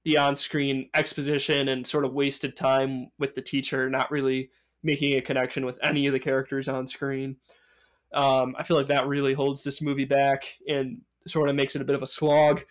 the 0.05 0.16
on-screen 0.16 0.88
exposition 0.94 1.68
and 1.68 1.86
sort 1.86 2.05
of 2.05 2.12
wasted 2.12 2.57
time 2.57 3.11
with 3.18 3.34
the 3.34 3.42
teacher, 3.42 3.88
not 3.88 4.11
really 4.11 4.50
making 4.82 5.16
a 5.16 5.20
connection 5.20 5.64
with 5.64 5.78
any 5.82 6.07
of 6.07 6.12
the 6.12 6.18
characters 6.18 6.68
on 6.68 6.86
screen. 6.86 7.36
Um, 8.12 8.55
I 8.59 8.64
feel 8.64 8.76
like 8.76 8.88
that 8.88 9.07
really 9.07 9.32
holds 9.32 9.62
this 9.62 9.80
movie 9.80 10.05
back 10.05 10.44
and 10.68 11.00
sort 11.26 11.48
of 11.48 11.55
makes 11.55 11.76
it 11.76 11.82
a 11.82 11.84
bit 11.84 11.94
of 11.94 12.03
a 12.03 12.07
slog. 12.07 12.62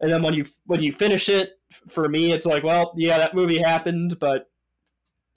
And 0.00 0.12
then 0.12 0.22
when 0.22 0.34
you 0.34 0.44
when 0.66 0.82
you 0.82 0.92
finish 0.92 1.28
it, 1.28 1.52
for 1.88 2.08
me, 2.08 2.32
it's 2.32 2.46
like, 2.46 2.62
well, 2.62 2.92
yeah, 2.96 3.18
that 3.18 3.34
movie 3.34 3.58
happened, 3.58 4.18
but 4.18 4.50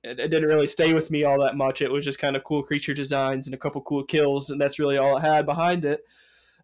it, 0.03 0.19
it 0.19 0.27
didn't 0.27 0.49
really 0.49 0.67
stay 0.67 0.93
with 0.93 1.09
me 1.09 1.23
all 1.23 1.39
that 1.41 1.55
much. 1.55 1.81
It 1.81 1.91
was 1.91 2.03
just 2.03 2.19
kind 2.19 2.35
of 2.35 2.43
cool 2.43 2.63
creature 2.63 2.93
designs 2.93 3.47
and 3.47 3.53
a 3.53 3.57
couple 3.57 3.81
cool 3.81 4.03
kills, 4.03 4.49
and 4.49 4.59
that's 4.59 4.79
really 4.79 4.97
all 4.97 5.17
it 5.17 5.21
had 5.21 5.45
behind 5.45 5.85
it. 5.85 6.01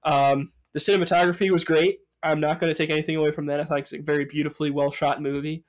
Um, 0.03 0.51
the 0.73 0.79
cinematography 0.79 1.49
was 1.51 1.63
great. 1.63 1.99
I'm 2.23 2.39
not 2.39 2.59
going 2.59 2.73
to 2.73 2.77
take 2.77 2.89
anything 2.89 3.15
away 3.15 3.31
from 3.31 3.47
that. 3.47 3.59
I 3.59 3.63
think 3.63 3.79
it's 3.79 3.93
a 3.93 3.99
very 3.99 4.25
beautifully 4.25 4.71
well 4.71 4.91
shot 4.91 5.21
movie. 5.21 5.63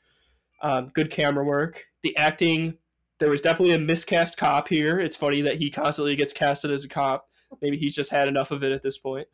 Um, 0.62 0.86
good 0.94 1.10
camera 1.10 1.44
work. 1.44 1.84
The 2.02 2.16
acting, 2.16 2.78
there 3.18 3.30
was 3.30 3.40
definitely 3.40 3.74
a 3.74 3.78
miscast 3.78 4.36
cop 4.36 4.68
here. 4.68 4.98
It's 4.98 5.16
funny 5.16 5.42
that 5.42 5.56
he 5.56 5.70
constantly 5.70 6.16
gets 6.16 6.32
casted 6.32 6.70
as 6.70 6.84
a 6.84 6.88
cop. 6.88 7.28
Maybe 7.60 7.76
he's 7.76 7.94
just 7.94 8.10
had 8.10 8.28
enough 8.28 8.50
of 8.50 8.62
it 8.62 8.72
at 8.72 8.82
this 8.82 8.98
point. 8.98 9.28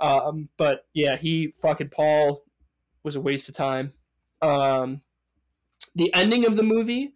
Um, 0.00 0.48
but 0.56 0.86
yeah, 0.94 1.16
he 1.16 1.52
fucking 1.60 1.88
Paul 1.88 2.42
was 3.02 3.16
a 3.16 3.20
waste 3.20 3.48
of 3.48 3.54
time. 3.54 3.92
Um, 4.42 5.02
the 5.94 6.12
ending 6.14 6.46
of 6.46 6.56
the 6.56 6.62
movie. 6.62 7.14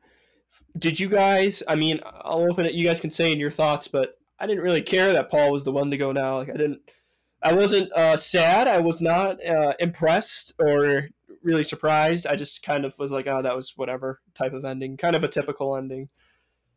Did 0.78 1.00
you 1.00 1.08
guys? 1.08 1.62
I 1.68 1.74
mean, 1.74 2.00
I'll 2.04 2.46
open 2.50 2.64
it. 2.64 2.74
You 2.74 2.86
guys 2.86 3.00
can 3.00 3.10
say 3.10 3.32
in 3.32 3.40
your 3.40 3.50
thoughts, 3.50 3.88
but 3.88 4.16
I 4.38 4.46
didn't 4.46 4.62
really 4.62 4.82
care 4.82 5.12
that 5.12 5.30
Paul 5.30 5.52
was 5.52 5.64
the 5.64 5.72
Wendigo 5.72 6.12
now. 6.12 6.38
Like 6.38 6.50
I 6.50 6.56
didn't. 6.56 6.80
I 7.42 7.54
wasn't 7.54 7.92
uh, 7.92 8.16
sad. 8.16 8.68
I 8.68 8.78
was 8.78 9.00
not 9.00 9.44
uh, 9.44 9.74
impressed 9.78 10.52
or 10.58 11.08
really 11.42 11.64
surprised. 11.64 12.26
I 12.26 12.36
just 12.36 12.62
kind 12.62 12.84
of 12.84 12.98
was 12.98 13.12
like, 13.12 13.26
oh, 13.26 13.42
that 13.42 13.56
was 13.56 13.76
whatever 13.76 14.20
type 14.34 14.52
of 14.52 14.64
ending. 14.64 14.96
Kind 14.96 15.16
of 15.16 15.24
a 15.24 15.28
typical 15.28 15.76
ending. 15.76 16.08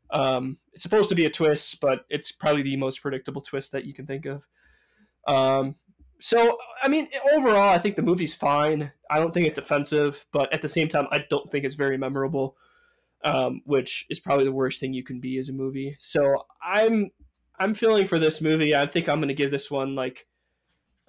Um, 0.10 0.58
it's 0.74 0.84
supposed 0.84 1.10
to 1.10 1.16
be 1.16 1.26
a 1.26 1.30
twist, 1.30 1.82
but 1.82 2.06
it's 2.10 2.32
probably 2.32 2.62
the 2.62 2.78
most 2.78 3.02
predictable 3.02 3.42
twist 3.42 3.72
that 3.72 3.86
you 3.86 3.94
can 3.94 4.06
think 4.06 4.26
of. 4.26 4.48
Um, 5.28 5.76
so, 6.20 6.58
I 6.82 6.88
mean, 6.88 7.10
overall, 7.34 7.70
I 7.70 7.80
think 7.80 7.96
the 7.96 8.02
movie's 8.02 8.34
fine. 8.34 8.92
I 9.10 9.20
don't 9.20 9.34
think 9.34 9.48
it's 9.48 9.58
offensive, 9.58 10.26
but 10.32 10.54
at 10.54 10.62
the 10.62 10.70
same 10.70 10.88
time, 10.88 11.08
I 11.12 11.26
don't 11.30 11.52
think 11.52 11.66
it's 11.66 11.76
very 11.76 11.98
memorable, 11.98 12.56
um, 13.26 13.62
which 13.66 14.06
is 14.10 14.20
probably 14.20 14.46
the 14.46 14.52
worst 14.54 14.80
thing 14.80 14.94
you 14.94 15.04
can 15.04 15.20
be 15.20 15.38
as 15.38 15.50
a 15.50 15.54
movie. 15.54 15.96
So, 16.00 16.46
I'm 16.64 17.12
I'm 17.60 17.74
feeling 17.74 18.08
for 18.08 18.20
this 18.20 18.42
movie. 18.42 18.76
I 18.76 18.86
think 18.86 19.08
I'm 19.08 19.20
going 19.20 19.28
to 19.28 19.34
give 19.34 19.52
this 19.52 19.70
one 19.70 19.96
like 19.96 20.26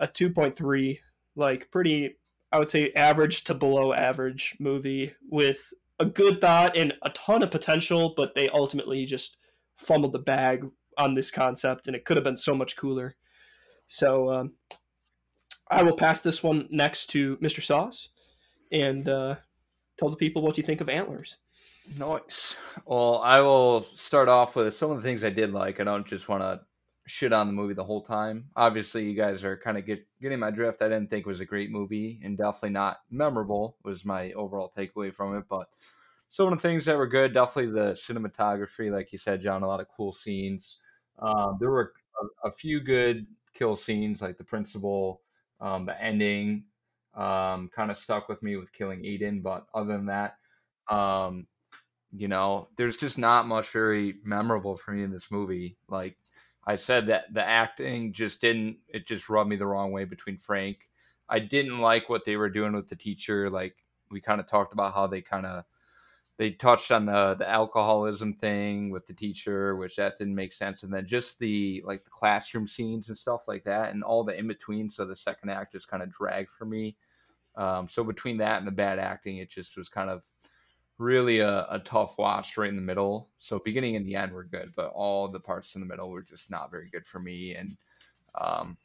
a 0.05 0.09
2.3, 0.09 0.99
like 1.35 1.71
pretty, 1.71 2.17
I 2.53 2.59
would 2.59 2.69
say, 2.69 2.93
average 2.93 3.45
to 3.45 3.55
below 3.55 3.95
average 3.95 4.55
movie 4.61 5.15
with 5.31 5.73
a 5.99 6.05
good 6.05 6.41
thought 6.41 6.77
and 6.77 6.93
a 7.03 7.11
ton 7.11 7.43
of 7.43 7.51
potential, 7.51 8.13
but 8.17 8.35
they 8.35 8.49
ultimately 8.51 9.07
just 9.07 9.39
fumbled 9.79 10.13
the 10.13 10.19
bag 10.19 10.65
on 10.99 11.15
this 11.15 11.31
concept, 11.31 11.87
and 11.87 11.97
it 11.97 12.05
could 12.05 12.17
have 12.17 12.25
been 12.25 12.37
so 12.37 12.55
much 12.55 12.77
cooler. 12.77 13.17
So, 13.89 14.31
um, 14.31 14.53
I 15.71 15.83
will 15.83 15.97
pass 15.97 16.23
this 16.23 16.43
one 16.43 16.69
next 16.71 17.07
to 17.09 17.39
Mr. 17.39 17.63
Sauce 17.63 18.11
and 18.71 19.09
uh, 19.09 19.37
tell 19.99 20.11
the 20.11 20.17
people 20.17 20.43
what 20.43 20.59
you 20.59 20.63
think 20.63 20.83
of 20.83 20.91
Antlers. 20.91 21.39
Nice. 21.99 22.59
Well, 22.85 23.21
I 23.23 23.41
will 23.41 23.87
start 23.95 24.29
off 24.29 24.57
with 24.57 24.75
some 24.75 24.91
of 24.91 24.99
the 24.99 25.03
things 25.03 25.25
I 25.25 25.31
did 25.31 25.53
like. 25.53 25.81
I 25.81 25.85
don't 25.85 26.07
just 26.07 26.29
want 26.29 26.43
to 26.43 26.61
shit 27.07 27.33
on 27.33 27.47
the 27.47 27.53
movie 27.53 27.75
the 27.75 27.85
whole 27.85 28.03
time. 28.03 28.47
Obviously, 28.57 29.05
you 29.05 29.15
guys 29.15 29.45
are 29.45 29.57
kind 29.57 29.77
of 29.77 29.87
get, 29.87 30.07
getting 30.21 30.39
my 30.39 30.51
drift. 30.51 30.83
I 30.83 30.89
didn't 30.89 31.09
think 31.09 31.27
it 31.27 31.29
was 31.29 31.41
a 31.41 31.45
great 31.45 31.71
movie 31.71 32.21
and 32.25 32.37
definitely 32.37 32.71
not 32.71 32.99
memorable 33.11 33.77
was 33.85 34.05
my 34.05 34.33
overall 34.33 34.73
takeaway 34.77 35.13
from 35.13 35.37
it. 35.37 35.45
But 35.49 35.69
some 36.31 36.47
of 36.47 36.53
the 36.53 36.69
things 36.69 36.85
that 36.87 36.97
were 36.97 37.07
good, 37.07 37.33
definitely 37.33 37.73
the 37.73 37.93
cinematography, 37.93 38.91
like 38.91 39.13
you 39.13 39.19
said, 39.19 39.43
John, 39.43 39.63
a 39.63 39.67
lot 39.67 39.81
of 39.81 39.89
cool 39.89 40.13
scenes. 40.13 40.79
Um, 41.19 41.59
there 41.61 41.71
were 41.71 41.93
a, 42.21 42.49
a, 42.49 42.53
few 42.53 42.81
good 42.81 43.27
kill 43.53 43.77
scenes, 43.77 44.21
like 44.21 44.37
the 44.37 44.45
principal, 44.45 45.21
um, 45.61 45.87
the 45.87 46.03
ending, 46.03 46.65
um, 47.15 47.71
kind 47.73 47.91
of 47.91 47.97
stuck 47.97 48.29
with 48.29 48.43
me 48.43 48.57
with 48.57 48.73
killing 48.73 49.05
Eden. 49.05 49.43
But 49.43 49.67
other 49.75 49.93
than 49.93 50.07
that, 50.07 50.39
um, 50.89 51.47
you 52.17 52.29
know, 52.29 52.69
there's 52.77 52.97
just 52.97 53.19
not 53.19 53.47
much 53.47 53.69
very 53.71 54.17
memorable 54.25 54.77
for 54.77 54.93
me 54.93 55.05
in 55.05 55.13
this 55.13 55.31
movie. 55.31 55.77
Like 55.89 56.17
I 56.67 56.77
said, 56.77 57.07
that 57.09 57.33
the 57.33 57.45
acting 57.45 58.13
just 58.13 58.41
didn't, 58.41 58.79
it 58.89 59.07
just 59.07 59.29
rubbed 59.29 59.51
me 59.51 59.57
the 59.57 59.67
wrong 59.67 59.93
way 59.93 60.05
between 60.05 60.39
Frank. 60.39 60.89
I 61.29 61.39
didn't 61.39 61.79
like 61.79 62.09
what 62.09 62.25
they 62.25 62.37
were 62.37 62.51
doing 62.51 62.73
with 62.73 62.89
the 62.89 62.97
teacher. 62.97 63.51
Like 63.51 63.77
we 64.11 64.21
kind 64.21 64.41
of 64.41 64.47
talked 64.47 64.73
about 64.73 64.95
how 64.95 65.07
they 65.07 65.21
kind 65.21 65.47
of 65.47 65.65
they 66.37 66.51
touched 66.51 66.91
on 66.91 67.07
the 67.07 67.35
the 67.39 67.49
alcoholism 67.49 68.35
thing 68.35 68.91
with 68.91 69.07
the 69.07 69.15
teacher, 69.15 69.77
which 69.77 69.97
that 69.97 70.19
didn't 70.19 70.35
make 70.35 70.53
sense, 70.53 70.83
and 70.83 70.93
then 70.93 71.07
just 71.07 71.39
the 71.39 71.83
like 71.87 72.05
the 72.05 72.11
classroom 72.11 72.67
scenes 72.67 73.09
and 73.09 73.17
stuff 73.17 73.43
like 73.47 73.65
that, 73.65 73.93
and 73.93 74.03
all 74.03 74.25
the 74.25 74.37
in 74.37 74.49
between. 74.49 74.91
So 74.91 75.05
the 75.05 75.17
second 75.17 75.51
act 75.51 75.73
just 75.73 75.89
kind 75.89 76.03
of 76.03 76.13
dragged 76.13 76.51
for 76.51 76.65
me. 76.65 76.97
Um, 77.57 77.89
so 77.89 78.03
between 78.03 78.37
that 78.39 78.59
and 78.59 78.67
the 78.67 78.73
bad 78.73 78.99
acting, 78.99 79.39
it 79.39 79.49
just 79.49 79.77
was 79.77 79.89
kind 79.89 80.11
of 80.11 80.23
really 80.99 81.41
a, 81.41 81.67
a 81.71 81.81
tough 81.81 82.17
watch 82.19 82.57
right 82.57 82.69
in 82.69 82.77
the 82.77 82.83
middle. 82.83 83.31
So 83.39 83.59
beginning 83.59 83.97
and 83.97 84.07
the 84.07 84.17
end 84.17 84.33
were 84.33 84.45
good, 84.45 84.73
but 84.77 84.93
all 84.95 85.29
the 85.29 85.41
parts 85.41 85.75
in 85.75 85.81
the 85.81 85.87
middle 85.87 86.11
were 86.11 86.23
just 86.23 86.51
not 86.51 86.71
very 86.71 86.89
good 86.89 87.07
for 87.07 87.19
me. 87.19 87.55
And 87.55 87.77
um, 88.41 88.77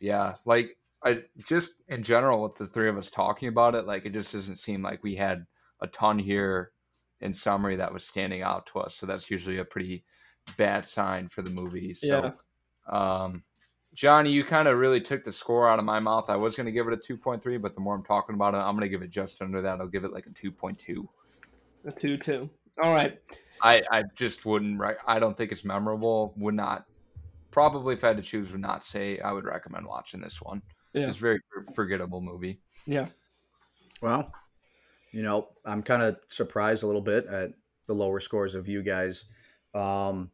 yeah, 0.00 0.34
like 0.44 0.76
I 1.04 1.22
just 1.46 1.74
in 1.88 2.02
general 2.02 2.42
with 2.42 2.56
the 2.56 2.66
three 2.66 2.88
of 2.88 2.98
us 2.98 3.10
talking 3.10 3.48
about 3.48 3.74
it, 3.74 3.86
like 3.86 4.06
it 4.06 4.12
just 4.12 4.32
doesn't 4.32 4.56
seem 4.56 4.82
like 4.82 5.02
we 5.02 5.14
had 5.14 5.46
a 5.80 5.86
ton 5.88 6.18
here 6.18 6.72
in 7.20 7.32
summary 7.32 7.76
that 7.76 7.92
was 7.92 8.04
standing 8.04 8.42
out 8.42 8.66
to 8.66 8.80
us. 8.80 8.94
So 8.94 9.06
that's 9.06 9.30
usually 9.30 9.58
a 9.58 9.64
pretty 9.64 10.04
bad 10.56 10.84
sign 10.84 11.28
for 11.28 11.42
the 11.42 11.50
movie. 11.50 11.94
So, 11.94 12.32
yeah. 12.92 13.22
um, 13.22 13.44
Johnny, 13.94 14.30
you 14.30 14.44
kind 14.44 14.68
of 14.68 14.78
really 14.78 15.00
took 15.00 15.22
the 15.22 15.32
score 15.32 15.68
out 15.68 15.78
of 15.78 15.84
my 15.84 16.00
mouth. 16.00 16.24
I 16.28 16.36
was 16.36 16.56
going 16.56 16.66
to 16.66 16.72
give 16.72 16.88
it 16.88 16.94
a 16.94 16.96
2.3, 16.96 17.60
but 17.60 17.74
the 17.74 17.80
more 17.80 17.94
I'm 17.94 18.04
talking 18.04 18.34
about 18.34 18.54
it, 18.54 18.58
I'm 18.58 18.74
going 18.74 18.86
to 18.86 18.88
give 18.88 19.02
it 19.02 19.10
just 19.10 19.42
under 19.42 19.60
that. 19.60 19.80
I'll 19.80 19.86
give 19.86 20.04
it 20.04 20.12
like 20.12 20.26
a 20.26 20.30
2.2. 20.30 21.06
A 21.84 21.92
2 21.92 22.16
2. 22.16 22.50
All 22.82 22.92
right. 22.92 23.18
I, 23.62 23.82
I 23.90 24.02
just 24.16 24.44
wouldn't, 24.44 24.80
I 25.06 25.18
don't 25.18 25.36
think 25.36 25.52
it's 25.52 25.64
memorable. 25.64 26.34
Would 26.36 26.54
not, 26.54 26.86
probably 27.50 27.94
if 27.94 28.02
I 28.02 28.08
had 28.08 28.16
to 28.16 28.22
choose, 28.22 28.50
would 28.50 28.60
not 28.60 28.84
say 28.84 29.18
I 29.20 29.32
would 29.32 29.44
recommend 29.44 29.86
watching 29.86 30.20
this 30.20 30.42
one. 30.42 30.62
Yeah. 30.92 31.08
It's 31.08 31.16
a 31.16 31.20
very 31.20 31.40
forgettable 31.74 32.20
movie. 32.20 32.60
Yeah. 32.86 33.06
Well, 34.00 34.28
you 35.12 35.22
know, 35.22 35.48
I'm 35.64 35.82
kind 35.82 36.02
of 36.02 36.16
surprised 36.26 36.82
a 36.82 36.86
little 36.86 37.02
bit 37.02 37.26
at 37.26 37.52
the 37.86 37.94
lower 37.94 38.20
scores 38.20 38.54
of 38.54 38.68
you 38.68 38.82
guys. 38.82 39.26
Um, 39.74 40.30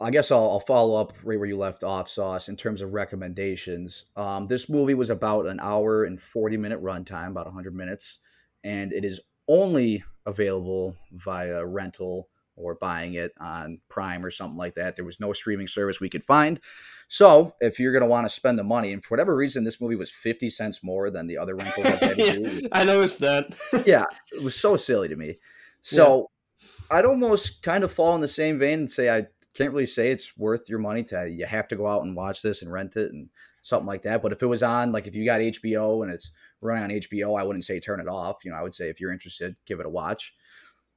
I 0.00 0.10
guess 0.10 0.30
I'll, 0.30 0.50
I'll, 0.50 0.60
follow 0.60 1.00
up 1.00 1.14
right 1.24 1.38
where 1.38 1.48
you 1.48 1.56
left 1.56 1.82
off, 1.82 2.08
Sauce, 2.08 2.48
in 2.48 2.56
terms 2.56 2.82
of 2.82 2.92
recommendations. 2.92 4.06
Um, 4.16 4.46
this 4.46 4.68
movie 4.68 4.94
was 4.94 5.10
about 5.10 5.46
an 5.46 5.58
hour 5.60 6.04
and 6.04 6.20
40 6.20 6.56
minute 6.56 6.82
runtime, 6.82 7.30
about 7.30 7.46
100 7.46 7.74
minutes, 7.74 8.18
and 8.62 8.92
it 8.92 9.04
is 9.04 9.20
only 9.48 10.04
available 10.26 10.96
via 11.12 11.64
rental 11.64 12.28
or 12.58 12.74
buying 12.74 13.14
it 13.14 13.32
on 13.40 13.80
Prime 13.88 14.24
or 14.24 14.30
something 14.30 14.58
like 14.58 14.74
that. 14.74 14.96
There 14.96 15.04
was 15.04 15.20
no 15.20 15.32
streaming 15.32 15.66
service 15.66 16.00
we 16.00 16.08
could 16.08 16.24
find. 16.24 16.60
So 17.06 17.54
if 17.60 17.80
you're 17.80 17.92
going 17.92 18.02
to 18.02 18.08
want 18.08 18.26
to 18.26 18.28
spend 18.32 18.58
the 18.58 18.64
money, 18.64 18.92
and 18.92 19.02
for 19.02 19.14
whatever 19.14 19.34
reason, 19.34 19.64
this 19.64 19.80
movie 19.80 19.94
was 19.94 20.10
50 20.10 20.50
cents 20.50 20.82
more 20.82 21.10
than 21.10 21.26
the 21.26 21.38
other 21.38 21.54
rentals 21.54 21.86
I've 21.86 22.18
yeah, 22.18 22.68
I 22.72 22.84
noticed 22.84 23.20
that. 23.20 23.56
yeah, 23.86 24.04
it 24.32 24.42
was 24.42 24.54
so 24.54 24.76
silly 24.76 25.08
to 25.08 25.16
me. 25.16 25.38
So 25.80 26.28
yeah. 26.60 26.98
I'd 26.98 27.06
almost 27.06 27.62
kind 27.62 27.84
of 27.84 27.92
fall 27.92 28.14
in 28.14 28.20
the 28.20 28.28
same 28.28 28.58
vein 28.58 28.80
and 28.80 28.90
say 28.90 29.08
I 29.08 29.26
can't 29.54 29.72
really 29.72 29.86
say 29.86 30.10
it's 30.10 30.36
worth 30.36 30.68
your 30.68 30.78
money 30.78 31.02
to 31.04 31.28
you 31.28 31.46
have 31.46 31.68
to 31.68 31.76
go 31.76 31.86
out 31.86 32.04
and 32.04 32.14
watch 32.14 32.42
this 32.42 32.62
and 32.62 32.70
rent 32.70 32.96
it 32.96 33.12
and 33.12 33.28
something 33.62 33.86
like 33.86 34.02
that. 34.02 34.22
But 34.22 34.32
if 34.32 34.42
it 34.42 34.46
was 34.46 34.62
on, 34.62 34.92
like 34.92 35.06
if 35.06 35.14
you 35.14 35.24
got 35.24 35.40
HBO 35.40 36.02
and 36.02 36.12
it's 36.12 36.30
running 36.60 36.84
on 36.84 36.90
HBO, 36.90 37.38
I 37.38 37.44
wouldn't 37.44 37.64
say 37.64 37.80
turn 37.80 38.00
it 38.00 38.08
off. 38.08 38.44
You 38.44 38.52
know, 38.52 38.58
I 38.58 38.62
would 38.62 38.74
say 38.74 38.88
if 38.88 39.00
you're 39.00 39.12
interested, 39.12 39.56
give 39.66 39.80
it 39.80 39.86
a 39.86 39.90
watch. 39.90 40.34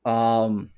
Um, 0.05 0.72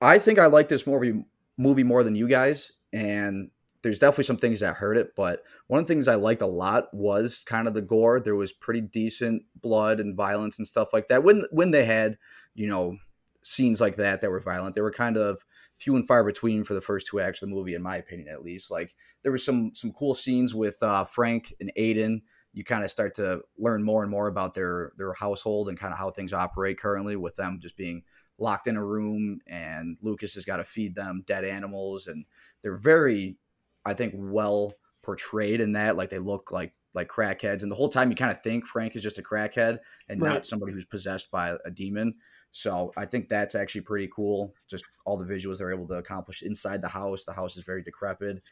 I 0.00 0.18
think 0.18 0.38
I 0.38 0.46
like 0.46 0.68
this 0.68 0.86
movie 0.86 1.24
movie 1.56 1.84
more 1.84 2.02
than 2.02 2.16
you 2.16 2.28
guys, 2.28 2.72
and 2.92 3.50
there's 3.82 3.98
definitely 3.98 4.24
some 4.24 4.36
things 4.36 4.60
that 4.60 4.76
hurt 4.76 4.96
it. 4.96 5.14
But 5.14 5.42
one 5.66 5.80
of 5.80 5.86
the 5.86 5.92
things 5.92 6.08
I 6.08 6.14
liked 6.14 6.42
a 6.42 6.46
lot 6.46 6.92
was 6.92 7.44
kind 7.44 7.68
of 7.68 7.74
the 7.74 7.82
gore. 7.82 8.20
There 8.20 8.36
was 8.36 8.52
pretty 8.52 8.80
decent 8.80 9.44
blood 9.60 10.00
and 10.00 10.16
violence 10.16 10.58
and 10.58 10.66
stuff 10.66 10.92
like 10.92 11.08
that. 11.08 11.24
When 11.24 11.42
when 11.50 11.70
they 11.70 11.84
had 11.84 12.18
you 12.54 12.68
know 12.68 12.96
scenes 13.42 13.80
like 13.80 13.96
that 13.96 14.20
that 14.20 14.30
were 14.30 14.40
violent, 14.40 14.74
they 14.74 14.80
were 14.80 14.92
kind 14.92 15.16
of 15.16 15.44
few 15.78 15.96
and 15.96 16.06
far 16.06 16.22
between 16.22 16.62
for 16.62 16.74
the 16.74 16.80
first 16.80 17.08
two 17.08 17.20
acts 17.20 17.42
of 17.42 17.48
the 17.48 17.54
movie, 17.54 17.74
in 17.74 17.82
my 17.82 17.96
opinion, 17.96 18.28
at 18.28 18.44
least. 18.44 18.70
Like 18.70 18.94
there 19.22 19.32
were 19.32 19.38
some 19.38 19.72
some 19.74 19.92
cool 19.92 20.14
scenes 20.14 20.54
with 20.54 20.82
uh, 20.82 21.04
Frank 21.04 21.54
and 21.60 21.72
Aiden. 21.76 22.22
You 22.52 22.64
kind 22.64 22.84
of 22.84 22.90
start 22.90 23.14
to 23.14 23.42
learn 23.58 23.82
more 23.82 24.02
and 24.02 24.10
more 24.10 24.28
about 24.28 24.54
their 24.54 24.92
their 24.96 25.12
household 25.14 25.68
and 25.68 25.78
kind 25.78 25.92
of 25.92 25.98
how 25.98 26.10
things 26.10 26.32
operate 26.32 26.78
currently, 26.78 27.16
with 27.16 27.36
them 27.36 27.58
just 27.60 27.76
being 27.76 28.02
locked 28.38 28.66
in 28.66 28.76
a 28.76 28.84
room 28.84 29.40
and 29.46 29.96
Lucas 30.02 30.34
has 30.34 30.44
got 30.44 30.56
to 30.56 30.64
feed 30.64 30.94
them 30.94 31.22
dead 31.26 31.44
animals 31.44 32.06
and 32.06 32.24
they're 32.62 32.76
very 32.76 33.36
I 33.84 33.94
think 33.94 34.14
well 34.16 34.74
portrayed 35.02 35.60
in 35.60 35.72
that 35.72 35.96
like 35.96 36.10
they 36.10 36.18
look 36.18 36.50
like 36.50 36.74
like 36.94 37.08
crackheads 37.08 37.62
and 37.62 37.70
the 37.70 37.76
whole 37.76 37.88
time 37.88 38.10
you 38.10 38.16
kind 38.16 38.30
of 38.30 38.42
think 38.42 38.66
Frank 38.66 38.96
is 38.96 39.02
just 39.02 39.18
a 39.18 39.22
crackhead 39.22 39.78
and 40.08 40.20
right. 40.20 40.28
not 40.28 40.46
somebody 40.46 40.72
who's 40.72 40.84
possessed 40.84 41.30
by 41.30 41.56
a 41.64 41.70
demon. 41.70 42.14
So 42.50 42.92
I 42.98 43.06
think 43.06 43.28
that's 43.28 43.54
actually 43.54 43.80
pretty 43.80 44.10
cool. 44.14 44.54
Just 44.68 44.84
all 45.06 45.16
the 45.16 45.24
visuals 45.24 45.58
they're 45.58 45.72
able 45.72 45.88
to 45.88 45.94
accomplish 45.94 46.42
inside 46.42 46.82
the 46.82 46.88
house. 46.88 47.24
The 47.24 47.32
house 47.32 47.56
is 47.56 47.64
very 47.64 47.82
decrepit. 47.82 48.42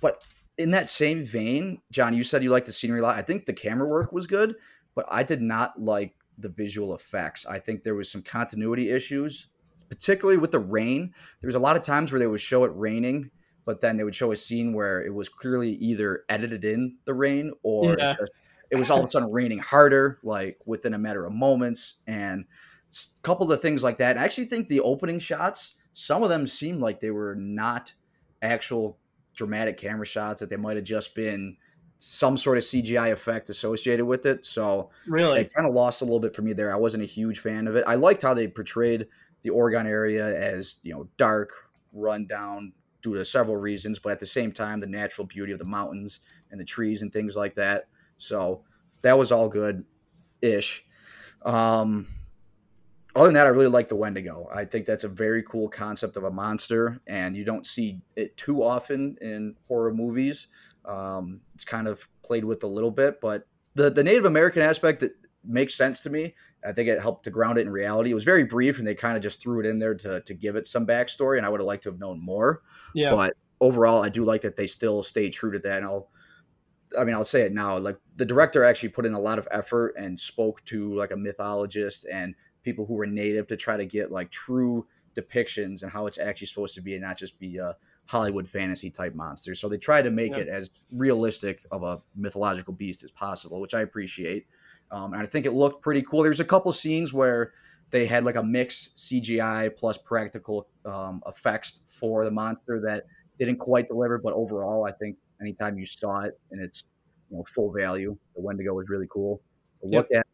But 0.00 0.22
in 0.56 0.70
that 0.70 0.90
same 0.90 1.24
vein, 1.24 1.80
John, 1.90 2.14
you 2.14 2.22
said 2.22 2.42
you 2.42 2.50
liked 2.50 2.66
the 2.66 2.72
scenery 2.72 3.00
a 3.00 3.02
lot. 3.02 3.16
I 3.16 3.22
think 3.22 3.46
the 3.46 3.52
camera 3.52 3.88
work 3.88 4.12
was 4.12 4.26
good, 4.26 4.54
but 4.94 5.06
I 5.08 5.22
did 5.22 5.42
not 5.42 5.80
like 5.80 6.14
the 6.38 6.48
visual 6.48 6.94
effects. 6.94 7.46
I 7.46 7.58
think 7.58 7.82
there 7.82 7.94
was 7.94 8.10
some 8.10 8.22
continuity 8.22 8.90
issues, 8.90 9.48
particularly 9.88 10.38
with 10.38 10.52
the 10.52 10.58
rain. 10.58 11.12
There 11.40 11.48
was 11.48 11.54
a 11.54 11.60
lot 11.60 11.76
of 11.76 11.82
times 11.82 12.12
where 12.12 12.18
they 12.18 12.26
would 12.26 12.40
show 12.40 12.64
it 12.64 12.72
raining, 12.74 13.30
but 13.64 13.80
then 13.80 13.96
they 13.96 14.04
would 14.04 14.14
show 14.14 14.32
a 14.32 14.36
scene 14.36 14.72
where 14.72 15.02
it 15.02 15.14
was 15.14 15.28
clearly 15.28 15.70
either 15.70 16.24
edited 16.28 16.64
in 16.64 16.96
the 17.04 17.14
rain 17.14 17.52
or 17.62 17.96
yeah. 17.98 18.14
just, 18.18 18.32
it 18.70 18.76
was 18.76 18.90
all 18.90 19.00
of 19.00 19.06
a 19.06 19.10
sudden 19.10 19.30
raining 19.30 19.58
harder, 19.58 20.18
like 20.22 20.58
within 20.66 20.94
a 20.94 20.98
matter 20.98 21.24
of 21.24 21.32
moments, 21.32 22.00
and 22.06 22.44
a 22.92 23.22
couple 23.22 23.50
of 23.50 23.60
things 23.60 23.82
like 23.82 23.98
that. 23.98 24.18
I 24.18 24.24
actually 24.24 24.46
think 24.46 24.68
the 24.68 24.80
opening 24.80 25.18
shots, 25.18 25.78
some 25.92 26.22
of 26.22 26.28
them 26.28 26.46
seemed 26.46 26.80
like 26.80 27.00
they 27.00 27.10
were 27.10 27.34
not 27.34 27.94
actual 28.42 28.98
dramatic 29.34 29.76
camera 29.76 30.06
shots; 30.06 30.40
that 30.40 30.50
they 30.50 30.56
might 30.56 30.76
have 30.76 30.84
just 30.84 31.14
been 31.14 31.56
some 31.98 32.36
sort 32.36 32.58
of 32.58 32.64
CGI 32.64 33.12
effect 33.12 33.48
associated 33.48 34.04
with 34.04 34.26
it. 34.26 34.44
So 34.44 34.90
really, 35.06 35.40
it 35.40 35.54
kind 35.54 35.66
of 35.66 35.74
lost 35.74 36.02
a 36.02 36.04
little 36.04 36.20
bit 36.20 36.34
for 36.34 36.42
me 36.42 36.52
there. 36.52 36.72
I 36.72 36.76
wasn't 36.76 37.02
a 37.02 37.06
huge 37.06 37.38
fan 37.38 37.66
of 37.66 37.76
it. 37.76 37.84
I 37.86 37.94
liked 37.94 38.22
how 38.22 38.34
they 38.34 38.48
portrayed 38.48 39.06
the 39.42 39.50
Oregon 39.50 39.86
area 39.86 40.36
as 40.36 40.78
you 40.82 40.92
know 40.92 41.08
dark, 41.16 41.52
run 41.92 42.26
down 42.26 42.72
due 43.02 43.14
to 43.14 43.24
several 43.24 43.56
reasons, 43.56 43.98
but 43.98 44.12
at 44.12 44.18
the 44.18 44.26
same 44.26 44.50
time, 44.50 44.80
the 44.80 44.86
natural 44.86 45.26
beauty 45.26 45.52
of 45.52 45.58
the 45.58 45.64
mountains 45.64 46.20
and 46.50 46.58
the 46.58 46.64
trees 46.64 47.02
and 47.02 47.12
things 47.12 47.36
like 47.36 47.54
that. 47.54 47.84
So 48.16 48.64
that 49.02 49.18
was 49.18 49.30
all 49.30 49.48
good 49.48 49.84
ish. 50.40 50.84
Um, 51.42 52.08
other 53.16 53.26
than 53.26 53.34
that, 53.34 53.46
I 53.46 53.50
really 53.50 53.68
like 53.68 53.88
the 53.88 53.96
Wendigo. 53.96 54.48
I 54.52 54.64
think 54.64 54.86
that's 54.86 55.04
a 55.04 55.08
very 55.08 55.42
cool 55.42 55.68
concept 55.68 56.16
of 56.16 56.24
a 56.24 56.30
monster, 56.30 57.00
and 57.06 57.36
you 57.36 57.44
don't 57.44 57.66
see 57.66 58.00
it 58.16 58.36
too 58.36 58.62
often 58.62 59.16
in 59.20 59.56
horror 59.68 59.94
movies. 59.94 60.48
Um, 60.84 61.40
it's 61.54 61.64
kind 61.64 61.86
of 61.86 62.08
played 62.22 62.44
with 62.44 62.64
a 62.64 62.66
little 62.66 62.90
bit, 62.90 63.20
but 63.20 63.46
the 63.74 63.90
the 63.90 64.04
Native 64.04 64.24
American 64.24 64.62
aspect 64.62 65.00
that 65.00 65.12
makes 65.44 65.74
sense 65.74 66.00
to 66.00 66.10
me. 66.10 66.34
I 66.66 66.72
think 66.72 66.88
it 66.88 67.00
helped 67.00 67.24
to 67.24 67.30
ground 67.30 67.58
it 67.58 67.66
in 67.66 67.72
reality. 67.72 68.10
It 68.10 68.14
was 68.14 68.24
very 68.24 68.44
brief, 68.44 68.78
and 68.78 68.86
they 68.86 68.94
kind 68.94 69.16
of 69.16 69.22
just 69.22 69.42
threw 69.42 69.60
it 69.60 69.66
in 69.66 69.78
there 69.78 69.94
to 69.94 70.20
to 70.20 70.34
give 70.34 70.56
it 70.56 70.66
some 70.66 70.86
backstory. 70.86 71.36
And 71.36 71.46
I 71.46 71.50
would 71.50 71.60
have 71.60 71.66
liked 71.66 71.84
to 71.84 71.90
have 71.90 72.00
known 72.00 72.20
more. 72.20 72.62
Yeah. 72.94 73.10
But 73.12 73.34
overall, 73.60 74.02
I 74.02 74.08
do 74.08 74.24
like 74.24 74.40
that 74.42 74.56
they 74.56 74.66
still 74.66 75.02
stay 75.02 75.30
true 75.30 75.52
to 75.52 75.58
that. 75.60 75.78
And 75.78 75.86
I'll, 75.86 76.10
I 76.98 77.04
mean, 77.04 77.14
I'll 77.14 77.24
say 77.24 77.42
it 77.42 77.52
now. 77.52 77.78
Like 77.78 77.98
the 78.16 78.24
director 78.24 78.64
actually 78.64 78.90
put 78.90 79.06
in 79.06 79.14
a 79.14 79.20
lot 79.20 79.38
of 79.38 79.48
effort 79.50 79.94
and 79.98 80.18
spoke 80.18 80.64
to 80.66 80.94
like 80.94 81.12
a 81.12 81.16
mythologist 81.16 82.06
and 82.10 82.34
people 82.64 82.86
who 82.86 82.94
were 82.94 83.06
native 83.06 83.46
to 83.48 83.56
try 83.56 83.76
to 83.76 83.86
get 83.86 84.10
like 84.10 84.30
true 84.30 84.86
depictions 85.16 85.82
and 85.82 85.92
how 85.92 86.06
it's 86.06 86.18
actually 86.18 86.48
supposed 86.48 86.74
to 86.74 86.80
be, 86.80 86.94
and 86.94 87.02
not 87.02 87.16
just 87.16 87.38
be 87.38 87.58
a 87.58 87.76
Hollywood 88.06 88.48
fantasy 88.48 88.90
type 88.90 89.14
monster. 89.14 89.54
So 89.54 89.68
they 89.68 89.78
tried 89.78 90.02
to 90.02 90.10
make 90.10 90.32
Yeah. 90.32 90.38
it 90.38 90.48
as 90.48 90.70
realistic 90.90 91.64
of 91.70 91.82
a 91.82 92.02
mythological 92.16 92.74
beast 92.74 93.04
as 93.04 93.10
possible, 93.10 93.60
which 93.60 93.74
I 93.74 93.82
appreciate. 93.82 94.46
Um, 94.90 95.12
and 95.14 95.22
I 95.22 95.26
think 95.26 95.46
it 95.46 95.52
looked 95.52 95.82
pretty 95.82 96.02
cool. 96.02 96.22
There's 96.22 96.40
a 96.40 96.44
couple 96.44 96.72
scenes 96.72 97.12
where 97.12 97.52
they 97.90 98.06
had 98.06 98.24
like 98.24 98.36
a 98.36 98.42
mix 98.42 98.88
CGI 98.96 99.74
plus 99.76 99.96
practical 99.98 100.66
um, 100.84 101.22
effects 101.26 101.82
for 101.86 102.24
the 102.24 102.30
monster 102.30 102.80
that 102.86 103.04
didn't 103.38 103.58
quite 103.58 103.86
deliver, 103.86 104.18
but 104.18 104.32
overall, 104.32 104.84
I 104.86 104.92
think 104.92 105.16
anytime 105.40 105.78
you 105.78 105.86
saw 105.86 106.20
it 106.20 106.38
in 106.50 106.60
its 106.60 106.84
you 107.30 107.36
know 107.38 107.44
full 107.44 107.72
value, 107.72 108.16
the 108.34 108.42
Wendigo 108.42 108.74
was 108.74 108.88
really 108.88 109.06
cool 109.10 109.40
to 109.80 109.88
look 109.88 110.08
at. 110.14 110.26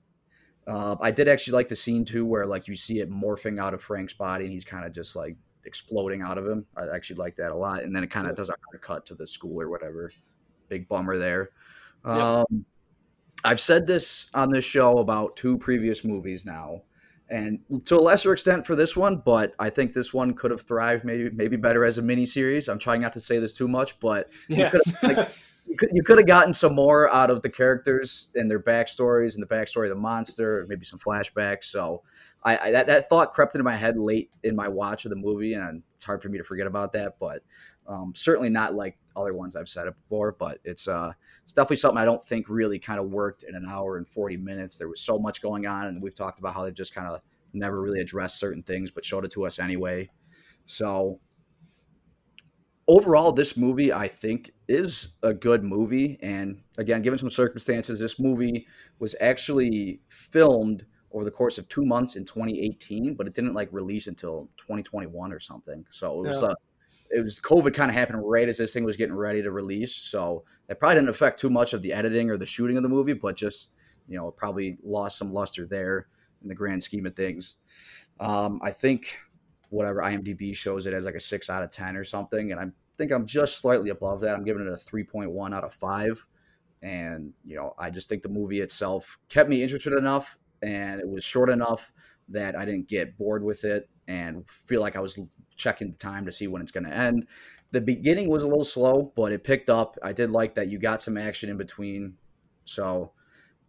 Uh, 0.70 0.94
I 1.00 1.10
did 1.10 1.26
actually 1.26 1.54
like 1.54 1.68
the 1.68 1.76
scene 1.76 2.04
too, 2.04 2.24
where 2.24 2.46
like 2.46 2.68
you 2.68 2.76
see 2.76 3.00
it 3.00 3.10
morphing 3.10 3.60
out 3.60 3.74
of 3.74 3.82
Frank's 3.82 4.14
body, 4.14 4.44
and 4.44 4.52
he's 4.52 4.64
kind 4.64 4.84
of 4.86 4.92
just 4.92 5.16
like 5.16 5.36
exploding 5.64 6.22
out 6.22 6.38
of 6.38 6.46
him. 6.46 6.64
I 6.76 6.84
actually 6.94 7.16
like 7.16 7.34
that 7.36 7.50
a 7.50 7.56
lot, 7.56 7.82
and 7.82 7.94
then 7.94 8.04
it 8.04 8.10
kind 8.10 8.28
of 8.28 8.36
does 8.36 8.50
a 8.50 8.78
cut 8.78 9.04
to 9.06 9.14
the 9.16 9.26
school 9.26 9.60
or 9.60 9.68
whatever. 9.68 10.12
Big 10.68 10.88
bummer 10.88 11.18
there. 11.18 11.50
Yeah. 12.06 12.44
Um, 12.48 12.64
I've 13.42 13.58
said 13.58 13.86
this 13.86 14.30
on 14.32 14.50
this 14.50 14.64
show 14.64 14.98
about 14.98 15.34
two 15.34 15.58
previous 15.58 16.04
movies 16.04 16.46
now, 16.46 16.82
and 17.28 17.58
to 17.86 17.96
a 17.96 18.00
lesser 18.00 18.32
extent 18.32 18.64
for 18.64 18.76
this 18.76 18.96
one, 18.96 19.22
but 19.24 19.54
I 19.58 19.70
think 19.70 19.92
this 19.92 20.14
one 20.14 20.34
could 20.34 20.52
have 20.52 20.60
thrived 20.60 21.04
maybe 21.04 21.30
maybe 21.30 21.56
better 21.56 21.84
as 21.84 21.98
a 21.98 22.02
mini 22.02 22.26
series. 22.26 22.68
I'm 22.68 22.78
trying 22.78 23.00
not 23.00 23.14
to 23.14 23.20
say 23.20 23.38
this 23.40 23.54
too 23.54 23.66
much, 23.66 23.98
but 23.98 24.30
Yeah. 24.48 24.70
could've, 24.70 25.02
like, 25.02 25.30
you 25.66 25.76
could 25.76 25.90
you 25.92 26.02
could 26.02 26.18
have 26.18 26.26
gotten 26.26 26.52
some 26.52 26.74
more 26.74 27.12
out 27.12 27.30
of 27.30 27.42
the 27.42 27.50
characters 27.50 28.28
and 28.34 28.50
their 28.50 28.60
backstories 28.60 29.34
and 29.34 29.42
the 29.42 29.54
backstory 29.54 29.84
of 29.84 29.90
the 29.90 30.00
monster, 30.00 30.66
maybe 30.68 30.84
some 30.84 30.98
flashbacks. 30.98 31.64
So 31.64 32.02
I, 32.42 32.58
I 32.58 32.70
that, 32.72 32.86
that 32.86 33.08
thought 33.08 33.32
crept 33.32 33.54
into 33.54 33.64
my 33.64 33.76
head 33.76 33.96
late 33.96 34.30
in 34.42 34.56
my 34.56 34.68
watch 34.68 35.04
of 35.04 35.10
the 35.10 35.16
movie, 35.16 35.54
and 35.54 35.82
it's 35.94 36.04
hard 36.04 36.22
for 36.22 36.28
me 36.28 36.38
to 36.38 36.44
forget 36.44 36.66
about 36.66 36.92
that. 36.94 37.18
But 37.18 37.42
um, 37.86 38.12
certainly 38.14 38.50
not 38.50 38.74
like 38.74 38.98
other 39.16 39.34
ones 39.34 39.56
I've 39.56 39.68
said 39.68 39.86
it 39.86 39.96
before. 39.96 40.32
But 40.32 40.58
it's 40.64 40.88
uh 40.88 41.12
it's 41.42 41.52
definitely 41.52 41.76
something 41.76 41.98
I 41.98 42.04
don't 42.04 42.22
think 42.22 42.48
really 42.48 42.78
kind 42.78 43.00
of 43.00 43.10
worked 43.10 43.42
in 43.42 43.54
an 43.54 43.66
hour 43.68 43.96
and 43.96 44.08
forty 44.08 44.36
minutes. 44.36 44.78
There 44.78 44.88
was 44.88 45.00
so 45.00 45.18
much 45.18 45.42
going 45.42 45.66
on, 45.66 45.86
and 45.86 46.02
we've 46.02 46.14
talked 46.14 46.38
about 46.38 46.54
how 46.54 46.64
they've 46.64 46.74
just 46.74 46.94
kind 46.94 47.08
of 47.08 47.20
never 47.52 47.80
really 47.80 48.00
addressed 48.00 48.38
certain 48.38 48.62
things, 48.62 48.90
but 48.90 49.04
showed 49.04 49.24
it 49.24 49.32
to 49.32 49.44
us 49.44 49.58
anyway. 49.58 50.08
So 50.66 51.18
overall, 52.90 53.30
this 53.30 53.56
movie 53.56 53.92
I 53.92 54.08
think 54.08 54.50
is 54.68 55.10
a 55.22 55.32
good 55.32 55.62
movie. 55.62 56.18
And 56.20 56.62
again, 56.76 57.02
given 57.02 57.18
some 57.18 57.30
circumstances, 57.30 58.00
this 58.00 58.18
movie 58.18 58.66
was 58.98 59.14
actually 59.20 60.00
filmed 60.08 60.84
over 61.12 61.24
the 61.24 61.30
course 61.30 61.56
of 61.56 61.68
two 61.68 61.84
months 61.84 62.16
in 62.16 62.24
2018, 62.24 63.14
but 63.14 63.28
it 63.28 63.34
didn't 63.34 63.54
like 63.54 63.68
release 63.72 64.08
until 64.08 64.48
2021 64.56 65.32
or 65.32 65.38
something. 65.38 65.84
So 65.88 66.18
it 66.24 66.26
was 66.28 66.42
Yeah. 66.42 66.48
uh, 66.48 66.54
it 67.12 67.22
was 67.22 67.40
COVID 67.40 67.74
kind 67.74 67.90
of 67.90 67.96
happened 67.96 68.22
right 68.24 68.48
as 68.48 68.58
this 68.58 68.72
thing 68.72 68.84
was 68.84 68.96
getting 68.96 69.16
ready 69.16 69.42
to 69.42 69.50
release. 69.50 69.94
So 69.94 70.44
that 70.66 70.78
probably 70.78 70.96
didn't 70.96 71.08
affect 71.10 71.40
too 71.40 71.50
much 71.50 71.72
of 71.72 71.82
the 71.82 71.92
editing 71.92 72.28
or 72.30 72.36
the 72.36 72.46
shooting 72.46 72.76
of 72.76 72.82
the 72.82 72.88
movie, 72.88 73.14
but 73.14 73.36
just 73.36 73.72
you 74.08 74.16
know, 74.16 74.32
probably 74.32 74.76
lost 74.82 75.18
some 75.18 75.32
luster 75.32 75.66
there 75.66 76.08
in 76.42 76.48
the 76.48 76.54
grand 76.54 76.82
scheme 76.82 77.06
of 77.06 77.14
things. 77.14 77.56
Um, 78.18 78.58
I 78.62 78.72
think 78.72 79.18
whatever 79.70 80.02
IMDb 80.02 80.54
shows 80.54 80.86
it 80.86 80.92
as 80.92 81.04
like 81.04 81.14
a 81.14 81.20
six 81.20 81.48
out 81.48 81.62
of 81.62 81.70
ten 81.70 81.96
or 81.96 82.04
something, 82.04 82.52
and 82.52 82.60
I 82.60 82.66
think 82.98 83.12
I'm 83.12 83.26
just 83.26 83.58
slightly 83.58 83.90
above 83.90 84.20
that. 84.20 84.34
I'm 84.34 84.44
giving 84.44 84.66
it 84.66 84.72
a 84.72 84.76
three 84.76 85.04
point 85.04 85.30
one 85.30 85.54
out 85.54 85.64
of 85.64 85.72
five, 85.72 86.24
and 86.82 87.32
you 87.44 87.56
know 87.56 87.72
I 87.78 87.90
just 87.90 88.08
think 88.08 88.22
the 88.22 88.28
movie 88.28 88.60
itself 88.60 89.18
kept 89.28 89.48
me 89.48 89.62
interested 89.62 89.94
enough, 89.94 90.36
and 90.62 91.00
it 91.00 91.08
was 91.08 91.24
short 91.24 91.50
enough 91.50 91.92
that 92.28 92.56
I 92.56 92.64
didn't 92.64 92.88
get 92.88 93.16
bored 93.16 93.42
with 93.42 93.64
it 93.64 93.88
and 94.06 94.48
feel 94.48 94.80
like 94.80 94.96
I 94.96 95.00
was 95.00 95.18
checking 95.56 95.90
the 95.90 95.98
time 95.98 96.24
to 96.26 96.32
see 96.32 96.46
when 96.46 96.62
it's 96.62 96.72
going 96.72 96.84
to 96.84 96.94
end. 96.94 97.26
The 97.72 97.80
beginning 97.80 98.28
was 98.28 98.42
a 98.42 98.48
little 98.48 98.64
slow, 98.64 99.12
but 99.14 99.32
it 99.32 99.44
picked 99.44 99.70
up. 99.70 99.96
I 100.02 100.12
did 100.12 100.30
like 100.30 100.54
that 100.54 100.68
you 100.68 100.78
got 100.78 101.02
some 101.02 101.16
action 101.16 101.50
in 101.50 101.56
between, 101.56 102.14
so 102.64 103.12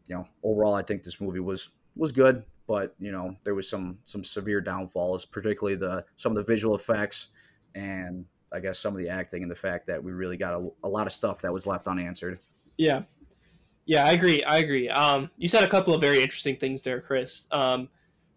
you 0.07 0.15
know 0.15 0.27
overall 0.43 0.73
I 0.73 0.81
think 0.81 1.03
this 1.03 1.21
movie 1.21 1.39
was 1.39 1.69
was 1.95 2.11
good 2.11 2.43
but 2.67 2.95
you 2.99 3.11
know 3.11 3.35
there 3.43 3.55
was 3.55 3.69
some 3.69 3.97
some 4.05 4.23
severe 4.23 4.61
downfalls 4.61 5.25
particularly 5.25 5.75
the 5.75 6.03
some 6.15 6.31
of 6.31 6.35
the 6.35 6.43
visual 6.43 6.75
effects 6.75 7.29
and 7.75 8.25
i 8.53 8.59
guess 8.59 8.79
some 8.79 8.93
of 8.93 8.99
the 8.99 9.09
acting 9.09 9.41
and 9.41 9.51
the 9.51 9.55
fact 9.55 9.87
that 9.87 10.03
we 10.03 10.11
really 10.11 10.37
got 10.37 10.53
a, 10.53 10.69
a 10.83 10.89
lot 10.89 11.07
of 11.07 11.13
stuff 11.13 11.41
that 11.41 11.51
was 11.51 11.65
left 11.65 11.87
unanswered 11.87 12.39
Yeah, 12.77 13.03
yeah, 13.85 14.05
I 14.05 14.11
agree. 14.11 14.43
I 14.43 14.59
agree. 14.59 14.89
Um, 14.89 15.29
you 15.37 15.47
said 15.47 15.63
a 15.63 15.67
couple 15.67 15.93
of 15.93 16.01
very 16.01 16.21
interesting 16.21 16.55
things 16.55 16.81
there, 16.81 17.01
Chris. 17.01 17.47
Um, 17.51 17.89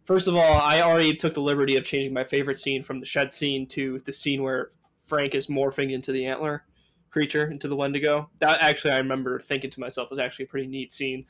first 0.05 0.27
of 0.27 0.35
all, 0.35 0.61
I 0.61 0.81
already 0.83 1.15
took 1.15 1.35
the 1.35 1.41
liberty 1.41 1.77
of 1.77 1.85
changing 1.85 2.13
my 2.13 2.25
favorite 2.25 2.59
scene 2.59 2.83
from 2.83 3.01
the 3.01 3.07
shed 3.07 3.33
scene 3.33 3.67
to 3.69 3.99
the 4.01 4.13
scene 4.13 4.43
where 4.43 4.71
Frank 5.07 5.35
is 5.35 5.49
morphing 5.49 5.93
into 5.93 6.13
the 6.13 6.27
antler 6.27 6.65
creature, 7.11 7.51
into 7.51 7.69
the 7.69 7.77
Wendigo. 7.77 8.31
That 8.39 8.61
actually, 8.63 8.93
I 8.93 8.99
remember 8.99 9.39
thinking 9.39 9.71
to 9.71 9.81
myself 9.81 10.11
was 10.11 10.19
actually 10.19 10.47
a 10.47 10.49
pretty 10.49 10.67
neat 10.67 10.93
scene. 10.93 11.27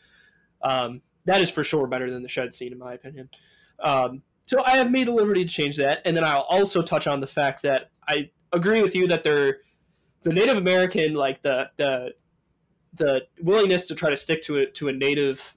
Um, 0.63 1.03
that 1.25 1.41
is 1.41 1.51
for 1.51 1.64
sure 1.64 1.87
better 1.87 2.11
than 2.11 2.22
the 2.22 2.29
shed 2.29 2.55
scene, 2.55 2.72
in 2.72 2.79
my 2.79 2.95
opinion. 2.95 3.29
Um, 3.81 4.22
so 4.47 4.62
I 4.64 4.77
have 4.77 4.91
made 4.91 5.09
a 5.09 5.12
liberty 5.12 5.45
to 5.45 5.51
change 5.51 5.77
that, 5.79 6.03
and 6.05 6.16
then 6.16 6.25
I'll 6.25 6.47
also 6.51 6.83
touch 6.83 7.07
on 7.07 7.20
the 7.20 7.27
fact 7.27 7.62
that 7.62 7.91
I 8.09 8.31
agree 8.53 8.83
with 8.83 8.95
you 8.95 9.07
that 9.09 9.25
they're 9.25 9.59
the 10.22 10.33
Native 10.33 10.57
American, 10.57 11.14
like 11.14 11.43
the 11.43 11.70
the 11.77 12.14
the 12.95 13.22
willingness 13.41 13.87
to 13.87 13.95
try 13.95 14.11
to 14.11 14.16
stick 14.16 14.43
to 14.43 14.57
it 14.57 14.75
to 14.77 14.89
a 14.89 14.93
native 14.93 15.57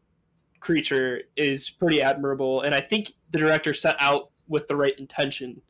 creature 0.59 1.21
is 1.35 1.69
pretty 1.69 2.01
admirable, 2.01 2.61
and 2.61 2.73
I 2.73 2.81
think 2.81 3.13
the 3.31 3.37
director 3.37 3.73
set 3.73 3.95
out 3.99 4.31
with 4.47 4.67
the 4.67 4.75
right 4.75 4.97
intention 4.97 5.61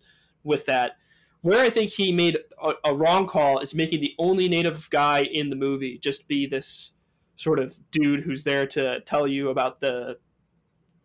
with 0.43 0.65
that. 0.67 0.93
Where 1.41 1.61
I 1.61 1.69
think 1.69 1.91
he 1.91 2.11
made 2.11 2.37
a, 2.61 2.73
a 2.85 2.93
wrong 2.95 3.27
call 3.27 3.59
is 3.59 3.73
making 3.73 4.01
the 4.01 4.13
only 4.19 4.49
native 4.49 4.89
guy 4.89 5.21
in 5.21 5.49
the 5.49 5.55
movie 5.55 5.99
just 5.99 6.27
be 6.27 6.47
this 6.47 6.93
sort 7.37 7.59
of 7.59 7.73
dude 7.91 8.19
who's 8.19 8.43
there 8.43 8.67
to 8.67 8.99
tell 9.01 9.25
you 9.27 9.49
about 9.49 9.79
the 9.79 10.17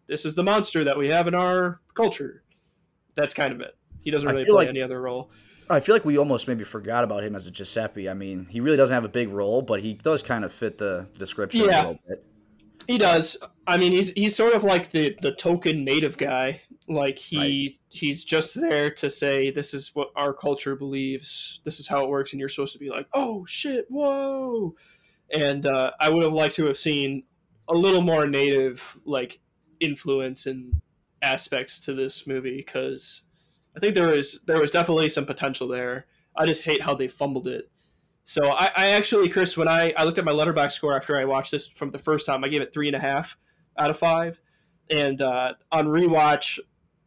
this 0.09 0.25
is 0.27 0.35
the 0.35 0.43
monster 0.43 0.83
that 0.85 0.99
we 0.99 1.09
have 1.09 1.29
in 1.29 1.35
our 1.35 1.81
culture. 1.95 2.43
That's 3.15 3.33
kind 3.35 3.53
of 3.53 3.61
it. 3.61 3.77
He 4.01 4.11
doesn't 4.11 4.29
really 4.29 4.45
play 4.45 4.53
like- 4.55 4.69
any 4.69 4.83
other 4.83 5.01
role. 5.01 5.31
i 5.71 5.79
feel 5.79 5.95
like 5.95 6.05
we 6.05 6.19
almost 6.19 6.49
maybe 6.49 6.65
forgot 6.65 7.05
about 7.05 7.23
him 7.23 7.37
as 7.37 7.47
a 7.47 7.51
giuseppe 7.51 8.09
i 8.11 8.13
mean 8.15 8.47
he 8.51 8.61
really 8.61 8.77
doesn't 8.77 8.93
have 8.93 9.05
a 9.05 9.09
big 9.09 9.29
role 9.29 9.63
but 9.63 9.81
he 9.81 9.95
does 9.95 10.21
kind 10.23 10.45
of 10.45 10.53
fit 10.53 10.77
the 10.77 11.07
description 11.19 11.63
Yeah. 11.65 11.71
a 11.71 11.87
little 11.87 11.99
bit 12.09 12.25
He 12.89 12.99
does. 12.99 13.37
I 13.65 13.77
mean, 13.79 13.93
he's 13.93 14.11
he's 14.11 14.35
sort 14.35 14.55
of 14.55 14.65
like 14.65 14.91
the 14.91 15.17
the 15.23 15.31
token 15.37 15.85
native 15.85 16.19
guy. 16.19 16.63
Like 16.89 17.17
he 17.17 17.79
he's 17.91 18.25
just 18.25 18.61
there 18.61 18.91
to 18.95 19.09
say 19.09 19.53
this 19.53 19.73
is 19.73 19.95
what 19.95 20.09
our 20.17 20.33
culture 20.35 20.75
believes. 20.75 21.61
This 21.65 21.79
is 21.79 21.87
how 21.87 22.03
it 22.03 22.09
works, 22.11 22.33
and 22.33 22.41
you're 22.41 22.49
supposed 22.49 22.73
to 22.73 22.81
be 22.81 22.91
like, 22.91 23.07
oh 23.15 23.47
shit, 23.47 23.87
whoa. 23.89 24.75
And 25.33 25.67
uh, 25.67 25.93
I 25.99 26.11
would 26.11 26.23
have 26.23 26.33
liked 26.33 26.57
to 26.57 26.67
have 26.67 26.77
seen 26.77 27.25
a 27.69 27.75
little 27.75 28.03
more 28.03 28.27
native 28.27 28.99
like 29.05 29.41
influence 29.81 30.47
and 30.47 30.81
aspects 31.23 31.81
to 31.81 31.95
this 31.95 32.27
movie 32.27 32.57
because 32.57 33.23
I 33.77 33.81
think 33.81 33.95
there 33.95 34.09
was 34.09 34.43
there 34.47 34.61
was 34.61 34.71
definitely 34.71 35.09
some 35.09 35.27
potential 35.27 35.69
there. 35.69 36.07
I 36.37 36.47
just 36.47 36.63
hate 36.63 36.83
how 36.83 36.95
they 36.95 37.09
fumbled 37.09 37.47
it. 37.47 37.71
So 38.25 38.51
I, 38.51 38.71
I 38.77 38.89
actually, 38.91 39.29
Chris, 39.29 39.57
when 39.57 39.69
I, 39.69 39.93
I 39.97 40.05
looked 40.05 40.19
at 40.19 40.25
my 40.25 40.33
Letterboxd 40.33 40.73
score 40.73 40.95
after 40.95 41.17
I 41.17 41.25
watched 41.25 41.51
this 41.51 41.67
from 41.67 41.91
the 41.91 41.99
first 41.99 42.25
time, 42.25 42.45
I 42.45 42.49
gave 42.49 42.63
it 42.63 42.73
three 42.73 42.87
and 42.87 42.97
a 42.97 43.01
half 43.01 43.37
out 43.77 43.91
of 43.91 43.99
five. 43.99 44.41
And 44.91 45.21
uh, 45.21 45.55
on 45.73 45.87
rewatch, 45.87 46.59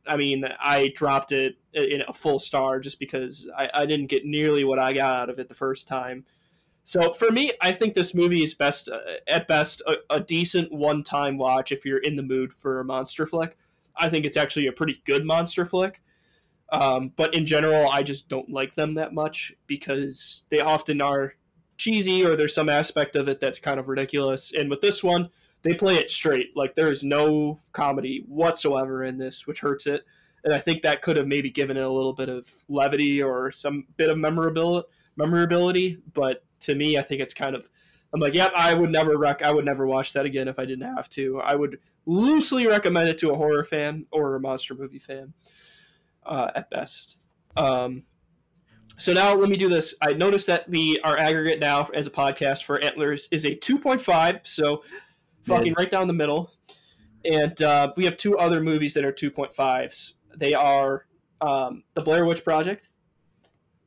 I 0.08 0.18
mean, 0.18 0.46
I 0.60 0.92
dropped 0.96 1.32
it 1.32 1.56
in 1.74 2.04
a 2.08 2.14
full 2.14 2.40
star 2.40 2.80
just 2.80 3.00
because 3.00 3.50
I, 3.58 3.70
I 3.74 3.86
didn't 3.86 4.08
get 4.08 4.26
nearly 4.26 4.64
what 4.64 4.78
I 4.78 4.94
got 4.94 5.18
out 5.18 5.30
of 5.30 5.40
it 5.40 5.48
the 5.48 5.56
first 5.56 5.88
time. 5.88 6.26
So 6.88 7.14
for 7.14 7.32
me, 7.32 7.52
I 7.62 7.72
think 7.72 7.96
this 7.96 8.14
movie 8.14 8.44
is 8.44 8.54
best, 8.54 8.90
uh, 8.90 9.00
at 9.28 9.48
best, 9.48 9.82
a, 9.88 9.96
a 10.12 10.20
decent 10.20 10.72
one-time 10.72 11.38
watch 11.38 11.72
if 11.72 11.84
you're 11.84 11.98
in 11.98 12.16
the 12.16 12.22
mood 12.24 12.54
for 12.54 12.80
a 12.80 12.86
monster 12.86 13.26
flick. 13.26 13.58
I 13.98 14.08
think 14.08 14.24
it's 14.24 14.38
actually 14.38 14.68
a 14.68 14.72
pretty 14.72 15.02
good 15.04 15.26
monster 15.26 15.66
flick. 15.66 16.04
Um, 16.72 17.12
but 17.16 17.34
in 17.34 17.48
general, 17.48 17.90
I 17.90 18.04
just 18.04 18.30
don't 18.30 18.52
like 18.52 18.76
them 18.76 18.94
that 18.96 19.14
much 19.14 19.52
because 19.66 20.46
they 20.52 20.60
often 20.60 21.02
are 21.02 21.34
cheesy 21.78 22.24
or 22.24 22.36
there's 22.36 22.54
some 22.54 22.70
aspect 22.70 23.16
of 23.16 23.28
it 23.28 23.40
that's 23.40 23.58
kind 23.58 23.80
of 23.80 23.88
ridiculous. 23.88 24.54
And 24.54 24.70
with 24.70 24.82
this 24.82 25.04
one, 25.04 25.30
they 25.64 25.74
play 25.74 25.96
it 25.96 26.12
straight. 26.12 26.56
Like 26.56 26.76
there 26.76 26.92
is 26.92 27.04
no 27.04 27.58
comedy 27.72 28.24
whatsoever 28.28 29.04
in 29.04 29.18
this, 29.18 29.48
which 29.48 29.62
hurts 29.62 29.88
it. 29.88 30.04
And 30.44 30.54
I 30.54 30.60
think 30.60 30.84
that 30.84 31.02
could 31.02 31.18
have 31.18 31.28
maybe 31.28 31.50
given 31.50 31.78
it 31.78 31.84
a 31.84 31.90
little 31.90 32.14
bit 32.14 32.30
of 32.30 32.48
levity 32.70 33.24
or 33.24 33.52
some 33.52 33.88
bit 33.98 34.12
of 34.12 34.20
memorability. 34.20 34.88
Memorability, 35.18 35.98
but 36.14 36.44
to 36.66 36.76
me, 36.76 36.98
I 36.98 37.02
think 37.02 37.22
it's 37.22 37.34
kind 37.34 37.56
of. 37.56 37.70
I'm 38.14 38.22
like, 38.22 38.34
yep, 38.34 38.52
I 38.56 38.74
would 38.74 38.92
never 38.92 39.18
rec. 39.18 39.42
I 39.42 39.52
would 39.52 39.66
never 39.66 39.86
watch 39.86 40.14
that 40.14 40.26
again 40.26 40.48
if 40.48 40.58
I 40.58 40.66
didn't 40.66 40.96
have 40.96 41.10
to. 41.10 41.42
I 41.42 41.56
would 41.56 41.80
loosely 42.06 42.66
recommend 42.66 43.10
it 43.10 43.18
to 43.18 43.32
a 43.32 43.36
horror 43.36 43.64
fan 43.64 44.06
or 44.12 44.36
a 44.36 44.40
monster 44.40 44.74
movie 44.74 45.00
fan 45.00 45.34
uh, 46.26 46.52
at 46.56 46.70
best. 46.70 47.18
Um, 47.58 48.04
so 48.98 49.12
now 49.12 49.34
let 49.34 49.50
me 49.50 49.58
do 49.58 49.68
this. 49.68 49.96
I 50.02 50.14
noticed 50.14 50.48
that 50.48 50.70
we 50.70 51.00
our 51.04 51.18
aggregate 51.18 51.60
now 51.60 51.88
as 51.94 52.08
a 52.08 52.12
podcast 52.12 52.64
for 52.64 52.80
Antlers 52.80 53.28
is 53.32 53.44
a 53.44 53.56
2.5, 53.56 54.48
so 54.48 54.84
fucking 55.44 55.74
right 55.78 55.90
down 55.90 56.08
the 56.08 56.14
middle. 56.14 56.52
And 57.26 57.60
uh, 57.62 57.92
we 57.98 58.06
have 58.06 58.18
two 58.18 58.38
other 58.38 58.62
movies 58.62 58.94
that 58.94 59.04
are 59.04 59.12
2.5s. 59.12 60.14
They 60.38 60.54
are 60.54 61.06
um, 61.42 61.84
The 61.94 62.02
Blair 62.02 62.26
Witch 62.26 62.44
Project 62.44 62.90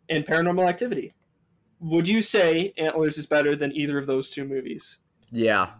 and 0.09 0.26
Paranormal 0.26 0.68
Activity. 0.68 1.12
Would 1.81 2.09
you 2.09 2.20
say 2.20 2.72
Antlers 2.76 3.18
is 3.18 3.26
better 3.26 3.55
than 3.55 3.72
either 3.76 3.99
of 3.99 4.07
those 4.07 4.31
two 4.31 4.45
movies? 4.45 4.99
Yeah, 5.31 5.70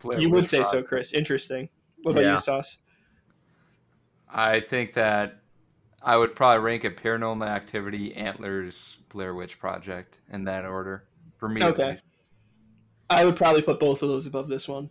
Blair 0.00 0.20
you 0.20 0.28
would 0.30 0.42
Witch 0.42 0.46
say 0.48 0.62
so, 0.64 0.82
Chris. 0.82 1.12
Interesting. 1.12 1.68
What 2.02 2.12
about 2.12 2.24
Yeah. 2.24 2.32
you, 2.34 2.38
Sauce? 2.38 2.78
I 4.28 4.60
think 4.60 4.92
that 4.94 5.40
I 6.02 6.16
would 6.16 6.34
probably 6.34 6.62
rank 6.64 6.84
it 6.84 6.96
Paranormal 6.96 7.46
Activity, 7.46 8.14
Antlers, 8.14 8.98
Blair 9.08 9.34
Witch 9.34 9.58
Project 9.58 10.20
in 10.32 10.44
that 10.44 10.64
order 10.64 11.04
for 11.38 11.48
me. 11.48 11.62
Okay. 11.62 11.98
I 13.10 13.24
would 13.24 13.36
probably 13.36 13.62
put 13.62 13.78
both 13.80 14.02
of 14.02 14.08
those 14.08 14.26
above 14.26 14.48
this 14.48 14.68
one. 14.68 14.90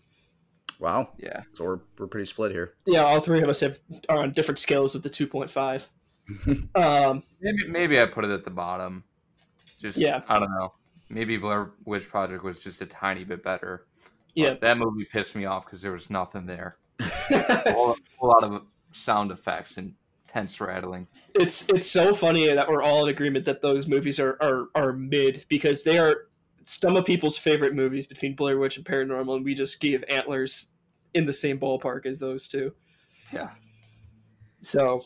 wow. 0.79 1.11
Yeah. 1.17 1.41
So 1.53 1.63
we're 1.65 1.79
we're 1.97 2.07
pretty 2.07 2.25
split 2.25 2.51
here. 2.51 2.73
Yeah, 2.85 3.03
all 3.03 3.19
three 3.19 3.41
of 3.41 3.49
us 3.49 3.59
have 3.61 3.79
are 4.09 4.19
on 4.23 4.31
different 4.31 4.59
scales 4.59 4.95
of 4.95 5.03
the 5.03 5.09
two 5.09 5.27
point 5.27 5.51
five. 5.51 5.87
um, 6.75 7.23
Maybe 7.41 7.67
maybe 7.67 8.01
I 8.01 8.05
put 8.05 8.23
it 8.25 8.31
at 8.31 8.43
the 8.45 8.51
bottom. 8.51 9.03
Just 9.83 9.97
Yeah. 9.99 10.21
I 10.27 10.39
don't 10.39 10.49
know. 10.49 10.73
Maybe 11.09 11.37
Blair 11.37 11.71
Witch 11.85 12.09
Project 12.09 12.43
was 12.43 12.57
just 12.57 12.81
a 12.81 12.85
tiny 12.87 13.23
bit 13.23 13.43
better. 13.43 13.85
yeah, 14.33 14.55
that 14.61 14.77
movie 14.79 15.05
pissed 15.11 15.35
me 15.35 15.45
off 15.45 15.65
because 15.65 15.81
there 15.81 15.91
was 15.91 16.09
nothing 16.09 16.47
there. 16.47 16.77
A 17.29 17.73
whole, 17.73 17.95
whole 18.17 18.29
lot 18.29 18.43
of 18.43 18.63
sound 18.93 19.29
effects 19.31 19.77
and 19.77 19.93
tense 20.27 20.59
rattling. 20.59 21.07
it's 21.35 21.67
it's 21.69 21.89
so 21.91 22.13
funny 22.15 22.51
that 22.51 22.67
we're 22.67 22.81
all 22.81 23.03
in 23.03 23.09
agreement 23.09 23.45
that 23.45 23.61
those 23.61 23.87
movies 23.87 24.19
are 24.19 24.37
are, 24.41 24.69
are 24.73 24.93
mid 24.93 25.45
because 25.49 25.83
they 25.83 25.99
are 25.99 26.29
some 26.65 26.95
of 26.95 27.05
people's 27.05 27.37
favorite 27.37 27.75
movies 27.75 28.07
between 28.07 28.35
Blair 28.35 28.57
Witch 28.57 28.77
and 28.77 28.85
Paranormal, 28.85 29.35
and 29.35 29.45
we 29.45 29.53
just 29.53 29.79
gave 29.81 30.03
Antlers 30.09 30.69
in 31.13 31.25
the 31.25 31.33
same 31.33 31.59
ballpark 31.59 32.05
as 32.05 32.19
those 32.19 32.47
two. 32.47 32.73
Yeah. 33.31 33.49
So, 34.61 35.03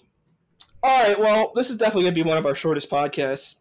all 0.83 1.03
right, 1.03 1.19
well, 1.19 1.51
this 1.55 1.69
is 1.71 1.77
definitely 1.77 2.03
going 2.03 2.13
to 2.13 2.23
be 2.23 2.29
one 2.29 2.37
of 2.37 2.45
our 2.45 2.53
shortest 2.55 2.89
podcasts. 2.89 3.55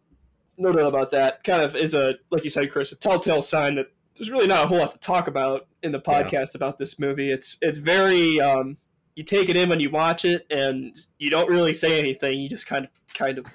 No 0.57 0.71
doubt 0.71 0.87
about 0.87 1.11
that. 1.11 1.43
Kind 1.43 1.61
of 1.61 1.75
is 1.75 1.93
a, 1.93 2.15
like 2.31 2.43
you 2.43 2.49
said, 2.49 2.71
Chris, 2.71 2.91
a 2.91 2.95
telltale 2.95 3.41
sign 3.41 3.75
that 3.75 3.87
there's 4.15 4.31
really 4.31 4.47
not 4.47 4.65
a 4.65 4.67
whole 4.67 4.79
lot 4.79 4.91
to 4.91 4.97
talk 4.97 5.27
about 5.27 5.67
in 5.83 5.91
the 5.91 6.01
Yeah. 6.05 6.23
podcast 6.23 6.55
about 6.55 6.77
this 6.79 6.97
movie. 6.99 7.31
It's 7.31 7.57
it's 7.61 7.77
very 7.77 8.39
um, 8.41 8.77
you 9.15 9.23
take 9.23 9.49
it 9.49 9.55
in 9.55 9.69
when 9.69 9.79
you 9.79 9.89
watch 9.91 10.25
it, 10.25 10.47
and 10.49 10.95
you 11.19 11.29
don't 11.29 11.49
really 11.49 11.73
say 11.73 11.99
anything. 11.99 12.39
You 12.39 12.49
just 12.49 12.65
kind 12.65 12.85
of 12.85 12.91
kind 13.13 13.37
of 13.37 13.45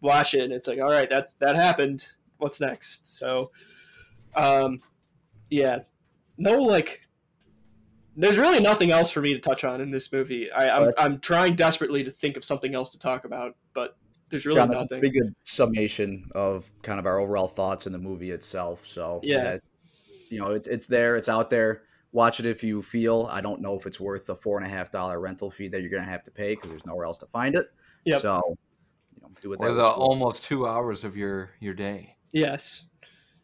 watch 0.00 0.32
it, 0.34 0.40
and 0.42 0.52
it's 0.52 0.66
like, 0.66 0.78
all 0.80 0.90
right, 0.90 1.08
that's 1.10 1.34
that 1.34 1.54
happened. 1.56 2.06
What's 2.38 2.60
next? 2.60 3.18
So, 3.18 3.50
um, 4.34 4.80
yeah, 5.50 5.80
no 6.38 6.54
like. 6.62 7.02
There's 8.18 8.38
really 8.38 8.60
nothing 8.60 8.90
else 8.90 9.10
for 9.10 9.20
me 9.20 9.34
to 9.34 9.38
touch 9.38 9.62
on 9.62 9.82
in 9.82 9.90
this 9.90 10.10
movie. 10.10 10.50
I, 10.50 10.74
I'm, 10.78 10.92
I'm 10.96 11.18
trying 11.20 11.54
desperately 11.54 12.02
to 12.04 12.10
think 12.10 12.38
of 12.38 12.46
something 12.46 12.74
else 12.74 12.92
to 12.92 12.98
talk 12.98 13.26
about, 13.26 13.56
but 13.74 13.94
there's 14.28 14.46
really 14.46 14.58
John, 14.58 14.68
that's 14.70 14.82
a 14.82 14.86
pretty 14.86 15.10
good 15.10 15.34
summation 15.42 16.28
of 16.34 16.70
kind 16.82 16.98
of 16.98 17.06
our 17.06 17.18
overall 17.18 17.48
thoughts 17.48 17.86
in 17.86 17.92
the 17.92 17.98
movie 17.98 18.30
itself. 18.32 18.86
So 18.86 19.20
Yeah. 19.22 19.58
you 20.30 20.40
know, 20.40 20.50
it's 20.52 20.66
it's 20.68 20.86
there, 20.86 21.16
it's 21.16 21.28
out 21.28 21.50
there. 21.50 21.82
Watch 22.12 22.40
it 22.40 22.46
if 22.46 22.64
you 22.64 22.82
feel. 22.82 23.28
I 23.30 23.40
don't 23.40 23.60
know 23.60 23.74
if 23.74 23.86
it's 23.86 24.00
worth 24.00 24.26
the 24.26 24.34
four 24.34 24.56
and 24.58 24.66
a 24.66 24.68
half 24.70 24.90
dollar 24.90 25.20
rental 25.20 25.50
fee 25.50 25.68
that 25.68 25.80
you're 25.82 25.90
going 25.90 26.02
to 26.02 26.08
have 26.08 26.22
to 26.24 26.30
pay 26.30 26.54
because 26.54 26.70
there's 26.70 26.86
nowhere 26.86 27.04
else 27.04 27.18
to 27.18 27.26
find 27.26 27.54
it. 27.54 27.66
Yep. 28.04 28.20
So, 28.20 28.40
you 29.14 29.20
know, 29.22 29.28
do 29.42 29.52
it 29.52 29.56
Or 29.60 29.68
that 29.68 29.74
the 29.74 29.82
way. 29.82 29.88
almost 29.90 30.42
two 30.42 30.66
hours 30.66 31.04
of 31.04 31.16
your 31.16 31.50
your 31.60 31.74
day. 31.74 32.16
Yes, 32.32 32.84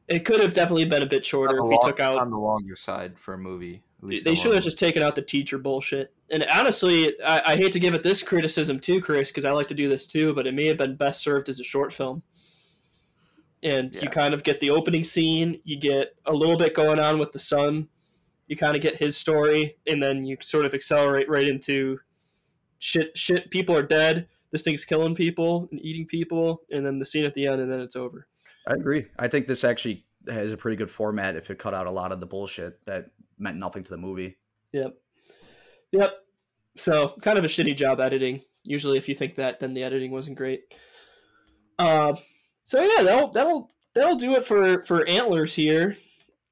it 0.09 0.25
could 0.25 0.41
have 0.41 0.55
definitely 0.55 0.87
been 0.87 1.03
a 1.03 1.07
bit 1.07 1.25
shorter 1.25 1.57
if 1.57 1.63
the 1.63 1.69
we 1.69 1.79
took 1.83 2.01
out 2.01 2.19
on 2.19 2.31
the 2.31 2.39
longer 2.39 2.75
side 2.77 3.19
for 3.19 3.35
a 3.35 3.39
movie. 3.39 3.83
At 4.03 4.09
least 4.09 4.25
they 4.25 4.35
should 4.35 4.55
have 4.55 4.65
just 4.65 4.81
taken 4.81 5.03
out 5.03 5.15
the 5.15 5.23
teacher 5.23 5.59
bullshit. 5.59 6.13
And 6.31 6.45
honestly, 6.53 7.15
I, 7.25 7.53
I 7.53 7.57
hate 7.57 7.71
to 7.73 7.81
give 7.81 7.95
it 7.95 8.03
this 8.03 8.23
criticism 8.23 8.81
too, 8.81 9.01
Chris, 9.01 9.31
because 9.31 9.45
I 9.45 9.53
like 9.53 9.69
to 9.69 9.75
do 9.75 9.89
this 9.89 10.09
too, 10.09 10.35
but 10.35 10.47
it 10.47 10.55
may 10.55 10.67
have 10.67 10.77
been 10.77 10.97
best 10.97 11.23
served 11.23 11.49
as 11.49 11.61
a 11.61 11.65
short 11.65 11.93
film. 11.93 12.23
And 13.63 13.95
you 13.95 14.09
kind 14.09 14.35
of 14.35 14.43
get 14.43 14.59
the 14.59 14.71
opening 14.71 15.05
scene, 15.05 15.61
you 15.63 15.79
get 15.79 16.17
a 16.27 16.33
little 16.33 16.57
bit 16.57 16.75
going 16.75 16.99
on 16.99 17.21
with 17.21 17.31
the 17.31 17.39
son, 17.39 17.89
you 18.49 18.57
kind 18.57 18.75
of 18.75 18.83
get 18.83 18.97
his 18.97 19.17
story, 19.17 19.77
and 19.87 20.03
then 20.03 20.25
you 20.25 20.37
sort 20.41 20.67
of 20.67 20.75
accelerate 20.75 21.29
right 21.29 21.47
into 21.47 22.01
shit. 22.81 23.17
Shit, 23.17 23.53
people 23.53 23.77
are 23.77 23.83
dead. 23.83 24.27
This 24.51 24.63
thing's 24.63 24.85
killing 24.85 25.15
people 25.15 25.69
and 25.71 25.81
eating 25.81 26.07
people, 26.07 26.63
and 26.73 26.85
then 26.85 26.99
the 26.99 27.07
scene 27.07 27.25
at 27.25 27.35
the 27.35 27.47
end, 27.47 27.61
and 27.61 27.71
then 27.71 27.81
it's 27.81 27.95
over. 27.95 28.27
I 28.67 28.75
agree. 28.75 29.07
I 29.17 29.29
think 29.29 29.47
this 29.47 29.63
actually 29.63 30.05
has 30.29 30.53
a 30.53 30.57
pretty 30.57 30.77
good 30.77 30.91
format 30.91 31.37
if 31.37 31.51
it 31.51 31.59
cut 31.61 31.73
out 31.73 31.87
a 31.87 31.91
lot 31.91 32.11
of 32.11 32.19
the 32.19 32.27
bullshit 32.27 32.85
that 32.87 33.11
meant 33.43 33.57
nothing 33.57 33.83
to 33.83 33.91
the 33.91 33.99
movie. 33.99 34.39
Yep. 34.73 34.95
Yep. 35.93 36.15
So 36.77 37.15
kind 37.21 37.39
of 37.39 37.45
a 37.45 37.49
shitty 37.49 37.77
job 37.77 38.01
editing. 38.01 38.41
Usually, 38.65 38.97
if 38.97 39.09
you 39.09 39.15
think 39.15 39.35
that, 39.37 39.61
then 39.61 39.75
the 39.75 39.83
editing 39.83 40.11
wasn't 40.11 40.39
great. 40.39 40.63
Uh, 41.79 42.15
so 42.65 42.81
yeah, 42.81 43.03
that'll 43.03 43.31
that'll 43.31 43.71
that'll 43.95 44.17
do 44.17 44.35
it 44.35 44.45
for 44.45 44.83
for 44.85 45.07
antlers 45.09 45.55
here. 45.55 45.97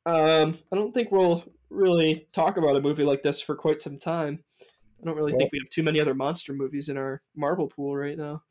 Um, 0.06 0.58
I 0.72 0.76
don't 0.76 0.92
think 0.92 1.10
we'll 1.12 1.44
really 1.70 2.26
talk 2.32 2.56
about 2.56 2.76
a 2.76 2.80
movie 2.80 3.04
like 3.04 3.22
this 3.22 3.40
for 3.40 3.54
quite 3.54 3.80
some 3.80 3.96
time. 3.96 4.42
I 4.60 5.06
don't 5.06 5.16
really 5.16 5.32
think 5.32 5.52
we 5.52 5.60
have 5.60 5.70
too 5.70 5.82
many 5.82 6.00
other 6.00 6.14
monster 6.14 6.52
movies 6.52 6.88
in 6.88 6.96
our 6.96 7.22
marble 7.34 7.68
pool 7.68 7.96
right 7.96 8.18
now. 8.18 8.42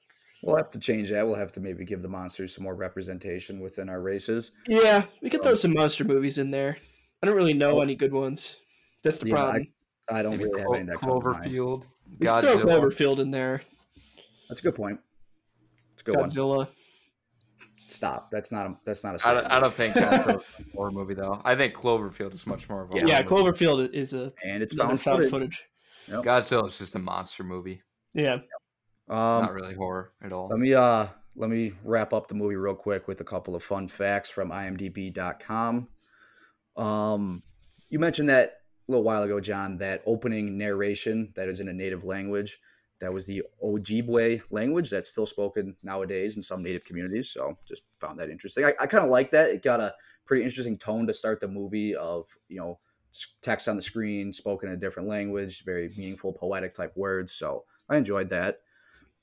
We'll 0.41 0.55
have 0.55 0.69
to 0.69 0.79
change 0.79 1.09
that. 1.09 1.27
We'll 1.27 1.35
have 1.35 1.51
to 1.53 1.59
maybe 1.59 1.83
give 1.83 2.01
the 2.01 2.07
monsters 2.07 2.55
some 2.55 2.63
more 2.63 2.75
representation 2.75 3.59
within 3.59 3.89
our 3.89 4.01
races. 4.01 4.51
Yeah, 4.67 5.03
we 5.21 5.29
could 5.29 5.43
throw 5.43 5.53
some 5.53 5.73
monster 5.73 6.05
movies 6.05 6.37
in 6.37 6.49
there. 6.49 6.77
I 7.21 7.27
don't 7.27 7.35
really 7.35 7.53
know 7.53 7.81
any 7.81 7.95
good 7.95 8.13
ones. 8.13 8.57
That's 9.03 9.19
the 9.19 9.27
Yeah, 9.27 9.35
problem. 9.35 9.67
I 10.09 10.21
don't 10.21 10.31
Maybe 10.37 10.45
really 10.45 10.59
have 10.61 10.73
any 10.75 10.85
that 10.85 10.97
come 10.97 11.21
to 11.21 11.29
mind. 11.29 11.45
Cloverfield, 11.45 11.83
we 12.19 12.25
throw 12.25 12.57
Cloverfield 12.57 13.19
in 13.19 13.31
there. 13.31 13.61
That's 14.47 14.61
a 14.61 14.63
good 14.63 14.75
point. 14.75 14.99
It's 15.93 16.01
a 16.01 16.05
good 16.05 16.15
one. 16.15 16.27
Godzilla. 16.29 16.67
Stop. 17.87 18.31
That's 18.31 18.51
not 18.51 18.67
a. 18.67 18.77
That's 18.85 19.03
not 19.03 19.15
a. 19.23 19.27
I 19.27 19.33
don't, 19.33 19.45
I 19.47 19.59
don't 19.59 19.73
think 19.73 19.95
Godzilla's 19.95 20.45
a 20.59 20.63
horror 20.75 20.91
movie 20.91 21.13
though. 21.15 21.41
I 21.43 21.55
think 21.55 21.73
Cloverfield 21.73 22.33
is 22.33 22.45
much 22.47 22.69
more 22.69 22.83
of 22.83 22.91
a 22.91 22.95
Yeah. 22.95 23.01
horror 23.01 23.11
Yeah, 23.11 23.21
movie. 23.23 23.65
Cloverfield 23.65 23.93
is 23.93 24.13
a 24.13 24.31
And 24.43 24.61
it's 24.63 24.73
another 24.73 24.89
found, 24.97 25.01
found 25.01 25.17
footage. 25.29 25.31
footage. 25.31 25.65
Yep. 26.07 26.23
Godzilla 26.23 26.67
is 26.67 26.77
just 26.77 26.95
a 26.95 26.99
monster 26.99 27.43
movie, 27.43 27.81
Yeah. 28.13 28.35
Um, 29.09 29.41
not 29.43 29.53
really 29.53 29.75
horror 29.75 30.13
at 30.23 30.31
all. 30.31 30.47
Let 30.49 30.59
me 30.59 30.73
uh 30.73 31.07
let 31.35 31.49
me 31.49 31.73
wrap 31.83 32.13
up 32.13 32.27
the 32.27 32.35
movie 32.35 32.55
real 32.55 32.75
quick 32.75 33.07
with 33.07 33.21
a 33.21 33.23
couple 33.23 33.55
of 33.55 33.63
fun 33.63 33.87
facts 33.87 34.29
from 34.29 34.49
imdb.com. 34.51 35.87
Um 36.79 37.43
you 37.89 37.99
mentioned 37.99 38.29
that 38.29 38.61
a 38.87 38.91
little 38.91 39.03
while 39.03 39.23
ago, 39.23 39.39
John, 39.39 39.77
that 39.77 40.01
opening 40.05 40.57
narration 40.57 41.31
that 41.35 41.47
is 41.47 41.59
in 41.59 41.67
a 41.67 41.73
native 41.73 42.03
language. 42.03 42.59
That 43.01 43.13
was 43.13 43.25
the 43.25 43.43
Ojibwe 43.63 44.41
language 44.51 44.89
that's 44.89 45.09
still 45.09 45.25
spoken 45.25 45.75
nowadays 45.83 46.35
in 46.35 46.43
some 46.43 46.61
native 46.61 46.83
communities. 46.83 47.31
So 47.31 47.57
just 47.65 47.83
found 47.99 48.19
that 48.19 48.29
interesting. 48.29 48.65
I, 48.65 48.73
I 48.79 48.87
kind 48.87 49.03
of 49.03 49.09
like 49.09 49.31
that. 49.31 49.51
It 49.51 49.63
got 49.63 49.79
a 49.79 49.93
pretty 50.25 50.43
interesting 50.43 50.77
tone 50.77 51.07
to 51.07 51.13
start 51.13 51.39
the 51.39 51.47
movie 51.47 51.95
of, 51.95 52.27
you 52.49 52.57
know, 52.57 52.79
text 53.41 53.67
on 53.67 53.75
the 53.75 53.81
screen 53.81 54.33
spoken 54.33 54.69
in 54.69 54.75
a 54.75 54.79
different 54.79 55.07
language, 55.07 55.63
very 55.65 55.89
meaningful, 55.95 56.33
poetic 56.33 56.73
type 56.73 56.93
words. 56.95 57.31
So 57.31 57.63
I 57.89 57.97
enjoyed 57.97 58.29
that. 58.31 58.59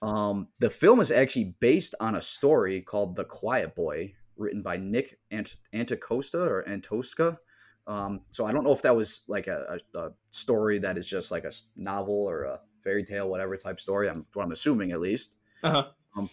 Um, 0.01 0.49
the 0.59 0.71
film 0.71 1.01
is 1.01 1.11
actually 1.11 1.57
based 1.61 1.95
on 2.01 2.15
a 2.15 2.23
story 2.23 2.81
called 2.81 3.17
The 3.17 3.25
Quiet 3.25 3.75
Boy, 3.75 4.15
written 4.37 4.63
by 4.63 4.77
Nick 4.77 5.19
Ant- 5.31 5.57
Anticosta 5.75 6.47
or 6.47 6.65
Antosca. 6.69 7.39
Um, 7.87 8.23
so 8.31 8.45
I 8.45 8.53
don't 8.53 8.65
know 8.65 8.73
if 8.73 8.83
that 8.83 8.97
was 8.97 9.23
like 9.29 9.47
a, 9.47 9.79
a, 9.95 9.99
a 9.99 10.13
story 10.31 10.79
that 10.81 10.99
is 10.99 11.09
just 11.09 11.31
like 11.31 11.45
a 11.45 11.53
novel 11.77 12.15
or 12.29 12.45
a 12.45 12.61
fairy 12.83 13.05
tale, 13.05 13.29
whatever 13.29 13.57
type 13.57 13.79
story. 13.81 14.09
I'm 14.09 14.27
what 14.33 14.45
I'm 14.45 14.53
assuming 14.53 14.93
at 14.93 15.01
least. 15.01 15.37
Uh-huh. 15.63 15.87
Um, 16.17 16.31